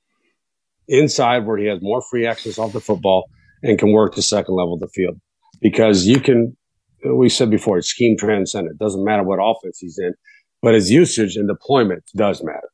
inside 0.89 1.47
where 1.47 1.59
he 1.59 1.67
has 1.67 1.81
more 1.83 2.03
free 2.11 2.27
access 2.27 2.59
off 2.59 2.73
the 2.73 2.81
football 2.81 3.25
and 3.63 3.79
can 3.79 3.93
work 3.93 4.15
the 4.15 4.23
second 4.23 4.55
level 4.55 4.75
of 4.75 4.81
the 4.81 4.89
field. 4.89 5.21
Because 5.61 6.07
you 6.07 6.21
can, 6.21 6.57
we 7.05 7.29
said 7.29 7.51
before, 7.51 7.79
it's 7.79 7.89
scheme 7.89 8.17
transcendent. 8.19 8.77
It 8.81 8.85
doesn't 8.85 9.05
matter 9.05 9.23
what 9.23 9.39
offense 9.41 9.79
he's 9.79 9.99
in, 9.99 10.15
but 10.63 10.75
his 10.75 10.91
usage 10.91 11.37
and 11.37 11.49
deployment 11.49 12.05
does 12.17 12.43
matter 12.43 12.69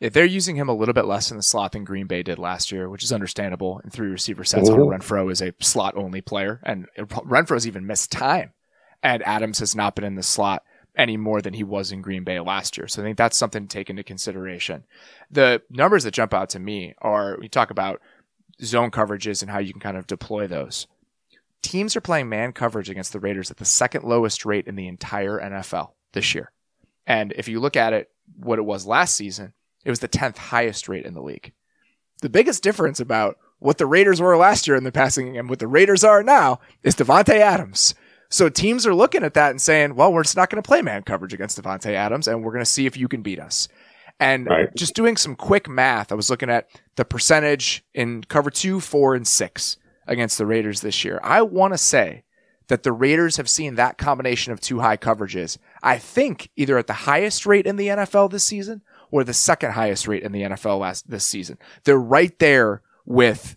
if 0.00 0.12
they're 0.12 0.24
using 0.24 0.56
him 0.56 0.68
a 0.68 0.74
little 0.74 0.92
bit 0.92 1.06
less 1.06 1.30
in 1.30 1.36
the 1.36 1.42
slot 1.42 1.72
than 1.72 1.84
Green 1.84 2.06
Bay 2.06 2.22
did 2.22 2.38
last 2.38 2.70
year, 2.70 2.88
which 2.88 3.02
is 3.02 3.12
understandable 3.12 3.80
in 3.82 3.90
three 3.90 4.08
receiver 4.08 4.44
sets. 4.44 4.68
Hunter 4.68 4.84
mm-hmm. 4.84 5.00
Renfrow 5.00 5.30
is 5.30 5.40
a 5.40 5.54
slot 5.60 5.96
only 5.96 6.20
player, 6.20 6.60
and 6.64 6.86
Renfrow's 6.98 7.66
even 7.66 7.86
missed 7.86 8.12
time, 8.12 8.52
and 9.02 9.22
Adams 9.22 9.58
has 9.60 9.74
not 9.74 9.94
been 9.94 10.04
in 10.04 10.14
the 10.14 10.22
slot 10.22 10.62
any 10.96 11.16
more 11.16 11.42
than 11.42 11.54
he 11.54 11.64
was 11.64 11.92
in 11.92 12.02
Green 12.02 12.24
Bay 12.24 12.40
last 12.40 12.76
year. 12.76 12.88
So 12.88 13.02
I 13.02 13.04
think 13.04 13.18
that's 13.18 13.38
something 13.38 13.66
to 13.66 13.68
take 13.68 13.90
into 13.90 14.02
consideration. 14.02 14.84
The 15.30 15.62
numbers 15.70 16.04
that 16.04 16.14
jump 16.14 16.32
out 16.32 16.50
to 16.50 16.58
me 16.58 16.94
are 16.98 17.36
we 17.38 17.48
talk 17.48 17.70
about 17.70 18.00
zone 18.62 18.90
coverages 18.90 19.42
and 19.42 19.50
how 19.50 19.58
you 19.58 19.72
can 19.72 19.80
kind 19.80 19.96
of 19.96 20.06
deploy 20.06 20.46
those. 20.46 20.86
Teams 21.62 21.96
are 21.96 22.00
playing 22.00 22.28
man 22.28 22.52
coverage 22.52 22.88
against 22.88 23.12
the 23.12 23.20
Raiders 23.20 23.50
at 23.50 23.58
the 23.58 23.64
second 23.64 24.04
lowest 24.04 24.46
rate 24.46 24.66
in 24.66 24.76
the 24.76 24.88
entire 24.88 25.38
NFL 25.38 25.90
this 26.12 26.34
year. 26.34 26.52
And 27.06 27.32
if 27.36 27.48
you 27.48 27.60
look 27.60 27.76
at 27.76 27.92
it, 27.92 28.10
what 28.36 28.58
it 28.58 28.64
was 28.64 28.86
last 28.86 29.16
season, 29.16 29.52
it 29.84 29.90
was 29.90 30.00
the 30.00 30.08
10th 30.08 30.38
highest 30.38 30.88
rate 30.88 31.06
in 31.06 31.14
the 31.14 31.22
league. 31.22 31.52
The 32.22 32.28
biggest 32.28 32.62
difference 32.62 32.98
about 32.98 33.38
what 33.58 33.78
the 33.78 33.86
Raiders 33.86 34.20
were 34.20 34.36
last 34.36 34.66
year 34.66 34.76
in 34.76 34.84
the 34.84 34.92
passing 34.92 35.36
and 35.36 35.48
what 35.48 35.58
the 35.58 35.68
Raiders 35.68 36.04
are 36.04 36.22
now 36.22 36.60
is 36.82 36.94
Davante 36.94 37.36
Adams. 37.36 37.94
So 38.28 38.48
teams 38.48 38.86
are 38.86 38.94
looking 38.94 39.22
at 39.22 39.34
that 39.34 39.50
and 39.50 39.60
saying, 39.60 39.94
well, 39.94 40.12
we're 40.12 40.22
just 40.22 40.36
not 40.36 40.50
going 40.50 40.62
to 40.62 40.66
play 40.66 40.82
man 40.82 41.02
coverage 41.02 41.32
against 41.32 41.60
Davante 41.60 41.92
Adams 41.92 42.26
and 42.28 42.42
we're 42.42 42.52
going 42.52 42.64
to 42.64 42.70
see 42.70 42.86
if 42.86 42.96
you 42.96 43.08
can 43.08 43.22
beat 43.22 43.38
us. 43.38 43.68
And 44.18 44.46
right. 44.46 44.74
just 44.74 44.94
doing 44.94 45.16
some 45.16 45.36
quick 45.36 45.68
math, 45.68 46.10
I 46.10 46.14
was 46.14 46.30
looking 46.30 46.50
at 46.50 46.68
the 46.96 47.04
percentage 47.04 47.84
in 47.94 48.24
cover 48.24 48.50
two, 48.50 48.80
four, 48.80 49.14
and 49.14 49.28
six 49.28 49.76
against 50.06 50.38
the 50.38 50.46
Raiders 50.46 50.80
this 50.80 51.04
year. 51.04 51.20
I 51.22 51.42
want 51.42 51.74
to 51.74 51.78
say 51.78 52.24
that 52.68 52.82
the 52.82 52.92
Raiders 52.92 53.36
have 53.36 53.48
seen 53.48 53.74
that 53.74 53.98
combination 53.98 54.52
of 54.52 54.60
two 54.60 54.80
high 54.80 54.96
coverages, 54.96 55.58
I 55.82 55.98
think 55.98 56.50
either 56.56 56.78
at 56.78 56.86
the 56.86 56.92
highest 56.92 57.46
rate 57.46 57.66
in 57.66 57.76
the 57.76 57.88
NFL 57.88 58.30
this 58.30 58.44
season 58.44 58.82
or 59.10 59.22
the 59.22 59.34
second 59.34 59.72
highest 59.72 60.08
rate 60.08 60.22
in 60.22 60.32
the 60.32 60.42
NFL 60.42 60.80
last 60.80 61.08
this 61.08 61.26
season. 61.26 61.58
They're 61.84 61.98
right 61.98 62.36
there 62.38 62.82
with 63.04 63.56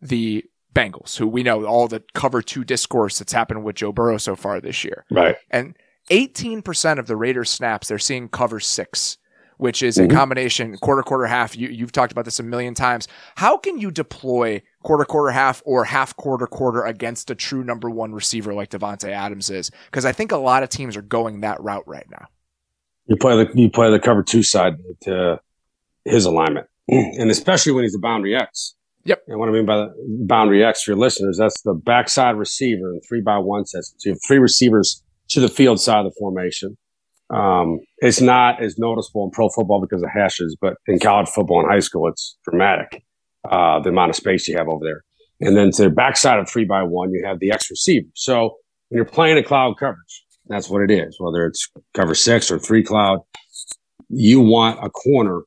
the 0.00 0.44
Bengals, 0.74 1.16
who 1.16 1.26
we 1.26 1.42
know 1.42 1.64
all 1.64 1.88
the 1.88 2.02
cover 2.14 2.42
two 2.42 2.64
discourse 2.64 3.18
that's 3.18 3.32
happened 3.32 3.64
with 3.64 3.76
Joe 3.76 3.92
Burrow 3.92 4.18
so 4.18 4.36
far 4.36 4.60
this 4.60 4.84
year. 4.84 5.04
Right. 5.10 5.36
And 5.50 5.76
18% 6.10 6.98
of 6.98 7.06
the 7.06 7.16
Raiders 7.16 7.50
snaps, 7.50 7.88
they're 7.88 7.98
seeing 7.98 8.28
cover 8.28 8.60
six, 8.60 9.16
which 9.56 9.82
is 9.82 9.96
mm-hmm. 9.96 10.10
a 10.10 10.14
combination 10.14 10.76
quarter, 10.78 11.02
quarter, 11.02 11.26
half. 11.26 11.56
You, 11.56 11.68
you've 11.68 11.92
talked 11.92 12.12
about 12.12 12.24
this 12.24 12.40
a 12.40 12.42
million 12.42 12.74
times. 12.74 13.08
How 13.36 13.56
can 13.56 13.78
you 13.78 13.90
deploy 13.90 14.62
quarter, 14.82 15.04
quarter, 15.04 15.30
half 15.30 15.62
or 15.64 15.84
half 15.84 16.16
quarter, 16.16 16.46
quarter 16.46 16.84
against 16.84 17.30
a 17.30 17.34
true 17.34 17.64
number 17.64 17.88
one 17.88 18.12
receiver 18.12 18.52
like 18.52 18.70
Davante 18.70 19.08
Adams 19.08 19.50
is? 19.50 19.70
Because 19.86 20.04
I 20.04 20.12
think 20.12 20.32
a 20.32 20.36
lot 20.36 20.62
of 20.62 20.68
teams 20.68 20.96
are 20.96 21.02
going 21.02 21.40
that 21.40 21.62
route 21.62 21.86
right 21.86 22.06
now. 22.10 22.26
You 23.06 23.16
play 23.16 23.44
the 23.44 23.50
you 23.54 23.70
play 23.70 23.90
the 23.90 24.00
cover 24.00 24.22
two 24.22 24.42
side 24.42 24.74
to 25.02 25.38
his 26.04 26.24
alignment, 26.24 26.66
and 26.88 27.30
especially 27.30 27.72
when 27.72 27.84
he's 27.84 27.94
a 27.94 27.98
boundary 27.98 28.34
X. 28.34 28.74
Yep. 29.04 29.22
And 29.28 29.38
what 29.38 29.48
I 29.48 29.52
mean 29.52 29.66
by 29.66 29.76
the 29.76 29.94
boundary 30.26 30.64
X 30.64 30.82
for 30.82 30.92
your 30.92 30.98
listeners, 30.98 31.36
that's 31.38 31.60
the 31.62 31.74
backside 31.74 32.36
receiver 32.36 32.92
in 32.92 33.00
three 33.06 33.20
by 33.20 33.38
one 33.38 33.66
sets. 33.66 33.94
So 33.98 34.08
you 34.08 34.12
have 34.12 34.20
three 34.26 34.38
receivers 34.38 35.02
to 35.30 35.40
the 35.40 35.48
field 35.48 35.80
side 35.80 36.00
of 36.00 36.12
the 36.12 36.16
formation. 36.18 36.76
Um, 37.30 37.80
it's 37.98 38.20
not 38.20 38.62
as 38.62 38.78
noticeable 38.78 39.24
in 39.24 39.30
pro 39.30 39.48
football 39.48 39.80
because 39.80 40.02
of 40.02 40.10
hashes, 40.10 40.56
but 40.60 40.74
in 40.86 40.98
college 40.98 41.28
football 41.28 41.60
and 41.60 41.70
high 41.70 41.80
school, 41.80 42.08
it's 42.08 42.36
dramatic. 42.44 43.04
Uh, 43.48 43.80
the 43.80 43.90
amount 43.90 44.10
of 44.10 44.16
space 44.16 44.48
you 44.48 44.56
have 44.56 44.68
over 44.68 44.84
there. 44.84 45.02
And 45.40 45.56
then 45.56 45.70
to 45.72 45.82
the 45.82 45.90
backside 45.90 46.38
of 46.38 46.48
three 46.48 46.64
by 46.64 46.82
one, 46.82 47.12
you 47.12 47.22
have 47.26 47.40
the 47.40 47.50
X 47.50 47.70
receiver. 47.70 48.06
So 48.14 48.56
when 48.88 48.96
you're 48.96 49.04
playing 49.04 49.36
a 49.36 49.42
cloud 49.42 49.74
coverage, 49.78 50.24
that's 50.46 50.70
what 50.70 50.82
it 50.82 50.90
is, 50.90 51.16
whether 51.18 51.44
it's 51.46 51.68
cover 51.92 52.14
six 52.14 52.50
or 52.50 52.58
three 52.58 52.82
cloud. 52.82 53.20
You 54.08 54.40
want 54.40 54.78
a 54.82 54.88
corner 54.88 55.42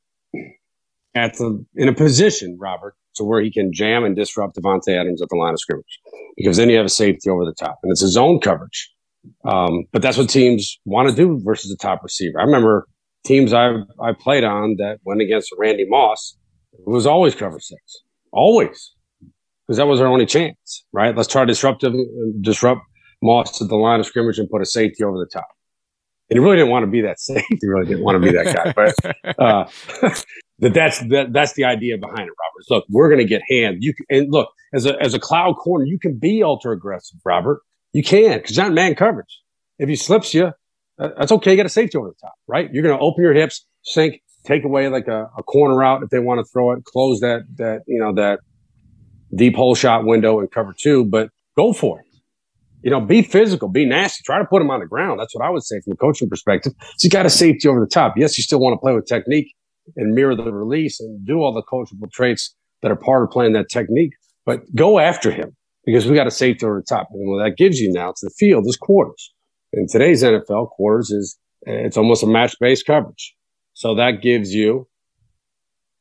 at 1.15 1.37
the 1.37 1.65
in 1.75 1.87
a 1.87 1.93
position, 1.93 2.57
Robert, 2.59 2.95
to 3.17 3.23
where 3.23 3.41
he 3.41 3.51
can 3.51 3.71
jam 3.73 4.03
and 4.03 4.15
disrupt 4.15 4.57
Davante 4.57 4.89
Adams 4.89 5.21
at 5.21 5.29
the 5.29 5.35
line 5.35 5.53
of 5.53 5.59
scrimmage, 5.59 5.99
because 6.35 6.57
then 6.57 6.69
you 6.69 6.77
have 6.77 6.85
a 6.85 6.89
safety 6.89 7.29
over 7.29 7.45
the 7.45 7.53
top, 7.53 7.79
and 7.83 7.91
it's 7.91 8.03
a 8.03 8.07
zone 8.07 8.39
coverage. 8.39 8.91
Um, 9.45 9.83
but 9.91 10.01
that's 10.01 10.17
what 10.17 10.29
teams 10.29 10.79
want 10.85 11.09
to 11.09 11.15
do 11.15 11.39
versus 11.43 11.71
a 11.71 11.77
top 11.77 12.03
receiver. 12.03 12.39
I 12.39 12.43
remember 12.43 12.87
teams 13.25 13.53
I 13.53 13.73
I 14.01 14.13
played 14.13 14.43
on 14.43 14.75
that 14.77 14.99
went 15.03 15.21
against 15.21 15.53
Randy 15.57 15.85
Moss. 15.87 16.37
It 16.73 16.87
was 16.87 17.05
always 17.05 17.35
cover 17.35 17.59
six, 17.59 17.81
always, 18.31 18.93
because 19.65 19.77
that 19.77 19.87
was 19.87 19.99
our 19.99 20.07
only 20.07 20.25
chance, 20.25 20.85
right? 20.93 21.15
Let's 21.15 21.27
try 21.27 21.41
to 21.41 21.47
disrupt 21.47 21.83
disrupt 22.41 22.81
Moss 23.21 23.57
to 23.57 23.65
the 23.65 23.75
line 23.75 23.99
of 23.99 24.05
scrimmage 24.05 24.39
and 24.39 24.49
put 24.49 24.61
a 24.61 24.65
safety 24.65 25.03
over 25.03 25.17
the 25.17 25.25
top. 25.25 25.49
And 26.29 26.37
he 26.37 26.43
really 26.43 26.57
didn't 26.57 26.71
want 26.71 26.83
to 26.83 26.91
be 26.91 27.01
that 27.01 27.19
safety. 27.19 27.57
he 27.61 27.67
really 27.67 27.85
didn't 27.85 28.03
want 28.03 28.21
to 28.21 28.31
be 28.31 28.35
that 28.37 28.55
guy. 28.55 28.73
But 28.73 29.39
uh, 29.39 29.69
that 30.59 30.73
that's 30.73 30.99
that, 31.09 31.33
that's 31.33 31.53
the 31.53 31.63
idea 31.63 31.97
behind 31.97 32.21
it, 32.21 32.33
Robert. 32.39 32.65
Look, 32.69 32.85
we're 32.89 33.09
going 33.09 33.19
to 33.19 33.25
get 33.25 33.41
hand. 33.49 33.77
You 33.81 33.93
can, 33.93 34.05
and 34.09 34.31
look 34.31 34.49
as 34.73 34.85
a 34.85 35.01
as 35.01 35.13
a 35.13 35.19
cloud 35.19 35.55
corner, 35.55 35.85
you 35.85 35.99
can 35.99 36.17
be 36.17 36.41
ultra 36.43 36.73
aggressive, 36.73 37.19
Robert. 37.25 37.61
You 37.93 38.03
can 38.03 38.39
because 38.39 38.57
not 38.57 38.73
man 38.73 38.95
coverage. 38.95 39.41
If 39.79 39.89
he 39.89 39.95
slips 39.95 40.33
you, 40.33 40.51
uh, 40.99 41.09
that's 41.17 41.31
okay. 41.31 41.51
You 41.51 41.57
got 41.57 41.65
a 41.65 41.69
safety 41.69 41.97
over 41.97 42.09
the 42.09 42.15
top, 42.19 42.33
right? 42.47 42.69
You're 42.71 42.83
going 42.83 42.97
to 42.97 43.01
open 43.01 43.23
your 43.23 43.33
hips, 43.33 43.65
sink, 43.83 44.21
take 44.45 44.63
away 44.63 44.87
like 44.89 45.07
a, 45.07 45.29
a 45.37 45.43
corner 45.43 45.83
out 45.83 46.01
if 46.01 46.09
they 46.09 46.19
want 46.19 46.39
to 46.39 46.45
throw 46.51 46.71
it, 46.71 46.83
close 46.85 47.19
that 47.19 47.43
that 47.57 47.81
you 47.87 47.99
know 47.99 48.13
that 48.15 48.39
deep 49.35 49.55
hole 49.55 49.75
shot 49.75 50.05
window 50.05 50.39
and 50.39 50.51
cover 50.51 50.73
two, 50.77 51.05
but 51.05 51.29
go 51.55 51.73
for 51.73 51.99
it 51.99 52.07
you 52.83 52.91
know, 52.91 53.01
be 53.01 53.21
physical, 53.21 53.67
be 53.67 53.85
nasty, 53.85 54.23
try 54.23 54.39
to 54.39 54.45
put 54.45 54.61
him 54.61 54.69
on 54.69 54.79
the 54.79 54.85
ground. 54.85 55.19
That's 55.19 55.35
what 55.35 55.43
I 55.43 55.49
would 55.49 55.63
say 55.63 55.81
from 55.81 55.93
a 55.93 55.95
coaching 55.97 56.29
perspective. 56.29 56.73
So 56.97 57.05
you 57.05 57.09
got 57.09 57.25
a 57.25 57.29
safety 57.29 57.67
over 57.67 57.79
the 57.79 57.87
top. 57.87 58.13
Yes, 58.15 58.37
you 58.37 58.43
still 58.43 58.59
want 58.59 58.75
to 58.75 58.77
play 58.77 58.93
with 58.93 59.05
technique 59.05 59.53
and 59.95 60.13
mirror 60.13 60.35
the 60.35 60.51
release 60.51 60.99
and 60.99 61.25
do 61.25 61.37
all 61.37 61.53
the 61.53 61.63
coachable 61.63 62.11
traits 62.11 62.55
that 62.81 62.91
are 62.91 62.95
part 62.95 63.23
of 63.23 63.31
playing 63.31 63.53
that 63.53 63.69
technique, 63.69 64.13
but 64.45 64.61
go 64.75 64.99
after 64.99 65.31
him 65.31 65.55
because 65.85 66.05
we 66.05 66.15
got 66.15 66.27
a 66.27 66.31
safety 66.31 66.65
over 66.65 66.79
the 66.79 66.95
top. 66.95 67.07
And 67.11 67.29
what 67.29 67.43
that 67.43 67.57
gives 67.57 67.79
you 67.79 67.91
now 67.91 68.11
to 68.11 68.19
the 68.21 68.33
field 68.37 68.65
is 68.67 68.75
quarters. 68.75 69.33
In 69.73 69.87
today's 69.87 70.23
NFL, 70.23 70.69
quarters 70.71 71.11
is 71.11 71.37
it's 71.61 71.97
almost 71.97 72.23
a 72.23 72.27
match 72.27 72.55
based 72.59 72.85
coverage. 72.85 73.35
So 73.73 73.95
that 73.95 74.21
gives 74.21 74.53
you, 74.53 74.87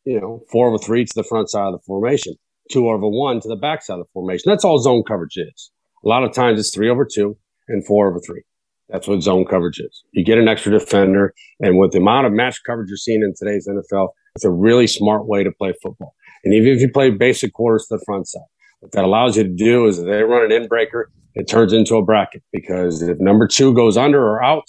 you 0.05 0.21
know, 0.21 0.43
four 0.51 0.69
over 0.69 0.79
three 0.79 1.05
to 1.05 1.13
the 1.15 1.25
front 1.25 1.51
side 1.51 1.67
of 1.67 1.73
the 1.73 1.85
formation, 1.87 2.35
two 2.71 2.89
over 2.89 3.09
one 3.09 3.41
to 3.41 3.49
the 3.49 3.57
back 3.57 3.83
side 3.83 3.95
of 3.95 4.01
the 4.01 4.11
formation. 4.13 4.51
That's 4.51 4.65
all 4.65 4.79
zone 4.79 5.03
coverage 5.07 5.37
is. 5.37 5.71
A 6.05 6.09
lot 6.09 6.25
of 6.25 6.33
times 6.33 6.61
it's 6.61 6.75
three 6.75 6.89
over 6.89 7.05
two 7.05 7.37
and 7.69 7.85
four 7.87 8.09
over 8.09 8.21
three. 8.21 8.43
That's 8.89 9.09
what 9.09 9.23
zone 9.23 9.45
coverage 9.45 9.81
is. 9.81 10.05
You 10.13 10.25
get 10.25 10.39
an 10.39 10.49
extra 10.49 10.73
defender, 10.73 11.35
and 11.61 11.79
with 11.79 11.93
the 11.93 11.99
amount 11.99 12.27
of 12.27 12.33
match 12.33 12.61
coverage 12.65 12.89
you're 12.89 12.97
seeing 12.97 13.23
in 13.23 13.35
today's 13.37 13.69
NFL, 13.69 14.11
it's 14.37 14.45
a 14.45 14.51
really 14.51 14.87
smart 14.87 15.27
way 15.27 15.43
to 15.43 15.51
play 15.51 15.73
football. 15.83 16.15
And 16.45 16.55
even 16.55 16.69
if 16.69 16.81
you 16.81 16.91
play 16.91 17.11
basic 17.11 17.53
quarters 17.53 17.87
to 17.89 17.97
the 17.97 18.05
front 18.05 18.29
side, 18.29 18.43
what 18.81 18.93
that 18.93 19.05
allows 19.05 19.37
you 19.37 19.43
to 19.43 19.49
do 19.49 19.87
is 19.87 19.99
if 19.99 20.07
they 20.07 20.23
run 20.23 20.45
an 20.45 20.53
in 20.53 20.69
breaker, 20.69 21.11
it 21.35 21.49
turns 21.49 21.73
into 21.73 21.97
a 21.97 22.05
bracket 22.05 22.43
because 22.53 23.03
if 23.03 23.19
number 23.19 23.47
two 23.47 23.75
goes 23.75 23.97
under 23.97 24.23
or 24.23 24.43
out, 24.43 24.69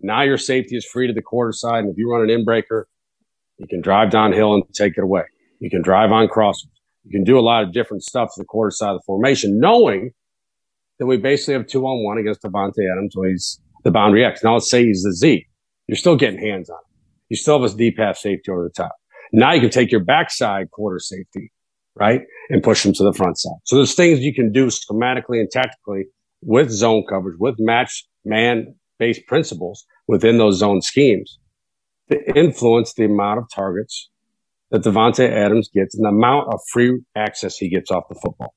now 0.00 0.22
your 0.22 0.38
safety 0.38 0.76
is 0.76 0.84
free 0.84 1.06
to 1.06 1.12
the 1.12 1.22
quarter 1.22 1.52
side. 1.52 1.84
And 1.84 1.90
if 1.90 1.96
you 1.96 2.10
run 2.10 2.22
an 2.22 2.30
in 2.30 2.44
breaker, 2.44 2.86
you 3.58 3.66
can 3.66 3.80
drive 3.80 4.10
downhill 4.10 4.54
and 4.54 4.64
take 4.74 4.98
it 4.98 5.02
away. 5.02 5.22
You 5.60 5.70
can 5.70 5.82
drive 5.82 6.12
on 6.12 6.28
crossers. 6.28 6.68
You 7.04 7.10
can 7.10 7.24
do 7.24 7.38
a 7.38 7.40
lot 7.40 7.62
of 7.62 7.72
different 7.72 8.02
stuff 8.02 8.30
to 8.34 8.40
the 8.40 8.44
quarter 8.44 8.70
side 8.70 8.90
of 8.90 8.98
the 8.98 9.02
formation, 9.06 9.58
knowing 9.58 10.10
then 10.98 11.08
we 11.08 11.16
basically 11.16 11.54
have 11.54 11.66
two 11.66 11.84
on 11.84 12.04
one 12.04 12.18
against 12.18 12.42
Davante 12.42 12.90
Adams 12.90 13.14
when 13.14 13.30
he's 13.30 13.60
the 13.82 13.90
boundary 13.90 14.24
X. 14.24 14.42
Now 14.42 14.54
let's 14.54 14.70
say 14.70 14.84
he's 14.84 15.02
the 15.02 15.12
Z. 15.12 15.46
You're 15.86 15.96
still 15.96 16.16
getting 16.16 16.40
hands 16.40 16.70
on 16.70 16.76
him. 16.76 17.00
You 17.28 17.36
still 17.36 17.60
have 17.60 17.72
a 17.72 17.76
deep 17.76 17.98
half 17.98 18.16
safety 18.16 18.50
over 18.50 18.64
the 18.64 18.70
top. 18.70 18.94
Now 19.32 19.52
you 19.52 19.60
can 19.60 19.70
take 19.70 19.90
your 19.90 20.04
backside 20.04 20.70
quarter 20.70 20.98
safety 20.98 21.50
right? 21.96 22.22
And 22.50 22.62
push 22.62 22.82
them 22.82 22.92
to 22.94 23.04
the 23.04 23.12
front 23.12 23.38
side. 23.38 23.58
So 23.64 23.76
there's 23.76 23.94
things 23.94 24.20
you 24.20 24.34
can 24.34 24.52
do 24.52 24.66
schematically 24.66 25.40
and 25.40 25.50
tactically 25.50 26.04
with 26.42 26.70
zone 26.70 27.04
coverage, 27.08 27.36
with 27.38 27.56
match 27.58 28.04
man 28.24 28.74
based 28.98 29.26
principles 29.26 29.84
within 30.06 30.38
those 30.38 30.58
zone 30.58 30.82
schemes 30.82 31.38
to 32.10 32.36
influence 32.36 32.94
the 32.94 33.04
amount 33.04 33.38
of 33.38 33.44
targets 33.54 34.10
that 34.70 34.82
Davante 34.82 35.28
Adams 35.28 35.70
gets 35.72 35.94
and 35.94 36.04
the 36.04 36.10
amount 36.10 36.52
of 36.52 36.60
free 36.70 37.00
access 37.16 37.56
he 37.56 37.68
gets 37.68 37.90
off 37.90 38.04
the 38.08 38.18
football. 38.22 38.54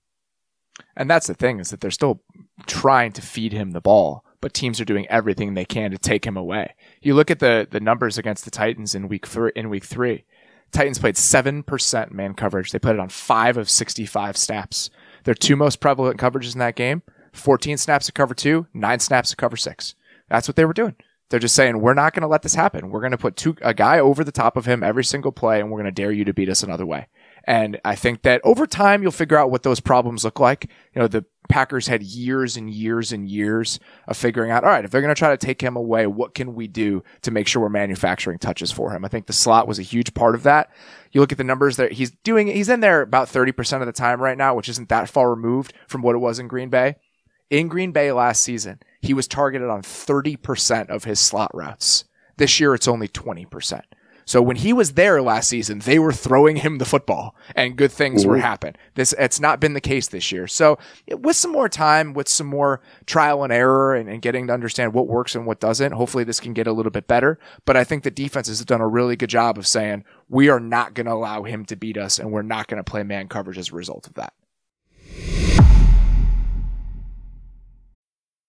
And 0.97 1.09
that's 1.09 1.27
the 1.27 1.35
thing 1.35 1.59
is 1.59 1.69
that 1.69 1.79
they're 1.79 1.91
still 1.91 2.21
trying 2.65 3.11
to 3.13 3.21
feed 3.21 3.53
him 3.53 3.71
the 3.71 3.79
ball, 3.79 4.25
but 4.41 4.53
teams 4.53 4.81
are 4.81 4.85
doing 4.85 5.07
everything 5.07 5.53
they 5.53 5.63
can 5.63 5.91
to 5.91 5.97
take 5.97 6.25
him 6.25 6.35
away. 6.35 6.73
You 7.01 7.13
look 7.13 7.31
at 7.31 7.39
the 7.39 7.67
the 7.69 7.79
numbers 7.79 8.17
against 8.17 8.43
the 8.45 8.51
Titans 8.51 8.95
in 8.95 9.07
week 9.07 9.27
three. 9.27 9.51
In 9.55 9.69
week 9.69 9.85
three, 9.85 10.25
Titans 10.71 10.99
played 10.99 11.15
seven 11.15 11.61
percent 11.61 12.11
man 12.11 12.33
coverage. 12.33 12.71
They 12.71 12.79
played 12.79 12.95
it 12.95 12.99
on 12.99 13.09
five 13.09 13.57
of 13.57 13.69
sixty-five 13.69 14.35
snaps. 14.35 14.89
Their 15.23 15.35
two 15.35 15.55
most 15.55 15.79
prevalent 15.79 16.19
coverages 16.19 16.53
in 16.53 16.59
that 16.59 16.75
game: 16.75 17.03
fourteen 17.31 17.77
snaps 17.77 18.07
to 18.07 18.11
cover 18.11 18.33
two, 18.33 18.65
nine 18.73 18.99
snaps 18.99 19.29
to 19.29 19.35
cover 19.35 19.55
six. 19.55 19.93
That's 20.29 20.47
what 20.47 20.55
they 20.55 20.65
were 20.65 20.73
doing. 20.73 20.95
They're 21.29 21.39
just 21.39 21.55
saying 21.55 21.79
we're 21.79 21.93
not 21.93 22.13
going 22.13 22.21
to 22.21 22.27
let 22.27 22.41
this 22.41 22.55
happen. 22.55 22.89
We're 22.89 23.01
going 23.01 23.11
to 23.11 23.17
put 23.17 23.35
two 23.35 23.55
a 23.61 23.73
guy 23.73 23.99
over 23.99 24.23
the 24.23 24.31
top 24.31 24.57
of 24.57 24.65
him 24.65 24.81
every 24.81 25.03
single 25.03 25.31
play, 25.31 25.59
and 25.59 25.69
we're 25.69 25.79
going 25.81 25.93
to 25.93 26.01
dare 26.01 26.11
you 26.11 26.25
to 26.25 26.33
beat 26.33 26.49
us 26.49 26.63
another 26.63 26.85
way. 26.85 27.07
And 27.47 27.79
I 27.85 27.95
think 27.95 28.23
that 28.23 28.41
over 28.43 28.67
time 28.67 29.01
you'll 29.01 29.13
figure 29.13 29.37
out 29.37 29.49
what 29.49 29.63
those 29.63 29.79
problems 29.79 30.25
look 30.25 30.37
like. 30.37 30.69
You 30.93 31.01
know, 31.01 31.07
the 31.07 31.23
Packers 31.47 31.87
had 31.87 32.03
years 32.03 32.57
and 32.57 32.69
years 32.69 33.13
and 33.13 33.29
years 33.29 33.79
of 34.05 34.17
figuring 34.17 34.51
out, 34.51 34.65
all 34.65 34.69
right, 34.69 34.83
if 34.83 34.91
they're 34.91 35.01
going 35.01 35.15
to 35.15 35.17
try 35.17 35.29
to 35.29 35.37
take 35.37 35.61
him 35.61 35.77
away, 35.77 36.05
what 36.07 36.35
can 36.35 36.55
we 36.55 36.67
do 36.67 37.03
to 37.21 37.31
make 37.31 37.47
sure 37.47 37.61
we're 37.61 37.69
manufacturing 37.69 38.37
touches 38.37 38.69
for 38.69 38.91
him? 38.91 39.05
I 39.05 39.07
think 39.07 39.27
the 39.27 39.33
slot 39.33 39.65
was 39.65 39.79
a 39.79 39.83
huge 39.83 40.13
part 40.13 40.35
of 40.35 40.43
that. 40.43 40.69
You 41.13 41.21
look 41.21 41.31
at 41.31 41.37
the 41.37 41.45
numbers 41.45 41.77
that 41.77 41.93
he's 41.93 42.11
doing, 42.11 42.47
he's 42.47 42.67
in 42.67 42.81
there 42.81 43.01
about 43.01 43.29
30% 43.29 43.79
of 43.79 43.85
the 43.85 43.93
time 43.93 44.21
right 44.21 44.37
now, 44.37 44.53
which 44.53 44.67
isn't 44.67 44.89
that 44.89 45.09
far 45.09 45.29
removed 45.29 45.73
from 45.87 46.01
what 46.01 46.15
it 46.15 46.19
was 46.19 46.39
in 46.39 46.49
Green 46.49 46.69
Bay. 46.69 46.97
In 47.49 47.69
Green 47.69 47.93
Bay 47.93 48.11
last 48.11 48.43
season, 48.43 48.79
he 48.99 49.13
was 49.13 49.25
targeted 49.25 49.69
on 49.69 49.83
30% 49.83 50.89
of 50.89 51.05
his 51.05 51.21
slot 51.21 51.51
routes. 51.53 52.03
This 52.35 52.59
year, 52.59 52.73
it's 52.73 52.89
only 52.89 53.07
20%. 53.07 53.81
So 54.28 54.41
when 54.41 54.57
he 54.57 54.73
was 54.73 54.93
there 54.93 55.21
last 55.21 55.47
season, 55.47 55.80
they 55.80 55.97
were 55.97 56.11
throwing 56.11 56.57
him 56.57 56.80
the 56.80 56.86
football 56.86 57.34
and 57.55 57.78
good 57.78 57.93
things 57.93 58.25
were 58.25 58.39
happening. 58.39 58.75
This, 58.95 59.13
it's 59.17 59.39
not 59.39 59.61
been 59.61 59.73
the 59.73 59.80
case 59.80 60.09
this 60.09 60.34
year. 60.34 60.47
So 60.47 60.78
with 61.09 61.38
some 61.38 61.53
more 61.53 61.69
time, 61.69 62.13
with 62.13 62.28
some 62.28 62.47
more 62.47 62.82
trial 63.05 63.45
and 63.45 63.53
error 63.53 63.95
and, 63.95 64.09
and 64.09 64.21
getting 64.21 64.47
to 64.47 64.53
understand 64.53 64.93
what 64.93 65.07
works 65.07 65.34
and 65.34 65.45
what 65.45 65.61
doesn't, 65.61 65.93
hopefully 65.93 66.25
this 66.25 66.41
can 66.41 66.51
get 66.51 66.67
a 66.67 66.73
little 66.73 66.91
bit 66.91 67.07
better. 67.07 67.39
But 67.63 67.78
I 67.78 67.86
think 67.86 68.03
the 68.03 68.11
defense 68.11 68.49
has 68.49 68.63
done 68.65 68.82
a 68.82 68.88
really 68.88 69.15
good 69.15 69.30
job 69.30 69.57
of 69.57 69.65
saying, 69.65 70.03
we 70.28 70.49
are 70.49 70.59
not 70.59 70.93
going 70.93 71.05
to 71.05 71.13
allow 71.13 71.43
him 71.43 71.63
to 71.63 71.78
beat 71.78 71.97
us 71.97 72.19
and 72.19 72.30
we're 72.30 72.41
not 72.41 72.67
going 72.67 72.84
to 72.84 72.89
play 72.89 73.03
man 73.03 73.30
coverage 73.30 73.57
as 73.57 73.69
a 73.71 73.75
result 73.75 74.07
of 74.07 74.15
that. 74.15 74.34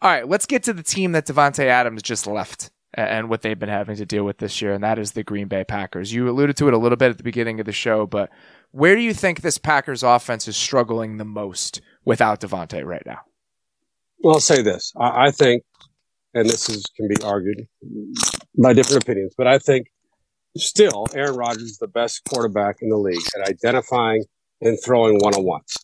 All 0.00 0.10
right, 0.10 0.28
let's 0.28 0.46
get 0.46 0.62
to 0.64 0.72
the 0.72 0.82
team 0.82 1.12
that 1.12 1.26
Davante 1.26 1.64
Adams 1.64 2.02
just 2.02 2.26
left 2.26 2.70
and 2.94 3.28
what 3.28 3.42
they've 3.42 3.58
been 3.58 3.68
having 3.68 3.96
to 3.96 4.06
deal 4.06 4.24
with 4.24 4.38
this 4.38 4.62
year, 4.62 4.72
and 4.72 4.82
that 4.84 4.98
is 4.98 5.12
the 5.12 5.24
Green 5.24 5.48
Bay 5.48 5.64
Packers. 5.64 6.12
You 6.12 6.28
alluded 6.28 6.56
to 6.58 6.68
it 6.68 6.74
a 6.74 6.78
little 6.78 6.96
bit 6.96 7.10
at 7.10 7.18
the 7.18 7.24
beginning 7.24 7.58
of 7.58 7.66
the 7.66 7.72
show, 7.72 8.06
but 8.06 8.30
where 8.70 8.94
do 8.94 9.02
you 9.02 9.12
think 9.12 9.40
this 9.40 9.58
Packers 9.58 10.04
offense 10.04 10.46
is 10.46 10.56
struggling 10.56 11.16
the 11.16 11.24
most 11.24 11.80
without 12.04 12.40
Davante 12.40 12.84
right 12.84 13.02
now? 13.04 13.18
Well, 14.20 14.34
I'll 14.34 14.40
say 14.40 14.62
this. 14.62 14.92
I, 14.96 15.26
I 15.26 15.30
think, 15.32 15.64
and 16.32 16.48
this 16.48 16.68
is 16.68 16.84
can 16.96 17.08
be 17.08 17.16
argued 17.24 17.66
by 18.56 18.74
different 18.74 19.02
opinions, 19.02 19.34
but 19.36 19.48
I 19.48 19.58
think 19.58 19.88
still 20.56 21.06
Aaron 21.12 21.34
Rodgers 21.34 21.62
is 21.62 21.78
the 21.78 21.88
best 21.88 22.22
quarterback 22.28 22.76
in 22.82 22.88
the 22.88 22.96
league 22.96 23.26
at 23.36 23.48
identifying 23.48 24.24
and 24.60 24.78
throwing 24.84 25.18
one 25.18 25.34
on 25.34 25.44
ones. 25.44 25.74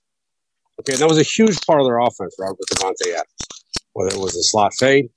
Okay, 0.80 0.92
and 0.92 1.02
that 1.02 1.08
was 1.08 1.18
a 1.18 1.22
huge 1.22 1.60
part 1.66 1.80
of 1.80 1.86
their 1.86 1.98
offense, 1.98 2.34
Robert, 2.38 2.58
with 2.58 2.78
Davante 2.78 3.12
Adams 3.12 3.63
whether 3.94 4.14
it 4.14 4.20
was 4.20 4.36
a 4.36 4.42
slot 4.42 4.74
fade, 4.74 5.08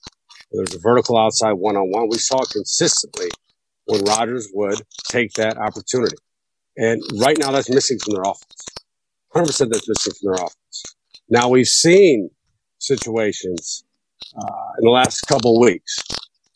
whether 0.50 0.64
it 0.64 0.70
was 0.70 0.76
a 0.76 0.82
vertical 0.82 1.18
outside 1.18 1.54
one 1.54 1.76
on 1.76 1.92
one. 1.92 2.08
We 2.10 2.18
saw 2.18 2.40
consistently 2.52 3.30
when 3.86 4.04
Rodgers 4.06 4.50
would 4.54 4.82
take 5.10 5.34
that 5.34 5.58
opportunity. 5.58 6.16
And 6.78 7.02
right 7.20 7.38
now, 7.38 7.52
that's 7.52 7.70
missing 7.70 7.98
from 8.00 8.14
their 8.14 8.24
offense. 8.24 8.66
100% 9.36 9.70
that's 9.72 9.90
missing 9.90 10.14
from 10.14 10.34
their 10.34 10.46
offense. 10.46 10.84
Now, 11.30 11.50
we've 11.50 11.68
seen 11.68 12.30
situations 12.80 13.84
uh, 14.38 14.70
in 14.80 14.86
the 14.86 14.92
last 14.92 15.22
couple 15.28 15.60
weeks 15.60 15.98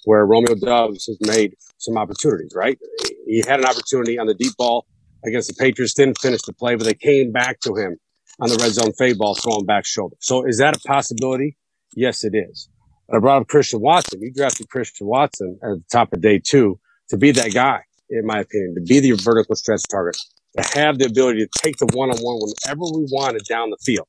where 0.05 0.25
Romeo 0.25 0.55
Doubs 0.55 1.05
has 1.07 1.17
made 1.21 1.55
some 1.77 1.97
opportunities, 1.97 2.53
right? 2.55 2.77
He 3.25 3.43
had 3.47 3.59
an 3.59 3.65
opportunity 3.65 4.17
on 4.17 4.27
the 4.27 4.35
deep 4.35 4.55
ball 4.57 4.85
against 5.25 5.47
the 5.49 5.55
Patriots, 5.55 5.93
didn't 5.93 6.19
finish 6.19 6.41
the 6.43 6.53
play, 6.53 6.75
but 6.75 6.85
they 6.85 6.93
came 6.93 7.31
back 7.31 7.59
to 7.61 7.75
him 7.75 7.97
on 8.39 8.49
the 8.49 8.57
red 8.61 8.71
zone 8.71 8.93
fade 8.93 9.17
ball, 9.17 9.35
throwing 9.35 9.65
back 9.65 9.85
shoulder. 9.85 10.15
So 10.19 10.45
is 10.45 10.57
that 10.57 10.75
a 10.75 10.79
possibility? 10.79 11.57
Yes, 11.95 12.23
it 12.23 12.35
is. 12.35 12.69
I 13.13 13.19
brought 13.19 13.41
up 13.41 13.47
Christian 13.47 13.81
Watson. 13.81 14.21
You 14.21 14.31
drafted 14.31 14.69
Christian 14.69 15.07
Watson 15.07 15.59
at 15.63 15.69
the 15.69 15.83
top 15.91 16.13
of 16.13 16.21
day 16.21 16.39
two 16.39 16.79
to 17.09 17.17
be 17.17 17.31
that 17.31 17.53
guy, 17.53 17.81
in 18.09 18.25
my 18.25 18.39
opinion, 18.39 18.75
to 18.75 18.81
be 18.81 18.99
the 18.99 19.11
vertical 19.11 19.55
stretch 19.55 19.81
target, 19.91 20.17
to 20.57 20.79
have 20.79 20.97
the 20.97 21.05
ability 21.05 21.45
to 21.45 21.49
take 21.61 21.77
the 21.77 21.87
one 21.93 22.09
on 22.09 22.17
one 22.19 22.39
whenever 22.39 22.81
we 22.97 23.05
wanted 23.11 23.43
down 23.49 23.69
the 23.69 23.77
field. 23.83 24.07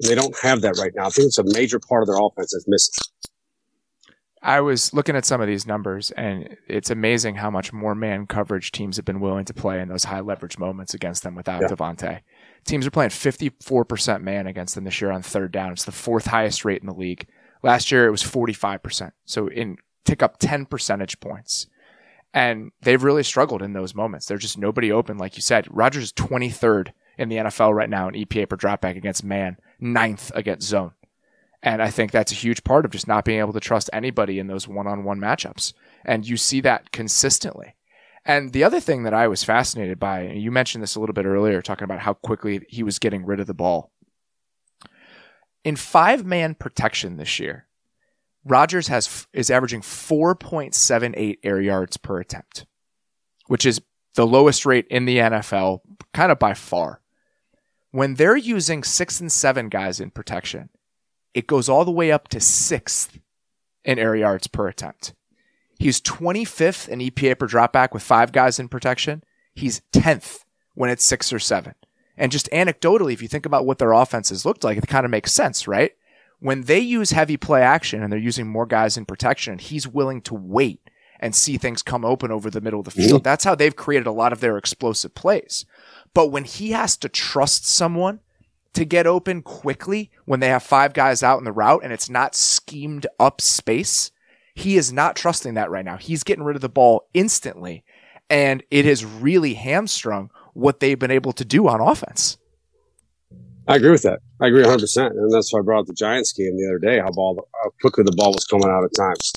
And 0.00 0.10
they 0.10 0.14
don't 0.14 0.36
have 0.38 0.60
that 0.62 0.78
right 0.78 0.92
now. 0.94 1.06
I 1.06 1.10
think 1.10 1.26
it's 1.26 1.38
a 1.38 1.44
major 1.44 1.80
part 1.80 2.02
of 2.02 2.06
their 2.06 2.18
offense 2.18 2.52
that's 2.52 2.68
missing. 2.68 2.94
I 4.42 4.60
was 4.60 4.94
looking 4.94 5.16
at 5.16 5.26
some 5.26 5.42
of 5.42 5.48
these 5.48 5.66
numbers, 5.66 6.10
and 6.12 6.56
it's 6.66 6.88
amazing 6.88 7.34
how 7.34 7.50
much 7.50 7.74
more 7.74 7.94
man 7.94 8.26
coverage 8.26 8.72
teams 8.72 8.96
have 8.96 9.04
been 9.04 9.20
willing 9.20 9.44
to 9.44 9.52
play 9.52 9.80
in 9.80 9.88
those 9.88 10.04
high 10.04 10.20
leverage 10.20 10.56
moments 10.56 10.94
against 10.94 11.22
them 11.24 11.34
without 11.34 11.60
yeah. 11.60 11.68
Davante. 11.68 12.20
Teams 12.64 12.86
are 12.86 12.90
playing 12.90 13.10
54% 13.10 14.22
man 14.22 14.46
against 14.46 14.74
them 14.74 14.84
this 14.84 15.00
year 15.00 15.10
on 15.10 15.22
third 15.22 15.52
down. 15.52 15.72
It's 15.72 15.84
the 15.84 15.92
fourth 15.92 16.26
highest 16.26 16.64
rate 16.64 16.80
in 16.80 16.86
the 16.86 16.94
league. 16.94 17.26
Last 17.62 17.90
year 17.90 18.06
it 18.06 18.10
was 18.10 18.22
45%. 18.22 19.12
So 19.24 19.48
in 19.48 19.76
tick 20.04 20.22
up 20.22 20.38
10 20.38 20.66
percentage 20.66 21.20
points. 21.20 21.66
And 22.32 22.70
they've 22.82 23.02
really 23.02 23.24
struggled 23.24 23.62
in 23.62 23.72
those 23.72 23.94
moments. 23.94 24.26
There's 24.26 24.42
just 24.42 24.58
nobody 24.58 24.92
open, 24.92 25.18
like 25.18 25.36
you 25.36 25.42
said. 25.42 25.66
Rodgers 25.70 26.04
is 26.04 26.12
23rd 26.12 26.92
in 27.18 27.28
the 27.28 27.36
NFL 27.36 27.74
right 27.74 27.90
now 27.90 28.08
in 28.08 28.14
EPA 28.14 28.48
per 28.48 28.56
dropback 28.56 28.96
against 28.96 29.24
man, 29.24 29.56
ninth 29.80 30.30
against 30.34 30.68
zone. 30.68 30.92
And 31.62 31.82
I 31.82 31.90
think 31.90 32.10
that's 32.10 32.32
a 32.32 32.36
huge 32.36 32.64
part 32.64 32.84
of 32.84 32.92
just 32.92 33.08
not 33.08 33.24
being 33.24 33.40
able 33.40 33.52
to 33.52 33.60
trust 33.60 33.90
anybody 33.92 34.38
in 34.38 34.46
those 34.46 34.66
one 34.66 34.86
on 34.86 35.04
one 35.04 35.18
matchups. 35.18 35.74
And 36.04 36.26
you 36.26 36.36
see 36.36 36.60
that 36.62 36.92
consistently. 36.92 37.74
And 38.24 38.52
the 38.52 38.64
other 38.64 38.80
thing 38.80 39.04
that 39.04 39.14
I 39.14 39.28
was 39.28 39.44
fascinated 39.44 39.98
by, 39.98 40.28
you 40.28 40.50
mentioned 40.50 40.82
this 40.82 40.94
a 40.94 41.00
little 41.00 41.14
bit 41.14 41.24
earlier, 41.24 41.62
talking 41.62 41.84
about 41.84 42.00
how 42.00 42.14
quickly 42.14 42.66
he 42.68 42.82
was 42.82 42.98
getting 42.98 43.24
rid 43.24 43.40
of 43.40 43.46
the 43.46 43.54
ball. 43.54 43.90
In 45.64 45.76
five 45.76 46.24
man 46.24 46.54
protection 46.54 47.16
this 47.16 47.38
year, 47.38 47.66
Rodgers 48.44 48.88
has 48.88 49.26
is 49.32 49.50
averaging 49.50 49.82
4.78 49.82 51.38
air 51.42 51.60
yards 51.60 51.96
per 51.96 52.20
attempt, 52.20 52.66
which 53.46 53.66
is 53.66 53.80
the 54.14 54.26
lowest 54.26 54.64
rate 54.64 54.86
in 54.88 55.04
the 55.04 55.18
NFL, 55.18 55.80
kind 56.14 56.32
of 56.32 56.38
by 56.38 56.54
far. 56.54 57.00
When 57.90 58.14
they're 58.14 58.36
using 58.36 58.82
six 58.82 59.20
and 59.20 59.30
seven 59.30 59.68
guys 59.68 60.00
in 60.00 60.10
protection, 60.10 60.70
it 61.34 61.46
goes 61.46 61.68
all 61.68 61.84
the 61.84 61.90
way 61.90 62.12
up 62.12 62.28
to 62.28 62.40
sixth 62.40 63.18
in 63.84 63.98
air 63.98 64.16
yards 64.16 64.46
per 64.46 64.68
attempt. 64.68 65.14
He's 65.80 65.98
25th 66.02 66.88
in 66.88 66.98
EPA 66.98 67.38
per 67.38 67.48
dropback 67.48 67.94
with 67.94 68.02
five 68.02 68.32
guys 68.32 68.58
in 68.58 68.68
protection. 68.68 69.24
He's 69.54 69.80
10th 69.94 70.44
when 70.74 70.90
it's 70.90 71.08
six 71.08 71.32
or 71.32 71.38
seven. 71.38 71.74
And 72.18 72.30
just 72.30 72.50
anecdotally, 72.50 73.14
if 73.14 73.22
you 73.22 73.28
think 73.28 73.46
about 73.46 73.64
what 73.64 73.78
their 73.78 73.92
offenses 73.92 74.44
looked 74.44 74.62
like, 74.62 74.76
it 74.76 74.86
kind 74.86 75.06
of 75.06 75.10
makes 75.10 75.32
sense, 75.32 75.66
right? 75.66 75.92
When 76.38 76.64
they 76.64 76.80
use 76.80 77.12
heavy 77.12 77.38
play 77.38 77.62
action 77.62 78.02
and 78.02 78.12
they're 78.12 78.18
using 78.18 78.46
more 78.46 78.66
guys 78.66 78.98
in 78.98 79.06
protection, 79.06 79.58
he's 79.58 79.88
willing 79.88 80.20
to 80.22 80.34
wait 80.34 80.82
and 81.18 81.34
see 81.34 81.56
things 81.56 81.82
come 81.82 82.04
open 82.04 82.30
over 82.30 82.50
the 82.50 82.60
middle 82.60 82.80
of 82.80 82.84
the 82.84 82.90
field. 82.90 83.20
Mm-hmm. 83.20 83.24
That's 83.24 83.44
how 83.44 83.54
they've 83.54 83.74
created 83.74 84.06
a 84.06 84.12
lot 84.12 84.34
of 84.34 84.40
their 84.40 84.58
explosive 84.58 85.14
plays. 85.14 85.64
But 86.12 86.30
when 86.30 86.44
he 86.44 86.72
has 86.72 86.94
to 86.98 87.08
trust 87.08 87.66
someone 87.66 88.20
to 88.74 88.84
get 88.84 89.06
open 89.06 89.40
quickly 89.40 90.10
when 90.26 90.40
they 90.40 90.48
have 90.48 90.62
five 90.62 90.92
guys 90.92 91.22
out 91.22 91.38
in 91.38 91.44
the 91.44 91.52
route 91.52 91.80
and 91.82 91.92
it's 91.92 92.10
not 92.10 92.34
schemed 92.34 93.06
up 93.18 93.40
space, 93.40 94.10
he 94.60 94.76
is 94.76 94.92
not 94.92 95.16
trusting 95.16 95.54
that 95.54 95.70
right 95.70 95.84
now. 95.84 95.96
He's 95.96 96.22
getting 96.22 96.44
rid 96.44 96.56
of 96.56 96.62
the 96.62 96.68
ball 96.68 97.08
instantly. 97.14 97.84
And 98.28 98.62
it 98.70 98.84
has 98.84 99.04
really 99.04 99.54
hamstrung 99.54 100.30
what 100.54 100.80
they've 100.80 100.98
been 100.98 101.10
able 101.10 101.32
to 101.32 101.44
do 101.44 101.66
on 101.68 101.80
offense. 101.80 102.38
I 103.66 103.76
agree 103.76 103.90
with 103.90 104.02
that. 104.02 104.20
I 104.40 104.48
agree 104.48 104.62
100. 104.62 104.80
percent 104.80 105.14
And 105.14 105.32
that's 105.32 105.52
why 105.52 105.60
I 105.60 105.62
brought 105.62 105.80
up 105.80 105.86
the 105.86 105.94
Giants 105.94 106.32
game 106.32 106.56
the 106.56 106.66
other 106.66 106.78
day. 106.78 107.00
How 107.00 107.10
ball, 107.10 107.48
how 107.62 107.70
quickly 107.80 108.04
the 108.04 108.14
ball 108.16 108.32
was 108.32 108.44
coming 108.44 108.68
out 108.68 108.84
at 108.84 108.90
times 108.96 109.32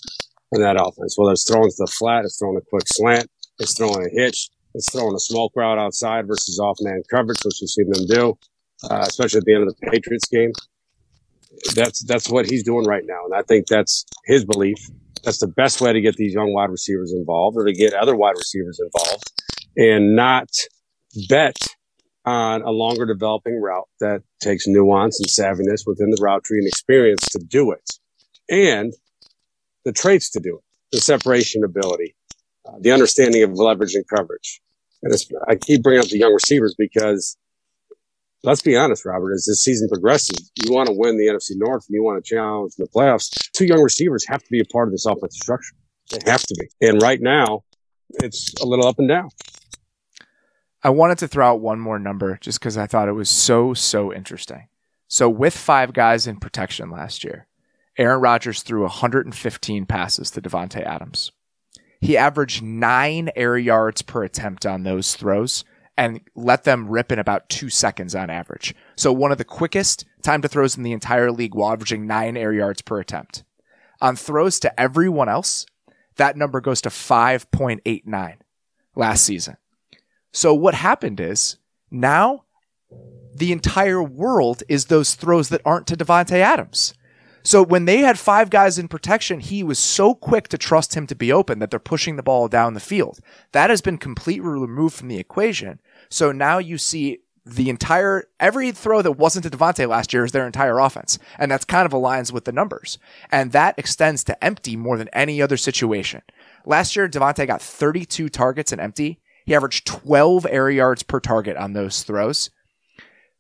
in 0.54 0.62
that 0.62 0.80
offense. 0.80 1.16
Whether 1.18 1.34
it's 1.34 1.50
throwing 1.50 1.70
to 1.70 1.76
the 1.78 1.88
flat, 1.88 2.26
it's 2.26 2.38
throwing 2.38 2.58
a 2.58 2.62
quick 2.62 2.84
slant, 2.88 3.30
it's 3.60 3.78
throwing 3.78 4.06
a 4.06 4.10
hitch, 4.10 4.50
it's 4.74 4.92
throwing 4.92 5.16
a 5.16 5.20
smoke 5.20 5.54
route 5.56 5.78
outside 5.78 6.28
versus 6.28 6.60
off 6.60 6.78
man 6.82 7.04
coverage, 7.10 7.40
which 7.44 7.58
we've 7.62 7.70
seen 7.70 7.90
them 7.90 8.06
do, 8.08 8.38
uh, 8.90 9.06
especially 9.08 9.40
at 9.40 9.46
the 9.46 9.54
end 9.54 9.68
of 9.68 9.76
the 9.76 9.92
Patriots 9.92 10.28
game. 10.28 10.52
That's 11.76 12.04
that's 12.06 12.30
what 12.30 12.50
he's 12.50 12.64
doing 12.64 12.86
right 12.86 13.04
now, 13.06 13.26
and 13.26 13.34
I 13.36 13.44
think 13.44 13.68
that's 13.68 14.06
his 14.26 14.44
belief. 14.46 14.80
That's 15.24 15.40
the 15.40 15.48
best 15.48 15.82
way 15.82 15.94
to 15.94 16.02
get 16.02 16.16
these 16.16 16.34
young 16.34 16.54
wide 16.54 16.70
receivers 16.70 17.14
involved, 17.14 17.58
or 17.58 17.66
to 17.66 17.74
get 17.74 17.94
other 17.94 18.16
wide 18.16 18.36
receivers 18.38 18.80
involved, 18.80 19.32
and 19.78 20.16
not 20.16 20.50
bet 21.30 21.58
on 22.26 22.62
a 22.62 22.72
longer 22.72 23.06
developing 23.06 23.60
route 23.62 23.88
that 24.00 24.22
takes 24.42 24.66
nuance 24.68 25.20
and 25.20 25.28
savviness 25.28 25.84
within 25.86 26.10
the 26.10 26.22
route 26.22 26.44
tree 26.44 26.60
and 26.60 26.68
experience 26.68 27.24
to 27.30 27.40
do 27.40 27.72
it, 27.72 27.90
and 28.50 28.94
the 29.86 29.92
traits 29.92 30.30
to 30.32 30.40
do 30.40 30.58
it, 30.58 30.64
the 30.92 31.02
separation 31.02 31.64
ability, 31.64 32.16
uh, 32.68 32.74
the 32.80 32.92
understanding 32.92 33.44
of 33.44 33.54
leverage 33.54 33.96
and 33.96 34.06
coverage. 34.08 34.62
And 35.02 35.14
I 35.50 35.56
keep 35.56 35.84
bringing 35.84 36.02
up 36.02 36.08
the 36.08 36.18
young 36.18 36.34
receivers 36.34 36.76
because 36.78 37.38
let's 38.44 38.62
be 38.62 38.76
honest, 38.76 39.06
Robert, 39.06 39.34
as 39.34 39.46
this 39.46 39.64
season 39.64 39.88
progresses, 39.90 40.52
you 40.64 40.74
want 40.74 40.88
to 40.88 40.94
win 40.94 41.18
the 41.18 41.26
NFC 41.26 41.52
North 41.56 41.86
and 41.88 41.96
you 41.96 42.04
want 42.04 42.24
to 42.24 42.30
challenge 42.36 42.76
the 42.76 42.88
playoffs. 42.88 43.30
Two 43.54 43.66
young 43.66 43.82
receivers 43.82 44.26
have 44.28 44.44
to 44.44 44.50
be 44.52 44.60
a 44.60 44.66
part 44.66 44.88
of 44.88 44.92
this 44.92 45.06
offensive 45.06 45.42
structure. 45.42 45.76
They 46.12 46.30
have 46.30 46.44
to 46.44 46.56
be. 46.60 46.88
And 46.88 47.02
right 47.02 47.22
now, 47.22 47.64
it's 48.22 48.54
a 48.62 48.66
little 48.66 48.86
up 48.86 49.00
and 49.00 49.08
down. 49.08 49.30
I 50.84 50.90
wanted 50.90 51.18
to 51.20 51.28
throw 51.28 51.48
out 51.48 51.62
one 51.62 51.80
more 51.80 51.98
number 51.98 52.38
just 52.42 52.60
because 52.60 52.78
I 52.78 52.88
thought 52.88 53.08
it 53.08 53.14
was 53.14 53.30
so, 53.30 53.74
so 53.74 54.14
interesting. 54.14 54.68
So, 55.08 55.30
with 55.30 55.56
five 55.56 55.94
guys 55.94 56.28
in 56.28 56.40
protection 56.40 56.90
last 56.90 57.24
year, 57.24 57.48
Aaron 57.98 58.20
Rodgers 58.20 58.64
threw 58.64 58.82
115 58.82 59.86
passes 59.86 60.32
to 60.32 60.42
Davante 60.42 60.84
Adams. 60.84 61.32
He 62.02 62.18
averaged 62.18 62.62
nine 62.62 63.30
air 63.36 63.58
yards 63.58 64.02
per 64.02 64.24
attempt 64.24 64.66
on 64.66 64.84
those 64.84 65.16
throws 65.16 65.64
and 65.98 66.22
let 66.36 66.64
them 66.64 66.90
rip 66.90 67.12
in 67.12 67.20
about 67.20 67.50
two 67.50 67.70
seconds 67.70 68.16
on 68.16 68.30
average. 68.30 68.74
So 68.96 69.14
one 69.14 69.32
of 69.32 69.38
the 69.38 69.44
quickest 69.44 70.06
time 70.24 70.42
to 70.42 70.48
throws 70.48 70.76
in 70.76 70.84
the 70.84 70.92
entire 70.92 71.32
league 71.32 71.54
while 71.54 71.74
averaging 71.74 72.08
nine 72.08 72.36
air 72.36 72.54
yards 72.54 72.82
per 72.82 73.00
attempt. 73.00 73.44
On 74.02 74.16
throws 74.16 74.60
to 74.62 74.80
everyone 74.80 75.30
else, 75.30 75.66
that 76.16 76.38
number 76.38 76.62
goes 76.62 76.82
to 76.82 76.90
5.89 76.90 78.36
last 78.96 79.24
season. 79.24 79.58
So 80.32 80.54
what 80.54 80.74
happened 80.74 81.20
is 81.20 81.58
now 81.92 82.44
the 83.36 83.52
entire 83.52 84.02
world 84.02 84.64
is 84.68 84.86
those 84.86 85.16
throws 85.16 85.50
that 85.50 85.62
aren't 85.66 85.88
to 85.88 85.98
Davante 85.98 86.38
Adams. 86.38 86.94
So 87.44 87.62
when 87.62 87.86
they 87.86 88.00
had 88.00 88.18
five 88.18 88.50
guys 88.50 88.80
in 88.80 88.88
protection, 88.88 89.42
he 89.42 89.64
was 89.64 89.78
so 89.78 90.16
quick 90.16 90.48
to 90.50 90.58
trust 90.58 90.96
him 90.96 91.06
to 91.08 91.16
be 91.16 91.32
open 91.32 91.60
that 91.60 91.72
they're 91.72 91.80
pushing 91.80 92.16
the 92.16 92.24
ball 92.24 92.48
down 92.48 92.74
the 92.74 92.80
field. 92.80 93.20
That 93.52 93.70
has 93.70 93.82
been 93.82 93.98
completely 93.98 94.48
removed 94.48 94.96
from 94.96 95.10
the 95.10 95.20
equation. 95.20 95.82
So 96.10 96.32
now 96.32 96.58
you 96.58 96.78
see 96.78 97.20
the 97.46 97.70
entire 97.70 98.24
every 98.40 98.72
throw 98.72 99.02
that 99.02 99.14
wasn't 99.14 99.44
to 99.44 99.50
Davante 99.50 99.88
last 99.88 100.14
year 100.14 100.24
is 100.24 100.32
their 100.32 100.46
entire 100.46 100.80
offense. 100.80 101.20
And 101.38 101.52
that's 101.52 101.66
kind 101.66 101.86
of 101.86 101.92
aligns 101.92 102.32
with 102.32 102.46
the 102.46 102.54
numbers. 102.54 102.98
And 103.32 103.52
that 103.52 103.78
extends 103.78 104.24
to 104.26 104.44
empty 104.44 104.78
more 104.78 104.98
than 104.98 105.10
any 105.10 105.42
other 105.42 105.58
situation. 105.58 106.22
Last 106.66 106.96
year, 106.96 107.10
Davante 107.10 107.46
got 107.46 107.62
32 107.62 108.30
targets 108.30 108.72
in 108.72 108.80
empty. 108.80 109.20
He 109.46 109.54
averaged 109.54 109.86
12 109.86 110.48
air 110.50 110.70
yards 110.70 111.04
per 111.04 111.20
target 111.20 111.58
on 111.58 111.74
those 111.74 112.04
throws. 112.04 112.50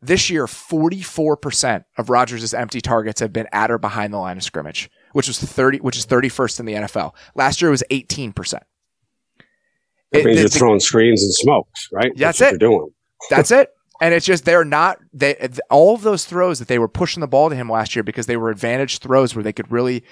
This 0.06 0.30
year, 0.30 0.45
44% 0.45 1.86
of 1.97 2.10
Rodgers' 2.10 2.54
empty 2.54 2.82
targets 2.82 3.20
have 3.20 3.32
been 3.32 3.47
at 3.51 3.72
or 3.72 3.78
behind 3.78 4.14
the 4.14 4.18
line 4.18 4.38
of 4.38 4.43
scrimmage, 4.43 4.89
which 5.14 5.28
was 5.28 5.39
30, 5.39 5.80
which 5.80 5.97
is 5.97 6.06
31st 6.06 6.60
in 6.60 6.66
the 6.66 6.74
NFL. 6.74 7.14
Last 7.36 7.62
year 7.62 7.70
it 7.70 7.72
was 7.72 7.84
18%. 7.89 8.34
That 8.54 8.66
it, 10.12 10.26
means 10.26 10.39
you're 10.39 10.49
throwing 10.49 10.80
screens 10.80 11.24
and 11.24 11.34
smokes, 11.34 11.89
right? 11.91 12.12
That's, 12.16 12.39
that's 12.39 12.56
it. 12.56 12.60
doing. 12.60 12.89
That's 13.30 13.51
it. 13.51 13.70
And 14.01 14.14
it's 14.14 14.26
just 14.26 14.43
they're 14.43 14.66
not 14.66 14.97
they 15.14 15.38
all 15.70 15.95
of 15.95 16.01
those 16.01 16.26
throws 16.26 16.60
that 16.60 16.68
they 16.68 16.80
were 16.80 16.89
pushing 16.89 17.22
the 17.22 17.28
ball 17.28 17.49
to 17.49 17.56
him 17.56 17.70
last 17.70 17.95
year 17.95 18.04
because 18.04 18.26
they 18.26 18.36
were 18.36 18.49
advantage 18.49 18.97
throws 18.97 19.34
where 19.34 19.43
they 19.43 19.54
could 19.54 19.72
really 19.72 20.04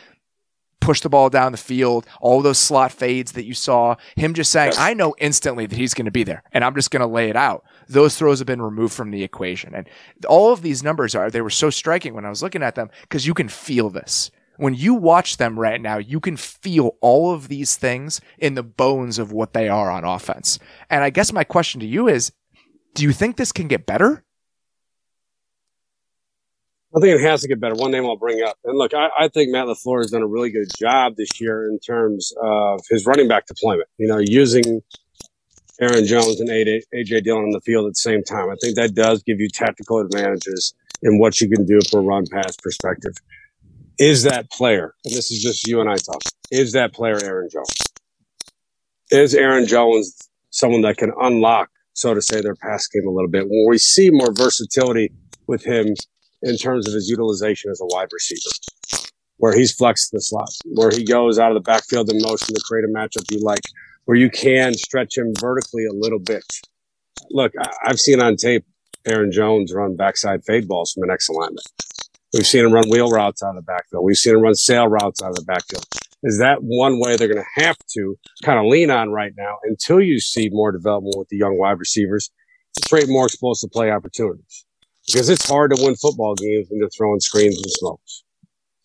push 0.81 0.99
the 0.99 1.09
ball 1.09 1.29
down 1.29 1.53
the 1.53 1.57
field, 1.57 2.05
all 2.19 2.41
those 2.41 2.57
slot 2.57 2.91
fades 2.91 3.31
that 3.33 3.45
you 3.45 3.53
saw, 3.53 3.95
him 4.15 4.33
just 4.33 4.51
saying, 4.51 4.73
I 4.77 4.93
know 4.93 5.15
instantly 5.19 5.65
that 5.67 5.75
he's 5.75 5.93
going 5.93 6.05
to 6.05 6.11
be 6.11 6.23
there 6.23 6.43
and 6.51 6.65
I'm 6.65 6.75
just 6.75 6.91
going 6.91 7.01
to 7.01 7.07
lay 7.07 7.29
it 7.29 7.37
out. 7.37 7.63
Those 7.91 8.17
throws 8.17 8.39
have 8.39 8.47
been 8.47 8.61
removed 8.61 8.93
from 8.93 9.11
the 9.11 9.23
equation. 9.23 9.75
And 9.75 9.87
all 10.27 10.51
of 10.53 10.61
these 10.61 10.83
numbers 10.83 11.15
are, 11.15 11.29
they 11.29 11.41
were 11.41 11.49
so 11.49 11.69
striking 11.69 12.13
when 12.13 12.25
I 12.25 12.29
was 12.29 12.41
looking 12.41 12.63
at 12.63 12.75
them 12.75 12.89
because 13.01 13.27
you 13.27 13.33
can 13.33 13.47
feel 13.47 13.89
this. 13.89 14.31
When 14.57 14.73
you 14.73 14.93
watch 14.93 15.37
them 15.37 15.59
right 15.59 15.81
now, 15.81 15.97
you 15.97 16.19
can 16.19 16.37
feel 16.37 16.95
all 17.01 17.33
of 17.33 17.47
these 17.47 17.75
things 17.75 18.21
in 18.37 18.55
the 18.55 18.63
bones 18.63 19.17
of 19.17 19.31
what 19.31 19.53
they 19.53 19.69
are 19.69 19.89
on 19.89 20.03
offense. 20.03 20.59
And 20.89 21.03
I 21.03 21.09
guess 21.09 21.33
my 21.33 21.43
question 21.43 21.79
to 21.81 21.87
you 21.87 22.07
is, 22.07 22.31
do 22.93 23.03
you 23.03 23.11
think 23.11 23.37
this 23.37 23.51
can 23.51 23.67
get 23.67 23.85
better? 23.85 24.23
I 26.95 26.99
think 26.99 27.19
it 27.19 27.23
has 27.23 27.41
to 27.41 27.47
get 27.47 27.61
better. 27.61 27.75
One 27.75 27.91
name 27.91 28.05
I'll 28.05 28.17
bring 28.17 28.43
up. 28.43 28.57
And 28.65 28.77
look, 28.77 28.93
I, 28.93 29.07
I, 29.17 29.27
think 29.29 29.49
Matt 29.49 29.67
LaFleur 29.67 30.01
has 30.01 30.11
done 30.11 30.21
a 30.21 30.27
really 30.27 30.51
good 30.51 30.67
job 30.77 31.15
this 31.15 31.39
year 31.39 31.65
in 31.69 31.79
terms 31.79 32.33
of 32.43 32.81
his 32.89 33.05
running 33.05 33.29
back 33.29 33.45
deployment. 33.47 33.87
You 33.97 34.09
know, 34.09 34.17
using 34.17 34.81
Aaron 35.81 36.05
Jones 36.05 36.39
and 36.39 36.47
AJ 36.47 37.23
Dillon 37.23 37.45
on 37.45 37.49
the 37.49 37.61
field 37.61 37.87
at 37.87 37.93
the 37.93 37.95
same 37.95 38.23
time. 38.23 38.51
I 38.51 38.55
think 38.61 38.75
that 38.75 38.93
does 38.93 39.23
give 39.23 39.39
you 39.39 39.49
tactical 39.49 39.99
advantages 39.99 40.75
in 41.01 41.17
what 41.17 41.41
you 41.41 41.49
can 41.49 41.65
do 41.65 41.79
from 41.89 42.01
a 42.01 42.03
run 42.03 42.25
pass 42.31 42.55
perspective. 42.57 43.13
Is 43.97 44.21
that 44.23 44.51
player, 44.51 44.93
and 45.03 45.13
this 45.13 45.31
is 45.31 45.41
just 45.41 45.67
you 45.67 45.81
and 45.81 45.89
I 45.89 45.95
talking, 45.95 46.31
is 46.51 46.73
that 46.73 46.93
player 46.93 47.17
Aaron 47.23 47.49
Jones? 47.51 47.75
Is 49.09 49.33
Aaron 49.33 49.65
Jones 49.65 50.15
someone 50.51 50.81
that 50.81 50.97
can 50.97 51.11
unlock, 51.19 51.69
so 51.93 52.13
to 52.13 52.21
say, 52.21 52.41
their 52.41 52.55
pass 52.55 52.87
game 52.87 53.07
a 53.07 53.11
little 53.11 53.29
bit? 53.29 53.47
When 53.49 53.65
we 53.67 53.79
see 53.79 54.11
more 54.11 54.31
versatility 54.33 55.11
with 55.47 55.63
him 55.63 55.95
in 56.43 56.57
terms 56.57 56.87
of 56.87 56.93
his 56.93 57.09
utilization 57.09 57.71
as 57.71 57.81
a 57.81 57.85
wide 57.85 58.09
receiver, 58.11 59.09
where 59.37 59.57
he's 59.57 59.73
flexed 59.73 60.11
the 60.11 60.21
slot, 60.21 60.49
where 60.75 60.91
he 60.91 61.03
goes 61.03 61.39
out 61.39 61.51
of 61.51 61.55
the 61.55 61.61
backfield 61.61 62.11
in 62.11 62.21
motion 62.21 62.53
to 62.53 62.61
create 62.67 62.85
a 62.85 62.93
matchup 62.95 63.29
you 63.31 63.39
like, 63.41 63.61
where 64.05 64.17
you 64.17 64.29
can 64.29 64.73
stretch 64.73 65.17
him 65.17 65.33
vertically 65.39 65.85
a 65.85 65.93
little 65.93 66.19
bit. 66.19 66.43
Look, 67.29 67.53
I've 67.83 67.99
seen 67.99 68.21
on 68.21 68.35
tape 68.35 68.65
Aaron 69.05 69.31
Jones 69.31 69.73
run 69.73 69.95
backside 69.95 70.43
fade 70.43 70.67
balls 70.67 70.93
from 70.93 71.03
an 71.03 71.11
X 71.11 71.29
alignment. 71.29 71.65
We've 72.33 72.45
seen 72.45 72.65
him 72.65 72.71
run 72.71 72.89
wheel 72.89 73.09
routes 73.09 73.43
out 73.43 73.49
of 73.49 73.55
the 73.55 73.61
backfield. 73.61 74.05
We've 74.05 74.17
seen 74.17 74.35
him 74.35 74.41
run 74.41 74.55
sail 74.55 74.87
routes 74.87 75.21
out 75.21 75.29
of 75.29 75.35
the 75.35 75.43
backfield. 75.43 75.85
Is 76.23 76.37
that 76.39 76.59
one 76.61 76.99
way 76.99 77.15
they're 77.15 77.27
going 77.27 77.43
to 77.43 77.61
have 77.61 77.77
to 77.95 78.17
kind 78.43 78.59
of 78.59 78.65
lean 78.65 78.91
on 78.91 79.09
right 79.09 79.33
now 79.35 79.57
until 79.63 79.99
you 79.99 80.19
see 80.19 80.49
more 80.51 80.71
development 80.71 81.15
with 81.17 81.29
the 81.29 81.37
young 81.37 81.57
wide 81.57 81.79
receivers 81.79 82.29
to 82.75 82.89
create 82.89 83.09
more 83.09 83.25
explosive 83.25 83.71
play 83.71 83.91
opportunities? 83.91 84.65
because 85.07 85.29
it's 85.29 85.47
hard 85.47 85.75
to 85.75 85.83
win 85.83 85.95
football 85.95 86.35
games 86.35 86.67
when 86.69 86.79
you're 86.79 86.89
throwing 86.89 87.19
screens 87.19 87.57
and 87.57 87.71
smokes. 87.71 88.23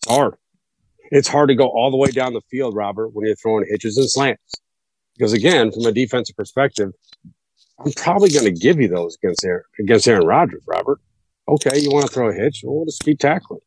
It's 0.01 0.13
hard. 0.13 0.35
It's 1.09 1.27
hard 1.27 1.49
to 1.49 1.55
go 1.55 1.67
all 1.67 1.89
the 1.89 1.97
way 1.97 2.11
down 2.11 2.33
the 2.33 2.41
field, 2.49 2.75
Robert, 2.75 3.09
when 3.13 3.25
you're 3.25 3.35
throwing 3.35 3.65
hitches 3.69 3.97
and 3.97 4.09
slants. 4.09 4.53
Because 5.17 5.33
again, 5.33 5.71
from 5.71 5.85
a 5.85 5.91
defensive 5.91 6.35
perspective, 6.35 6.91
I'm 7.79 7.91
probably 7.93 8.29
going 8.29 8.45
to 8.45 8.51
give 8.51 8.79
you 8.79 8.87
those 8.87 9.17
against 9.21 9.43
Aaron, 9.45 9.63
against 9.79 10.07
Aaron 10.07 10.25
Rodgers, 10.25 10.63
Robert. 10.67 10.99
Okay, 11.47 11.79
you 11.79 11.89
want 11.91 12.05
to 12.05 12.11
throw 12.11 12.29
a 12.29 12.33
hitch? 12.33 12.61
Well, 12.63 12.85
just 12.85 13.03
keep 13.03 13.19
tackling. 13.19 13.61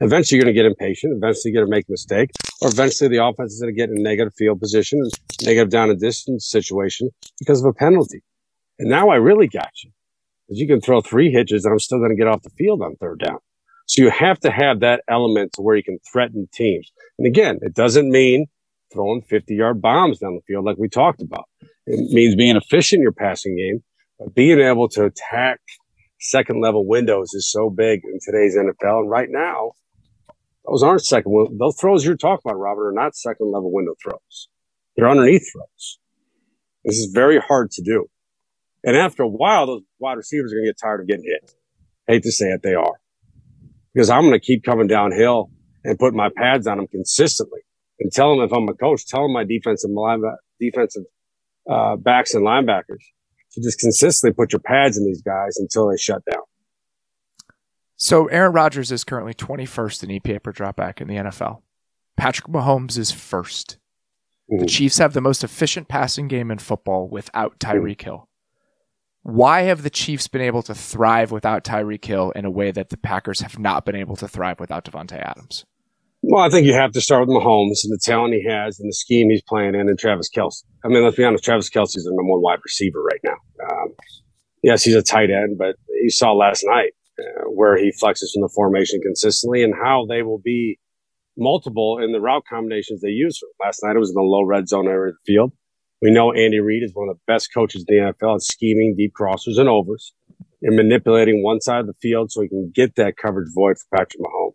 Eventually, 0.00 0.36
you're 0.36 0.44
going 0.44 0.54
to 0.54 0.58
get 0.58 0.66
impatient. 0.66 1.14
Eventually, 1.16 1.52
you're 1.52 1.62
going 1.62 1.70
to 1.70 1.76
make 1.76 1.88
a 1.88 1.92
mistake, 1.92 2.30
or 2.62 2.68
eventually, 2.68 3.08
the 3.08 3.24
offense 3.24 3.52
is 3.52 3.60
going 3.60 3.74
to 3.74 3.76
get 3.76 3.90
in 3.90 3.98
a 3.98 4.02
negative 4.02 4.32
field 4.38 4.60
position, 4.60 5.02
negative 5.42 5.70
down 5.70 5.90
and 5.90 5.98
distance 5.98 6.48
situation 6.48 7.10
because 7.38 7.60
of 7.60 7.66
a 7.66 7.72
penalty. 7.72 8.22
And 8.78 8.88
now 8.88 9.08
I 9.08 9.16
really 9.16 9.48
got 9.48 9.70
you 9.82 9.90
because 10.46 10.60
you 10.60 10.68
can 10.68 10.80
throw 10.80 11.00
three 11.00 11.32
hitches 11.32 11.64
and 11.64 11.72
I'm 11.72 11.80
still 11.80 11.98
going 11.98 12.10
to 12.10 12.16
get 12.16 12.28
off 12.28 12.42
the 12.42 12.50
field 12.50 12.80
on 12.80 12.94
third 12.96 13.18
down. 13.18 13.38
So 13.86 14.02
you 14.02 14.10
have 14.10 14.38
to 14.40 14.50
have 14.50 14.80
that 14.80 15.02
element 15.08 15.54
to 15.54 15.62
where 15.62 15.74
you 15.74 15.82
can 15.82 15.98
threaten 16.12 16.48
teams. 16.52 16.92
And 17.18 17.26
again, 17.26 17.58
it 17.62 17.74
doesn't 17.74 18.08
mean 18.08 18.46
throwing 18.92 19.22
50 19.22 19.54
yard 19.54 19.80
bombs 19.80 20.18
down 20.18 20.34
the 20.34 20.40
field 20.46 20.64
like 20.64 20.76
we 20.78 20.88
talked 20.88 21.22
about. 21.22 21.48
It 21.86 22.10
means 22.12 22.36
being 22.36 22.56
efficient 22.56 22.98
in 22.98 23.02
your 23.02 23.12
passing 23.12 23.56
game, 23.56 23.82
but 24.18 24.34
being 24.34 24.60
able 24.60 24.88
to 24.90 25.04
attack 25.04 25.60
second 26.20 26.60
level 26.60 26.86
windows 26.86 27.32
is 27.34 27.50
so 27.50 27.70
big 27.70 28.00
in 28.04 28.18
today's 28.20 28.56
NFL. 28.56 29.00
And 29.00 29.10
right 29.10 29.28
now, 29.30 29.72
those 30.66 30.82
aren't 30.82 31.04
second, 31.04 31.58
those 31.58 31.76
throws 31.80 32.04
you're 32.04 32.16
talking 32.16 32.42
about, 32.44 32.58
Robert, 32.58 32.88
are 32.88 32.92
not 32.92 33.16
second 33.16 33.50
level 33.50 33.72
window 33.72 33.94
throws. 34.02 34.48
They're 34.96 35.08
underneath 35.08 35.50
throws. 35.52 35.98
This 36.84 36.98
is 36.98 37.10
very 37.12 37.38
hard 37.38 37.70
to 37.72 37.82
do. 37.82 38.06
And 38.84 38.96
after 38.96 39.22
a 39.22 39.28
while, 39.28 39.66
those 39.66 39.82
wide 39.98 40.16
receivers 40.16 40.52
are 40.52 40.56
going 40.56 40.66
to 40.66 40.70
get 40.70 40.80
tired 40.80 41.00
of 41.00 41.08
getting 41.08 41.24
hit. 41.24 41.52
hate 42.06 42.22
to 42.22 42.32
say 42.32 42.46
it, 42.46 42.62
they 42.62 42.74
are. 42.74 43.00
Because 43.92 44.10
I'm 44.10 44.22
going 44.22 44.38
to 44.38 44.40
keep 44.40 44.62
coming 44.62 44.86
downhill 44.86 45.50
and 45.84 45.98
putting 45.98 46.16
my 46.16 46.30
pads 46.36 46.66
on 46.66 46.78
them 46.78 46.86
consistently 46.86 47.60
and 48.00 48.12
tell 48.12 48.34
them 48.34 48.44
if 48.44 48.52
I'm 48.52 48.68
a 48.68 48.74
coach, 48.74 49.06
tell 49.06 49.22
them 49.22 49.32
my 49.32 49.44
defensive 49.44 49.90
line, 49.90 50.22
defensive 50.60 51.04
uh, 51.70 51.96
backs 51.96 52.34
and 52.34 52.44
linebackers, 52.44 53.02
to 53.52 53.62
just 53.62 53.78
consistently 53.78 54.34
put 54.34 54.52
your 54.52 54.60
pads 54.60 54.96
in 54.96 55.04
these 55.04 55.22
guys 55.22 55.56
until 55.58 55.88
they 55.88 55.96
shut 55.96 56.22
down. 56.30 56.42
So 57.96 58.26
Aaron 58.26 58.52
Rodgers 58.52 58.92
is 58.92 59.02
currently 59.02 59.34
21st 59.34 60.04
in 60.04 60.20
EPA 60.20 60.42
per 60.42 60.52
dropback 60.52 61.00
in 61.00 61.08
the 61.08 61.16
NFL. 61.16 61.62
Patrick 62.16 62.46
Mahomes 62.46 62.96
is 62.96 63.12
1st 63.12 63.76
The 64.48 64.66
Chiefs 64.66 64.98
have 64.98 65.14
the 65.14 65.20
most 65.20 65.42
efficient 65.42 65.88
passing 65.88 66.28
game 66.28 66.50
in 66.50 66.58
football 66.58 67.08
without 67.08 67.58
Tyreek 67.58 68.02
Hill. 68.02 68.28
Why 69.22 69.62
have 69.62 69.82
the 69.82 69.90
Chiefs 69.90 70.28
been 70.28 70.40
able 70.40 70.62
to 70.62 70.74
thrive 70.74 71.32
without 71.32 71.64
Tyreek 71.64 72.04
Hill 72.04 72.30
in 72.32 72.44
a 72.44 72.50
way 72.50 72.70
that 72.70 72.90
the 72.90 72.96
Packers 72.96 73.40
have 73.40 73.58
not 73.58 73.84
been 73.84 73.96
able 73.96 74.16
to 74.16 74.28
thrive 74.28 74.60
without 74.60 74.84
Davante 74.84 75.20
Adams? 75.20 75.66
Well, 76.30 76.44
I 76.44 76.50
think 76.50 76.66
you 76.66 76.74
have 76.74 76.92
to 76.92 77.00
start 77.00 77.26
with 77.26 77.34
Mahomes 77.34 77.84
and 77.84 77.90
the 77.90 77.98
talent 78.02 78.34
he 78.34 78.44
has 78.46 78.78
and 78.78 78.86
the 78.86 78.92
scheme 78.92 79.30
he's 79.30 79.40
playing 79.48 79.74
in, 79.74 79.88
and 79.88 79.98
Travis 79.98 80.28
Kelce. 80.28 80.62
I 80.84 80.88
mean, 80.88 81.02
let's 81.02 81.16
be 81.16 81.24
honest, 81.24 81.42
Travis 81.42 81.70
Kelce 81.70 81.96
is 81.96 82.04
the 82.04 82.10
number 82.10 82.32
one 82.32 82.42
wide 82.42 82.58
receiver 82.62 83.02
right 83.02 83.20
now. 83.24 83.36
Um, 83.66 83.94
yes, 84.62 84.82
he's 84.82 84.94
a 84.94 85.02
tight 85.02 85.30
end, 85.30 85.56
but 85.56 85.76
you 86.02 86.10
saw 86.10 86.34
last 86.34 86.64
night 86.66 86.92
uh, 87.18 87.44
where 87.48 87.78
he 87.78 87.92
flexes 87.92 88.34
from 88.34 88.42
the 88.42 88.50
formation 88.54 89.00
consistently 89.00 89.64
and 89.64 89.72
how 89.74 90.04
they 90.06 90.20
will 90.20 90.38
be 90.44 90.78
multiple 91.38 91.98
in 91.98 92.12
the 92.12 92.20
route 92.20 92.42
combinations 92.46 93.00
they 93.00 93.08
use. 93.08 93.40
Last 93.64 93.80
night 93.82 93.96
it 93.96 93.98
was 93.98 94.10
in 94.10 94.14
the 94.14 94.20
low 94.20 94.42
red 94.42 94.68
zone 94.68 94.86
area 94.86 95.12
of 95.12 95.16
the 95.24 95.32
field. 95.32 95.52
We 96.02 96.10
know 96.10 96.32
Andy 96.32 96.60
Reid 96.60 96.82
is 96.82 96.90
one 96.92 97.08
of 97.08 97.16
the 97.16 97.32
best 97.32 97.54
coaches 97.54 97.86
in 97.88 97.96
the 97.96 98.12
NFL 98.12 98.34
at 98.34 98.42
scheming 98.42 98.96
deep 98.98 99.14
crossers 99.18 99.58
and 99.58 99.66
overs 99.68 100.12
and 100.60 100.76
manipulating 100.76 101.42
one 101.42 101.62
side 101.62 101.80
of 101.80 101.86
the 101.86 101.94
field 102.02 102.30
so 102.30 102.42
he 102.42 102.48
can 102.48 102.70
get 102.74 102.96
that 102.96 103.16
coverage 103.16 103.48
void 103.54 103.78
for 103.78 103.96
Patrick 103.96 104.20
Mahomes. 104.20 104.47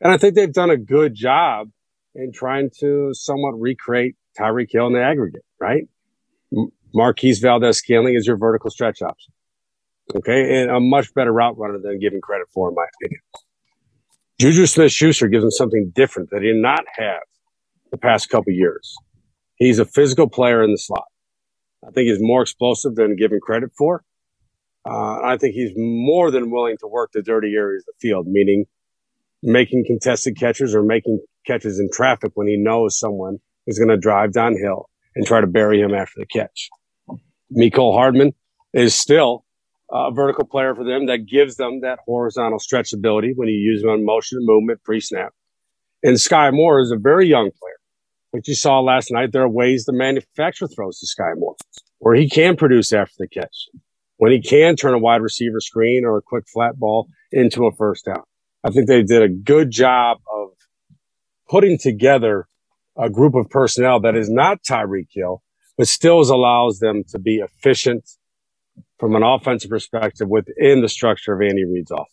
And 0.00 0.12
I 0.12 0.16
think 0.16 0.34
they've 0.34 0.52
done 0.52 0.70
a 0.70 0.76
good 0.76 1.14
job 1.14 1.70
in 2.14 2.32
trying 2.32 2.70
to 2.80 3.10
somewhat 3.12 3.52
recreate 3.52 4.16
Tyreek 4.38 4.68
Hill 4.70 4.86
in 4.86 4.94
the 4.94 5.02
aggregate, 5.02 5.44
right? 5.60 5.84
Marquez 6.94 7.38
Valdes-Scantling 7.38 8.14
is 8.14 8.26
your 8.26 8.36
vertical 8.36 8.70
stretch 8.70 9.02
option. 9.02 9.32
Okay. 10.14 10.60
And 10.60 10.70
a 10.70 10.80
much 10.80 11.14
better 11.14 11.32
route 11.32 11.56
runner 11.56 11.78
than 11.78 12.00
given 12.00 12.20
credit 12.20 12.48
for, 12.52 12.68
in 12.68 12.74
my 12.74 12.84
opinion. 12.96 13.20
Juju 14.40 14.66
Smith 14.66 14.90
Schuster 14.90 15.28
gives 15.28 15.44
him 15.44 15.50
something 15.50 15.92
different 15.94 16.30
that 16.30 16.40
he 16.40 16.48
did 16.48 16.56
not 16.56 16.84
have 16.96 17.22
the 17.90 17.98
past 17.98 18.30
couple 18.30 18.52
years. 18.52 18.96
He's 19.56 19.78
a 19.78 19.84
physical 19.84 20.28
player 20.28 20.62
in 20.62 20.70
the 20.72 20.78
slot. 20.78 21.04
I 21.86 21.90
think 21.90 22.08
he's 22.08 22.18
more 22.20 22.42
explosive 22.42 22.94
than 22.94 23.16
given 23.16 23.38
credit 23.40 23.70
for. 23.76 24.02
Uh, 24.88 25.20
I 25.22 25.36
think 25.38 25.54
he's 25.54 25.72
more 25.76 26.30
than 26.30 26.50
willing 26.50 26.76
to 26.80 26.86
work 26.86 27.10
the 27.12 27.22
dirty 27.22 27.54
areas 27.54 27.84
of 27.86 27.94
the 27.94 28.08
field, 28.08 28.26
meaning 28.26 28.64
making 29.42 29.84
contested 29.86 30.36
catches 30.38 30.74
or 30.74 30.82
making 30.82 31.20
catches 31.46 31.78
in 31.78 31.88
traffic 31.92 32.32
when 32.34 32.46
he 32.46 32.56
knows 32.56 32.98
someone 32.98 33.38
is 33.66 33.78
going 33.78 33.88
to 33.88 33.96
drive 33.96 34.32
downhill 34.32 34.88
and 35.14 35.26
try 35.26 35.40
to 35.40 35.46
bury 35.46 35.80
him 35.80 35.94
after 35.94 36.14
the 36.18 36.26
catch. 36.26 36.68
Mecole 37.56 37.94
Hardman 37.94 38.32
is 38.72 38.94
still 38.94 39.44
a 39.90 40.12
vertical 40.12 40.44
player 40.44 40.74
for 40.74 40.84
them 40.84 41.06
that 41.06 41.26
gives 41.28 41.56
them 41.56 41.80
that 41.80 41.98
horizontal 42.06 42.58
stretchability 42.58 43.32
when 43.34 43.48
you 43.48 43.54
use 43.54 43.82
them 43.82 43.90
on 43.90 44.04
motion 44.04 44.38
and 44.38 44.46
movement 44.46 44.82
pre-snap. 44.84 45.32
And 46.02 46.16
Skyy 46.16 46.52
Moore 46.52 46.80
is 46.80 46.92
a 46.92 46.96
very 46.96 47.26
young 47.26 47.50
player. 47.60 47.74
What 48.30 48.46
you 48.46 48.54
saw 48.54 48.78
last 48.78 49.10
night, 49.10 49.32
there 49.32 49.42
are 49.42 49.48
ways 49.48 49.84
to 49.86 49.92
manufacture 49.92 50.68
throws 50.68 51.00
to 51.00 51.06
Skyy 51.06 51.36
Moore 51.36 51.56
where 51.98 52.14
he 52.14 52.28
can 52.28 52.56
produce 52.56 52.92
after 52.92 53.14
the 53.18 53.28
catch, 53.28 53.68
when 54.16 54.32
he 54.32 54.40
can 54.40 54.74
turn 54.74 54.94
a 54.94 54.98
wide 54.98 55.20
receiver 55.20 55.60
screen 55.60 56.04
or 56.04 56.16
a 56.16 56.22
quick 56.22 56.44
flat 56.52 56.78
ball 56.78 57.08
into 57.30 57.66
a 57.66 57.72
first 57.72 58.06
down. 58.06 58.22
I 58.64 58.70
think 58.70 58.86
they 58.88 59.02
did 59.02 59.22
a 59.22 59.28
good 59.28 59.70
job 59.70 60.18
of 60.30 60.50
putting 61.48 61.78
together 61.78 62.46
a 62.96 63.08
group 63.08 63.34
of 63.34 63.48
personnel 63.48 64.00
that 64.00 64.16
is 64.16 64.28
not 64.28 64.62
Tyreek 64.62 65.08
Hill, 65.10 65.42
but 65.78 65.88
still 65.88 66.20
allows 66.20 66.78
them 66.78 67.02
to 67.10 67.18
be 67.18 67.36
efficient 67.38 68.08
from 68.98 69.16
an 69.16 69.22
offensive 69.22 69.70
perspective 69.70 70.28
within 70.28 70.82
the 70.82 70.88
structure 70.88 71.32
of 71.32 71.40
Andy 71.40 71.64
Reid's 71.64 71.90
offense. 71.90 72.06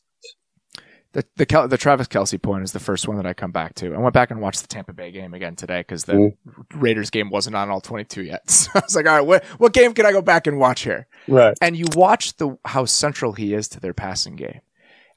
The, 1.13 1.25
the 1.37 1.45
Kel- 1.45 1.67
the 1.67 1.77
Travis 1.77 2.07
Kelce 2.07 2.39
point 2.41 2.63
is 2.63 2.73
the 2.73 2.79
first 2.79 3.07
one 3.07 3.17
that 3.17 3.25
I 3.25 3.33
come 3.33 3.51
back 3.51 3.73
to. 3.75 3.93
I 3.93 3.97
went 3.97 4.13
back 4.13 4.29
and 4.29 4.39
watched 4.39 4.61
the 4.61 4.67
Tampa 4.67 4.93
Bay 4.93 5.09
game 5.11 5.33
again 5.33 5.55
today 5.55 5.79
because 5.79 6.03
the 6.03 6.13
Mm-hmm. 6.13 6.79
Raiders 6.79 7.09
game 7.09 7.29
wasn't 7.29 7.55
on 7.55 7.69
all 7.69 7.81
22 7.81 8.23
yet. 8.23 8.43
So 8.49 8.71
I 8.75 8.81
was 8.85 8.95
like, 8.95 9.07
all 9.07 9.15
right, 9.15 9.25
what, 9.25 9.43
what 9.57 9.73
game 9.73 9.93
can 9.93 10.05
I 10.05 10.11
go 10.11 10.21
back 10.21 10.47
and 10.47 10.59
watch 10.59 10.81
here? 10.81 11.07
Right. 11.27 11.57
And 11.61 11.75
you 11.75 11.85
watch 11.95 12.37
the 12.37 12.57
how 12.65 12.85
central 12.85 13.33
he 13.33 13.53
is 13.53 13.67
to 13.69 13.79
their 13.79 13.93
passing 13.93 14.35
game. 14.35 14.59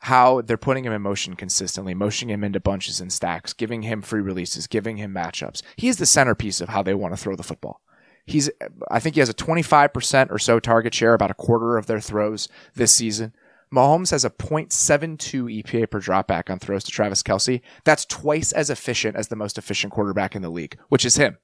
How 0.01 0.41
they're 0.41 0.57
putting 0.57 0.85
him 0.85 0.93
in 0.93 1.03
motion 1.03 1.35
consistently, 1.35 1.95
motioning 1.95 2.33
him 2.33 2.45
into 2.45 2.59
bunches 2.59 3.01
and 3.01 3.13
stacks, 3.13 3.53
giving 3.53 3.83
him 3.83 4.03
free 4.03 4.21
releases, 4.21 4.67
giving 4.67 4.97
him 4.97 5.15
matchups. 5.15 5.63
He 5.77 5.89
is 5.89 5.99
the 5.99 6.07
centerpiece 6.07 6.61
of 6.61 6.71
how 6.71 6.83
they 6.83 6.95
want 6.95 7.13
to 7.13 7.21
throw 7.21 7.37
the 7.37 7.43
football. 7.43 7.81
He's, 8.27 8.51
I 8.91 9.01
think 9.01 9.17
he 9.17 9.21
has 9.21 9.29
a 9.29 9.35
25% 9.35 10.31
or 10.31 10.39
so 10.39 10.61
target 10.61 10.95
share, 10.95 11.15
about 11.15 11.31
a 11.31 11.35
quarter 11.35 11.77
of 11.77 11.87
their 11.87 12.01
throws 12.01 12.49
this 12.75 12.97
season. 12.97 13.35
Mahomes 13.73 14.11
has 14.11 14.25
a 14.25 14.31
0.72 14.31 15.63
EPA 15.63 15.91
per 15.91 16.01
dropback 16.01 16.51
on 16.51 16.59
throws 16.59 16.85
to 16.85 16.91
Travis 16.91 17.23
Kelce. 17.23 17.61
That's 17.85 18.05
twice 18.05 18.53
as 18.53 18.69
efficient 18.69 19.17
as 19.17 19.29
the 19.29 19.37
most 19.37 19.59
efficient 19.59 19.93
quarterback 19.93 20.35
in 20.35 20.43
the 20.43 20.51
league, 20.51 20.79
which 20.89 21.05
is 21.05 21.17
him. 21.17 21.39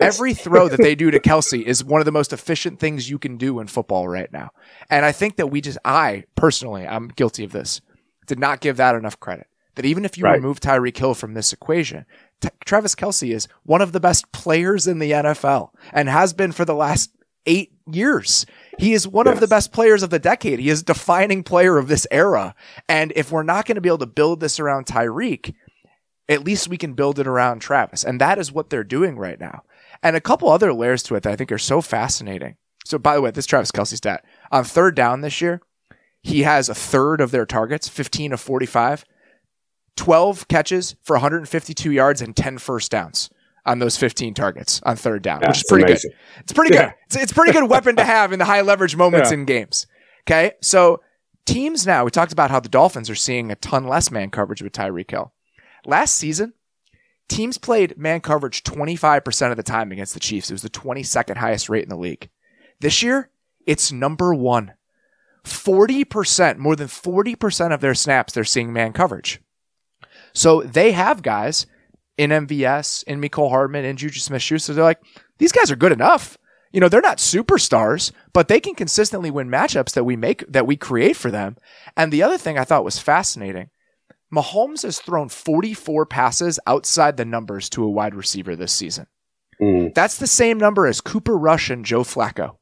Every 0.06 0.34
throw 0.34 0.68
that 0.68 0.80
they 0.80 0.94
do 0.94 1.10
to 1.10 1.20
Kelce 1.20 1.62
is 1.62 1.84
one 1.84 2.00
of 2.00 2.04
the 2.04 2.12
most 2.12 2.32
efficient 2.32 2.78
things 2.78 3.10
you 3.10 3.18
can 3.18 3.36
do 3.36 3.60
in 3.60 3.66
football 3.66 4.08
right 4.08 4.32
now. 4.32 4.50
And 4.88 5.04
I 5.04 5.12
think 5.12 5.36
that 5.36 5.48
we 5.48 5.60
just, 5.60 5.78
I 5.84 6.24
personally, 6.36 6.86
I'm 6.86 7.08
guilty 7.08 7.44
of 7.44 7.52
this, 7.52 7.80
did 8.26 8.38
not 8.38 8.60
give 8.60 8.76
that 8.78 8.94
enough 8.94 9.18
credit. 9.20 9.46
That 9.76 9.84
even 9.86 10.04
if 10.04 10.18
you 10.18 10.24
Right. 10.24 10.34
remove 10.36 10.60
Tyreek 10.60 10.96
Hill 10.96 11.14
from 11.14 11.34
this 11.34 11.52
equation, 11.52 12.04
T- 12.40 12.48
Travis 12.64 12.94
Kelce 12.94 13.32
is 13.34 13.46
one 13.62 13.80
of 13.82 13.92
the 13.92 14.00
best 14.00 14.30
players 14.32 14.86
in 14.86 14.98
the 14.98 15.12
NFL 15.12 15.70
and 15.92 16.08
has 16.08 16.32
been 16.32 16.52
for 16.52 16.64
the 16.64 16.74
last 16.74 17.10
eight 17.46 17.72
years. 17.90 18.46
He 18.78 18.92
is 18.92 19.06
one 19.08 19.26
of 19.26 19.40
the 19.40 19.46
best 19.46 19.72
players 19.72 20.02
of 20.02 20.10
the 20.10 20.18
decade. 20.18 20.58
He 20.58 20.70
is 20.70 20.82
a 20.82 20.84
defining 20.84 21.42
player 21.42 21.78
of 21.78 21.88
this 21.88 22.06
era. 22.10 22.54
And 22.88 23.12
if 23.16 23.30
we're 23.30 23.42
not 23.42 23.66
going 23.66 23.76
to 23.76 23.80
be 23.80 23.88
able 23.88 23.98
to 23.98 24.06
build 24.06 24.40
this 24.40 24.58
around 24.60 24.86
Tyreek, 24.86 25.54
at 26.28 26.44
least 26.44 26.68
we 26.68 26.76
can 26.76 26.94
build 26.94 27.18
it 27.18 27.26
around 27.26 27.60
Travis. 27.60 28.04
And 28.04 28.20
that 28.20 28.38
is 28.38 28.52
what 28.52 28.70
they're 28.70 28.84
doing 28.84 29.16
right 29.16 29.38
now. 29.40 29.62
And 30.02 30.16
a 30.16 30.20
couple 30.20 30.48
other 30.50 30.72
layers 30.72 31.02
to 31.04 31.14
it 31.16 31.22
that 31.24 31.32
I 31.32 31.36
think 31.36 31.52
are 31.52 31.58
so 31.58 31.80
fascinating. 31.80 32.56
So, 32.84 32.98
by 32.98 33.14
the 33.14 33.20
way, 33.20 33.30
this 33.30 33.46
Travis 33.46 33.70
Kelce 33.70 33.96
stat 33.96 34.24
on 34.50 34.64
third 34.64 34.94
down 34.94 35.20
this 35.20 35.40
year, 35.40 35.60
he 36.22 36.42
has 36.42 36.68
a 36.68 36.74
third 36.74 37.20
of 37.20 37.30
their 37.30 37.44
targets, 37.46 37.88
15 37.88 38.32
of 38.32 38.40
45, 38.40 39.04
12 39.96 40.48
catches 40.48 40.96
for 41.02 41.14
152 41.16 41.90
yards 41.92 42.22
and 42.22 42.34
10 42.36 42.58
first 42.58 42.90
downs 42.90 43.30
on 43.66 43.78
those 43.78 43.96
15 43.98 44.32
targets 44.32 44.80
on 44.84 44.96
third 44.96 45.22
down, 45.22 45.40
which 45.40 45.46
That's 45.48 45.58
is 45.58 45.64
pretty 45.68 45.84
amazing. 45.84 46.10
good. 46.10 46.40
It's 46.40 46.52
pretty 46.52 46.74
Yeah. 46.74 46.84
good. 46.86 46.94
It's, 47.06 47.16
it's 47.16 47.32
a 47.32 47.34
pretty 47.34 47.52
good 47.52 47.68
weapon 47.68 47.96
to 47.96 48.04
have 48.16 48.32
in 48.32 48.38
the 48.38 48.46
high 48.46 48.62
leverage 48.62 48.96
moments 48.96 49.30
Yeah. 49.30 49.34
in 49.38 49.44
games. 49.44 49.86
Okay. 50.26 50.52
So 50.62 51.02
teams 51.44 51.86
now, 51.86 52.04
we 52.04 52.10
talked 52.10 52.32
about 52.32 52.50
how 52.50 52.60
the 52.60 52.68
Dolphins 52.70 53.10
are 53.10 53.14
seeing 53.14 53.50
a 53.50 53.56
ton 53.56 53.86
less 53.86 54.10
man 54.10 54.30
coverage 54.30 54.62
with 54.62 54.72
Tyreek 54.72 55.10
Hill. 55.10 55.32
Last 55.84 56.14
season, 56.14 56.54
teams 57.30 57.56
played 57.56 57.96
man 57.96 58.20
coverage 58.20 58.62
25% 58.62 59.50
of 59.50 59.56
the 59.56 59.62
time 59.62 59.92
against 59.92 60.12
the 60.12 60.20
Chiefs. 60.20 60.50
It 60.50 60.54
was 60.54 60.62
the 60.62 60.68
22nd 60.68 61.36
highest 61.36 61.68
rate 61.68 61.84
in 61.84 61.88
the 61.88 61.96
league. 61.96 62.28
This 62.80 63.02
year, 63.02 63.30
it's 63.66 63.92
number 63.92 64.34
one. 64.34 64.74
40%, 65.44 66.58
more 66.58 66.76
than 66.76 66.88
40% 66.88 67.72
of 67.72 67.80
their 67.80 67.94
snaps, 67.94 68.32
they're 68.32 68.44
seeing 68.44 68.72
man 68.72 68.92
coverage. 68.92 69.40
So 70.34 70.62
they 70.62 70.92
have 70.92 71.22
guys 71.22 71.66
in 72.18 72.30
MVS, 72.30 73.04
in 73.04 73.20
Mecole 73.20 73.48
Hardman, 73.48 73.84
in 73.84 73.96
Juju 73.96 74.20
Smith 74.20 74.42
Schuster. 74.42 74.74
They're 74.74 74.84
like, 74.84 75.00
these 75.38 75.52
guys 75.52 75.70
are 75.70 75.76
good 75.76 75.92
enough. 75.92 76.36
You 76.72 76.80
know, 76.80 76.88
they're 76.88 77.00
not 77.00 77.18
superstars, 77.18 78.12
but 78.32 78.48
they 78.48 78.60
can 78.60 78.74
consistently 78.74 79.30
win 79.30 79.48
matchups 79.48 79.92
that 79.94 80.04
we 80.04 80.16
make, 80.16 80.44
that 80.46 80.66
we 80.66 80.76
create 80.76 81.16
for 81.16 81.30
them. 81.30 81.56
And 81.96 82.12
the 82.12 82.22
other 82.22 82.38
thing 82.38 82.58
I 82.58 82.64
thought 82.64 82.84
was 82.84 82.98
fascinating 82.98 83.70
Mahomes 84.32 84.82
has 84.82 85.00
thrown 85.00 85.28
44 85.28 86.06
passes 86.06 86.60
outside 86.66 87.16
the 87.16 87.24
numbers 87.24 87.68
to 87.70 87.84
a 87.84 87.90
wide 87.90 88.14
receiver 88.14 88.54
this 88.54 88.72
season. 88.72 89.06
Mm. 89.60 89.94
That's 89.94 90.18
the 90.18 90.26
same 90.26 90.58
number 90.58 90.86
as 90.86 91.00
Cooper 91.00 91.36
Rush 91.36 91.68
and 91.70 91.84
Joe 91.84 92.02
Flacco. 92.02 92.56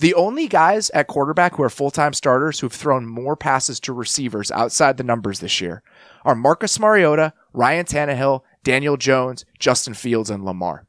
The 0.00 0.14
only 0.14 0.48
guys 0.48 0.90
at 0.90 1.06
quarterback 1.06 1.54
who 1.54 1.62
are 1.62 1.70
full 1.70 1.90
time 1.90 2.12
starters 2.12 2.60
who've 2.60 2.72
thrown 2.72 3.06
more 3.06 3.36
passes 3.36 3.78
to 3.80 3.92
receivers 3.92 4.50
outside 4.50 4.96
the 4.96 5.04
numbers 5.04 5.38
this 5.38 5.60
year 5.60 5.82
are 6.24 6.34
Marcus 6.34 6.78
Mariota, 6.80 7.32
Ryan 7.52 7.86
Tannehill, 7.86 8.42
Daniel 8.64 8.96
Jones, 8.96 9.44
Justin 9.58 9.94
Fields, 9.94 10.30
and 10.30 10.44
Lamar. 10.44 10.86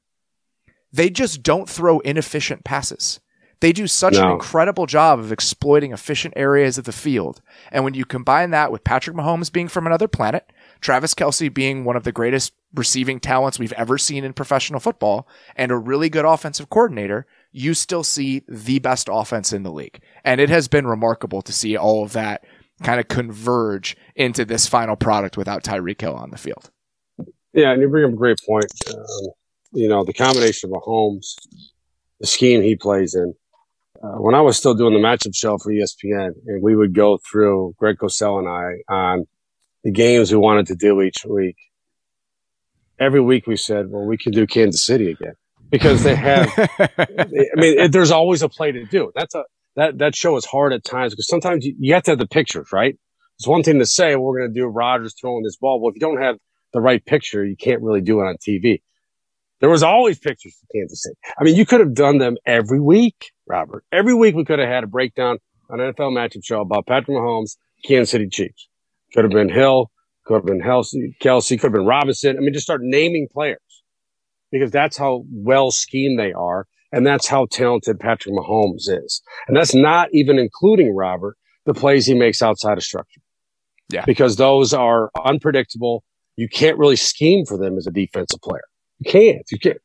They 0.92 1.10
just 1.10 1.44
don't 1.44 1.70
throw 1.70 2.00
inefficient 2.00 2.64
passes. 2.64 3.20
They 3.60 3.72
do 3.72 3.88
such 3.88 4.18
an 4.18 4.30
incredible 4.30 4.86
job 4.86 5.20
of 5.20 5.32
exploiting 5.32 5.92
efficient 5.92 6.34
areas 6.38 6.78
of 6.78 6.84
the 6.84 6.92
field. 6.92 7.42
And 7.72 7.84
when 7.84 7.94
you 7.94 8.06
combine 8.06 8.52
that 8.52 8.72
with 8.72 8.84
Patrick 8.84 9.16
Mahomes 9.16 9.52
being 9.52 9.68
from 9.68 9.88
another 9.88 10.08
planet, 10.08 10.52
Travis 10.82 11.14
Kelce 11.14 11.54
being 11.54 11.84
one 11.84 11.96
of 11.96 12.04
the 12.04 12.12
greatest 12.12 12.54
receiving 12.74 13.20
talents 13.20 13.58
we've 13.58 13.74
ever 13.74 13.98
seen 13.98 14.24
in 14.24 14.34
professional 14.34 14.80
football, 14.80 15.28
and 15.56 15.72
a 15.72 15.78
really 15.78 16.10
good 16.10 16.26
offensive 16.26 16.70
coordinator, 16.70 17.26
you 17.52 17.74
still 17.74 18.04
see 18.04 18.44
the 18.48 18.80
best 18.80 19.08
offense 19.12 19.54
in 19.54 19.64
the 19.64 19.72
league. 19.72 20.02
And 20.24 20.42
it 20.42 20.50
has 20.50 20.68
been 20.68 20.86
remarkable 20.86 21.42
to 21.42 21.54
see 21.54 21.78
all 21.78 22.04
of 22.04 22.14
that 22.14 22.44
kind 22.84 23.00
of 23.00 23.08
converge 23.08 23.96
into 24.16 24.44
this 24.44 24.68
final 24.68 24.96
product 24.96 25.38
without 25.38 25.64
Tyreek 25.64 26.02
Hill 26.02 26.16
on 26.16 26.32
the 26.32 26.38
field. 26.38 26.70
Yeah, 27.54 27.72
and 27.72 27.82
you 27.82 27.88
bring 27.88 28.04
up 28.04 28.12
a 28.12 28.16
great 28.16 28.40
point. 28.46 28.66
Um, 28.94 29.32
you 29.72 29.88
know, 29.88 30.04
the 30.04 30.14
combination 30.14 30.70
of 30.70 30.82
Mahomes, 30.82 31.36
the 32.20 32.28
scheme 32.28 32.62
he 32.62 32.76
plays 32.76 33.16
in, 33.16 33.34
uh, 34.06 34.18
when 34.20 34.36
I 34.36 34.42
was 34.42 34.58
still 34.58 34.74
doing 34.74 34.94
the 34.94 35.00
matchup 35.00 35.36
show 35.36 35.58
for 35.58 35.72
ESPN, 35.72 36.32
and 36.46 36.62
we 36.62 36.76
would 36.76 36.94
go 36.94 37.18
through 37.30 37.76
Greg 37.78 37.98
Cosell 37.98 38.40
and 38.40 38.48
I 38.48 38.94
on 38.94 39.26
the 39.84 39.92
games 39.92 40.32
we 40.32 40.38
wanted 40.38 40.68
to 40.68 40.76
do 40.76 41.02
each 41.02 41.26
week. 41.28 41.56
Every 43.00 43.22
week 43.22 43.48
we 43.48 43.58
said, 43.58 43.90
"Well, 43.90 44.06
we 44.06 44.18
can 44.18 44.32
do 44.32 44.46
Kansas 44.46 44.84
City 44.84 45.12
again." 45.12 45.34
because 45.70 46.04
they 46.04 46.16
have. 46.16 46.52
I 46.80 47.28
mean, 47.56 47.80
it, 47.80 47.92
there's 47.92 48.12
always 48.12 48.42
a 48.42 48.50
play 48.50 48.72
to 48.72 48.86
do. 48.86 49.12
That's 49.16 49.36
a 49.36 49.44
that 49.76 49.98
that 49.98 50.16
show 50.16 50.38
is 50.38 50.46
hard 50.46 50.74
at 50.74 50.84
times 50.84 51.14
because 51.14 51.28
sometimes 51.28 51.66
you, 51.66 51.76
you 51.80 51.94
have 51.94 52.04
to 52.04 52.12
have 52.12 52.20
the 52.20 52.28
pictures, 52.28 52.70
right? 52.72 52.98
It's 53.38 53.48
one 53.48 53.64
thing 53.64 53.80
to 53.80 53.86
say 53.86 54.16
we're 54.16 54.40
going 54.40 54.54
to 54.54 54.60
do 54.60 54.66
Rodgers 54.66 55.14
throwing 55.20 55.44
this 55.44 55.58
ball. 55.58 55.82
Well, 55.82 55.90
if 55.90 55.96
you 55.96 56.00
don't 56.00 56.22
have 56.22 56.38
the 56.72 56.80
right 56.80 57.06
picture, 57.06 57.46
you 57.46 57.58
can't 57.58 57.82
really 57.82 58.02
do 58.02 58.22
it 58.22 58.24
on 58.24 58.38
TV. 58.38 58.82
There 59.60 59.70
was 59.70 59.84
always 59.84 60.20
pictures 60.20 60.56
for 60.60 60.68
Kansas 60.74 61.04
City. 61.04 61.16
I 61.38 61.44
mean, 61.44 61.56
you 61.56 61.66
could 61.66 61.82
have 61.82 61.94
done 61.94 62.18
them 62.18 62.38
every 62.46 62.80
week, 62.80 63.32
Robert. 63.48 63.84
Every 63.92 64.14
week 64.14 64.36
we 64.36 64.46
could 64.46 64.60
have 64.60 64.70
had 64.70 64.84
a 64.84 64.88
breakdown 64.88 65.38
on 65.70 65.80
an 65.80 65.94
NFL 65.94 66.12
matchup 66.12 66.44
show 66.44 66.62
about 66.62 66.86
Patrick 66.88 67.18
Mahomes, 67.18 67.58
Kansas 67.86 68.12
City 68.12 68.28
Chiefs. 68.28 68.68
Could 69.14 69.24
have 69.24 69.32
been 69.32 69.50
Hill, 69.50 69.92
could 70.26 70.36
have 70.36 70.46
been 70.46 70.62
Kelsey, 70.62 71.16
Kelce, 71.22 71.60
could 71.60 71.68
have 71.68 71.74
been 71.74 71.86
Robinson. 71.86 72.38
I 72.38 72.42
mean, 72.42 72.54
just 72.54 72.66
start 72.66 72.82
naming 72.84 73.28
players 73.32 73.60
because 74.52 74.72
that's 74.72 74.98
how 74.98 75.24
well 75.32 75.72
schemed 75.72 76.20
they 76.20 76.34
are. 76.34 76.68
And 76.92 77.06
that's 77.06 77.28
how 77.28 77.48
talented 77.52 78.00
Patrick 78.00 78.34
Mahomes 78.34 78.88
is. 78.88 79.22
And 79.48 79.58
that's 79.58 79.76
not 79.76 80.08
even 80.14 80.40
including 80.40 80.96
Robert, 80.96 81.36
the 81.66 81.74
plays 81.74 82.06
he 82.06 82.14
makes 82.14 82.42
outside 82.42 82.78
of 82.78 82.84
structure. 82.84 83.22
Yeah. 83.90 84.06
Because 84.06 84.38
those 84.38 84.74
are 84.74 85.12
unpredictable. 85.26 86.04
You 86.38 86.48
can't 86.48 86.78
really 86.78 86.96
scheme 86.96 87.46
for 87.46 87.58
them 87.58 87.78
as 87.78 87.86
a 87.86 87.92
defensive 87.92 88.40
player. 88.42 88.64
You 89.00 89.12
can't. 89.12 89.46
You 89.52 89.60
can't. 89.60 89.78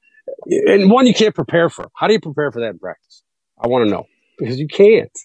And 0.68 0.90
one, 0.90 1.06
you 1.06 1.14
can't 1.14 1.34
prepare 1.34 1.68
for. 1.68 1.90
How 1.96 2.06
do 2.06 2.12
you 2.12 2.20
prepare 2.20 2.52
for 2.52 2.60
that 2.60 2.70
in 2.70 2.78
practice? 2.78 3.24
I 3.62 3.68
want 3.68 3.86
to 3.86 3.90
know 3.90 4.06
because 4.38 4.58
you 4.58 4.66
can't. 4.66 5.16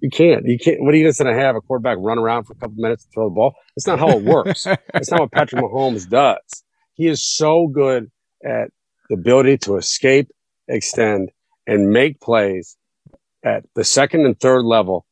You 0.00 0.10
can't. 0.10 0.46
You 0.46 0.58
can't. 0.58 0.80
What 0.80 0.94
are 0.94 0.96
you 0.96 1.06
just 1.06 1.20
going 1.20 1.34
to 1.34 1.40
have 1.40 1.56
a 1.56 1.60
quarterback 1.60 1.98
run 2.00 2.18
around 2.18 2.44
for 2.44 2.54
a 2.54 2.56
couple 2.56 2.74
minutes 2.76 3.04
to 3.04 3.10
throw 3.12 3.28
the 3.28 3.34
ball? 3.34 3.54
That's 3.76 3.86
not 3.86 3.98
how 3.98 4.08
it 4.10 4.24
works. 4.24 4.64
That's 4.92 5.10
not 5.10 5.20
what 5.20 5.32
Patrick 5.32 5.62
Mahomes 5.62 6.08
does. 6.08 6.64
He 6.94 7.06
is 7.06 7.24
so 7.24 7.66
good 7.66 8.10
at 8.44 8.70
the 9.08 9.14
ability 9.14 9.58
to 9.58 9.76
escape, 9.76 10.28
extend, 10.68 11.30
and 11.66 11.90
make 11.90 12.20
plays 12.20 12.76
at 13.44 13.64
the 13.74 13.84
second 13.84 14.24
and 14.24 14.38
third 14.38 14.64
level 14.64 15.06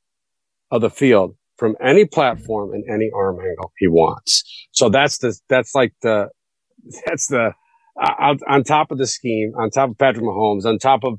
of 0.70 0.80
the 0.80 0.90
field 0.90 1.36
from 1.56 1.76
any 1.82 2.04
platform 2.04 2.72
and 2.72 2.84
any 2.90 3.11
arm 3.14 3.38
angle 3.40 3.72
he 3.78 3.88
wants. 3.88 4.42
So 4.72 4.88
that's 4.88 5.18
the 5.18 5.38
that's 5.48 5.74
like 5.74 5.92
the 6.02 6.28
that's 7.06 7.26
the 7.26 7.52
uh, 8.00 8.34
on 8.48 8.64
top 8.64 8.90
of 8.90 8.98
the 8.98 9.06
scheme, 9.06 9.52
on 9.59 9.70
top 9.70 9.90
of 9.90 9.98
Patrick 9.98 10.24
Mahomes, 10.24 10.64
on 10.64 10.78
top 10.78 11.04
of 11.04 11.18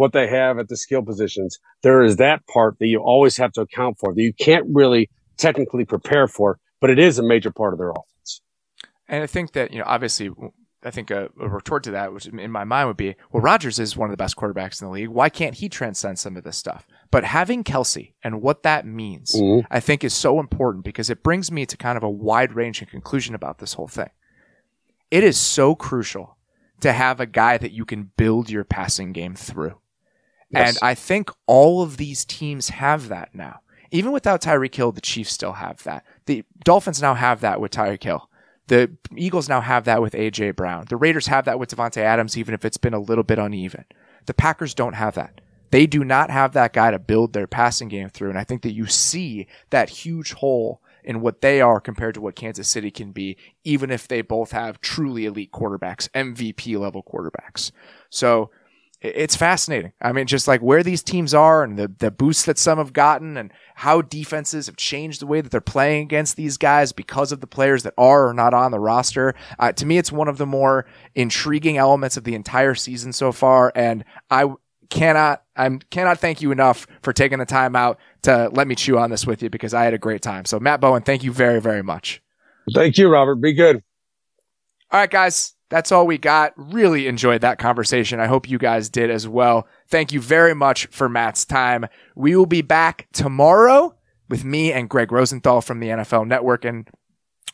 what 0.00 0.14
they 0.14 0.26
have 0.26 0.58
at 0.58 0.68
the 0.68 0.78
skill 0.78 1.02
positions, 1.02 1.58
there 1.82 2.02
is 2.02 2.16
that 2.16 2.46
part 2.46 2.78
that 2.78 2.86
you 2.86 3.00
always 3.00 3.36
have 3.36 3.52
to 3.52 3.60
account 3.60 3.98
for 3.98 4.14
that 4.14 4.22
you 4.22 4.32
can't 4.32 4.64
really 4.72 5.10
technically 5.36 5.84
prepare 5.84 6.26
for, 6.26 6.58
but 6.80 6.88
it 6.88 6.98
is 6.98 7.18
a 7.18 7.22
major 7.22 7.50
part 7.50 7.74
of 7.74 7.78
their 7.78 7.90
offense. 7.90 8.40
And 9.08 9.22
I 9.22 9.26
think 9.26 9.52
that, 9.52 9.72
you 9.72 9.78
know, 9.78 9.84
obviously 9.86 10.30
I 10.82 10.90
think 10.90 11.10
a, 11.10 11.28
a, 11.38 11.50
retort 11.50 11.84
to 11.84 11.90
that, 11.90 12.14
which 12.14 12.24
in 12.26 12.50
my 12.50 12.64
mind 12.64 12.88
would 12.88 12.96
be, 12.96 13.14
well, 13.30 13.42
Rodgers 13.42 13.78
is 13.78 13.94
one 13.94 14.08
of 14.08 14.10
the 14.10 14.22
best 14.22 14.36
quarterbacks 14.36 14.80
in 14.80 14.88
the 14.88 14.92
league. 14.92 15.10
Why 15.10 15.28
can't 15.28 15.56
he 15.56 15.68
transcend 15.68 16.18
some 16.18 16.38
of 16.38 16.44
this 16.44 16.56
stuff? 16.56 16.86
But 17.10 17.24
having 17.24 17.62
Kelce 17.62 18.14
and 18.24 18.40
what 18.40 18.62
that 18.62 18.86
means, 18.86 19.34
mm-hmm. 19.36 19.66
I 19.70 19.80
think 19.80 20.02
is 20.02 20.14
so 20.14 20.40
important 20.40 20.82
because 20.82 21.10
it 21.10 21.22
brings 21.22 21.52
me 21.52 21.66
to 21.66 21.76
kind 21.76 21.98
of 21.98 22.02
a 22.02 22.08
wide 22.08 22.54
ranging 22.54 22.88
conclusion 22.88 23.34
about 23.34 23.58
this 23.58 23.74
whole 23.74 23.88
thing. 23.88 24.08
It 25.10 25.24
is 25.24 25.36
so 25.36 25.74
crucial 25.74 26.38
to 26.80 26.94
have 26.94 27.20
a 27.20 27.26
guy 27.26 27.58
that 27.58 27.72
you 27.72 27.84
can 27.84 28.12
build 28.16 28.48
your 28.48 28.64
passing 28.64 29.12
game 29.12 29.34
through. 29.34 29.76
And 30.54 30.76
I 30.82 30.94
think 30.94 31.30
all 31.46 31.82
of 31.82 31.96
these 31.96 32.24
teams 32.24 32.70
have 32.70 33.08
that 33.08 33.34
now. 33.34 33.60
Even 33.92 34.12
without 34.12 34.40
Tyreek 34.40 34.74
Hill, 34.74 34.92
the 34.92 35.00
Chiefs 35.00 35.32
still 35.32 35.54
have 35.54 35.82
that. 35.84 36.04
The 36.26 36.44
Dolphins 36.64 37.02
now 37.02 37.14
have 37.14 37.40
that 37.40 37.60
with 37.60 37.72
Tyreek 37.72 38.02
Hill. 38.02 38.28
The 38.68 38.92
Eagles 39.16 39.48
now 39.48 39.60
have 39.60 39.84
that 39.86 40.00
with 40.00 40.12
AJ 40.12 40.54
Brown. 40.54 40.84
The 40.88 40.96
Raiders 40.96 41.26
have 41.26 41.44
that 41.46 41.58
with 41.58 41.74
Davante 41.74 41.98
Adams, 41.98 42.38
even 42.38 42.54
if 42.54 42.64
it's 42.64 42.76
been 42.76 42.94
a 42.94 43.00
little 43.00 43.24
bit 43.24 43.38
uneven. 43.38 43.84
The 44.26 44.34
Packers 44.34 44.74
don't 44.74 44.94
have 44.94 45.16
that. 45.16 45.40
They 45.72 45.86
do 45.86 46.04
not 46.04 46.30
have 46.30 46.52
that 46.52 46.72
guy 46.72 46.90
to 46.90 46.98
build 46.98 47.32
their 47.32 47.46
passing 47.46 47.88
game 47.88 48.08
through. 48.08 48.30
And 48.30 48.38
I 48.38 48.44
think 48.44 48.62
that 48.62 48.72
you 48.72 48.86
see 48.86 49.48
that 49.70 49.90
huge 49.90 50.34
hole 50.34 50.82
in 51.02 51.20
what 51.20 51.40
they 51.40 51.60
are 51.60 51.80
compared 51.80 52.14
to 52.14 52.20
what 52.20 52.36
Kansas 52.36 52.68
City 52.68 52.90
can 52.90 53.12
be, 53.12 53.36
even 53.64 53.90
if 53.90 54.06
they 54.06 54.20
both 54.22 54.52
have 54.52 54.80
truly 54.80 55.26
elite 55.26 55.52
quarterbacks, 55.52 56.08
MVP 56.10 56.78
level 56.78 57.02
quarterbacks. 57.02 57.72
So 58.10 58.50
it's 59.00 59.34
fascinating. 59.34 59.92
I 60.02 60.12
mean, 60.12 60.26
just 60.26 60.46
like 60.46 60.60
where 60.60 60.82
these 60.82 61.02
teams 61.02 61.32
are 61.32 61.62
and 61.62 61.78
the, 61.78 61.88
the 61.98 62.10
boosts 62.10 62.44
that 62.44 62.58
some 62.58 62.76
have 62.76 62.92
gotten 62.92 63.38
and 63.38 63.50
how 63.76 64.02
defenses 64.02 64.66
have 64.66 64.76
changed 64.76 65.22
the 65.22 65.26
way 65.26 65.40
that 65.40 65.50
they're 65.50 65.60
playing 65.62 66.02
against 66.02 66.36
these 66.36 66.58
guys 66.58 66.92
because 66.92 67.32
of 67.32 67.40
the 67.40 67.46
players 67.46 67.82
that 67.84 67.94
are 67.96 68.28
or 68.28 68.34
not 68.34 68.52
on 68.52 68.72
the 68.72 68.78
roster. 68.78 69.34
Uh, 69.58 69.72
to 69.72 69.86
me, 69.86 69.96
it's 69.96 70.12
one 70.12 70.28
of 70.28 70.36
the 70.36 70.46
more 70.46 70.86
intriguing 71.14 71.78
elements 71.78 72.18
of 72.18 72.24
the 72.24 72.34
entire 72.34 72.74
season 72.74 73.12
so 73.14 73.32
far. 73.32 73.72
And 73.74 74.04
I 74.30 74.52
cannot, 74.90 75.44
I 75.56 75.78
cannot 75.88 76.18
thank 76.18 76.42
you 76.42 76.52
enough 76.52 76.86
for 77.00 77.14
taking 77.14 77.38
the 77.38 77.46
time 77.46 77.74
out 77.74 77.98
to 78.22 78.50
let 78.52 78.68
me 78.68 78.74
chew 78.74 78.98
on 78.98 79.08
this 79.08 79.26
with 79.26 79.42
you 79.42 79.48
because 79.48 79.72
I 79.72 79.84
had 79.84 79.94
a 79.94 79.98
great 79.98 80.20
time. 80.20 80.44
So 80.44 80.60
Matt 80.60 80.82
Bowen, 80.82 81.02
thank 81.02 81.24
you 81.24 81.32
very, 81.32 81.60
very 81.60 81.82
much. 81.82 82.20
Thank 82.74 82.98
you, 82.98 83.08
Robert. 83.08 83.36
Be 83.36 83.54
good. 83.54 83.82
All 84.90 85.00
right, 85.00 85.10
guys 85.10 85.54
that's 85.70 85.90
all 85.90 86.06
we 86.06 86.18
got. 86.18 86.52
Really 86.56 87.06
enjoyed 87.06 87.40
that 87.40 87.58
conversation. 87.58 88.20
I 88.20 88.26
hope 88.26 88.48
you 88.48 88.58
guys 88.58 88.88
did 88.88 89.10
as 89.10 89.26
well. 89.26 89.66
Thank 89.88 90.12
you 90.12 90.20
very 90.20 90.54
much 90.54 90.86
for 90.86 91.08
Matt's 91.08 91.44
time. 91.44 91.86
We 92.14 92.36
will 92.36 92.46
be 92.46 92.60
back 92.62 93.08
tomorrow 93.12 93.94
with 94.28 94.44
me 94.44 94.72
and 94.72 94.90
Greg 94.90 95.10
Rosenthal 95.10 95.60
from 95.62 95.80
the 95.80 95.88
NFL 95.88 96.26
Network 96.26 96.64
and 96.64 96.88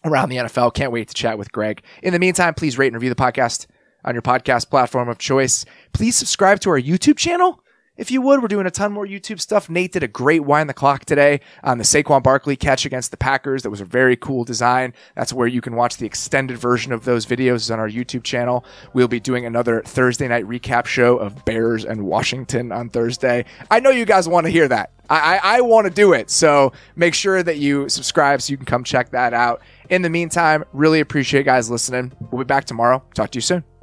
around 0.04 0.30
the 0.30 0.36
NFL. 0.36 0.74
Can't 0.74 0.92
wait 0.92 1.08
to 1.08 1.14
chat 1.14 1.38
with 1.38 1.52
Greg. 1.52 1.82
In 2.02 2.12
the 2.12 2.18
meantime, 2.18 2.54
please 2.54 2.78
rate 2.78 2.88
and 2.88 2.96
review 2.96 3.10
the 3.10 3.14
podcast 3.14 3.66
on 4.04 4.14
your 4.14 4.22
podcast 4.22 4.70
platform 4.70 5.08
of 5.08 5.18
choice. 5.18 5.64
Please 5.92 6.16
subscribe 6.16 6.60
to 6.60 6.70
our 6.70 6.80
YouTube 6.80 7.16
channel 7.16 7.62
if 7.96 8.10
you 8.10 8.20
would, 8.22 8.42
we're 8.42 8.48
doing 8.48 8.66
a 8.66 8.70
ton 8.70 8.92
more 8.92 9.06
YouTube 9.06 9.40
stuff. 9.40 9.70
Nate 9.70 9.92
did 9.92 10.02
a 10.02 10.08
great 10.08 10.44
wind 10.44 10.68
the 10.68 10.74
clock 10.74 11.04
today 11.04 11.40
on 11.62 11.78
the 11.78 11.84
Saquon 11.84 12.22
Barkley 12.22 12.56
catch 12.56 12.84
against 12.84 13.10
the 13.10 13.16
Packers. 13.16 13.62
That 13.62 13.70
was 13.70 13.80
a 13.80 13.84
very 13.84 14.16
cool 14.16 14.44
design. 14.44 14.92
That's 15.14 15.32
where 15.32 15.46
you 15.46 15.60
can 15.60 15.76
watch 15.76 15.96
the 15.96 16.06
extended 16.06 16.58
version 16.58 16.92
of 16.92 17.04
those 17.04 17.26
videos 17.26 17.72
on 17.72 17.78
our 17.78 17.88
YouTube 17.88 18.22
channel. 18.22 18.64
We'll 18.92 19.08
be 19.08 19.20
doing 19.20 19.46
another 19.46 19.82
Thursday 19.82 20.28
night 20.28 20.44
recap 20.44 20.86
show 20.86 21.16
of 21.16 21.44
Bears 21.44 21.84
and 21.84 22.04
Washington 22.04 22.72
on 22.72 22.90
Thursday. 22.90 23.44
I 23.70 23.80
know 23.80 23.90
you 23.90 24.04
guys 24.04 24.28
want 24.28 24.46
to 24.46 24.50
hear 24.50 24.68
that. 24.68 24.90
I, 25.08 25.36
I, 25.36 25.56
I 25.56 25.60
want 25.60 25.86
to 25.86 25.92
do 25.92 26.12
it. 26.12 26.30
So 26.30 26.72
make 26.96 27.14
sure 27.14 27.42
that 27.42 27.58
you 27.58 27.88
subscribe 27.88 28.42
so 28.42 28.50
you 28.50 28.56
can 28.56 28.66
come 28.66 28.84
check 28.84 29.10
that 29.10 29.32
out. 29.32 29.62
In 29.88 30.02
the 30.02 30.10
meantime, 30.10 30.64
really 30.72 31.00
appreciate 31.00 31.44
guys 31.44 31.70
listening. 31.70 32.12
We'll 32.30 32.44
be 32.44 32.46
back 32.46 32.64
tomorrow. 32.64 33.02
Talk 33.14 33.30
to 33.30 33.36
you 33.36 33.42
soon. 33.42 33.75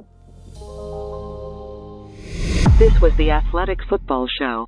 This 2.76 2.92
was 3.00 3.12
the 3.16 3.30
Athletic 3.30 3.78
Football 3.88 4.26
Show. 4.26 4.66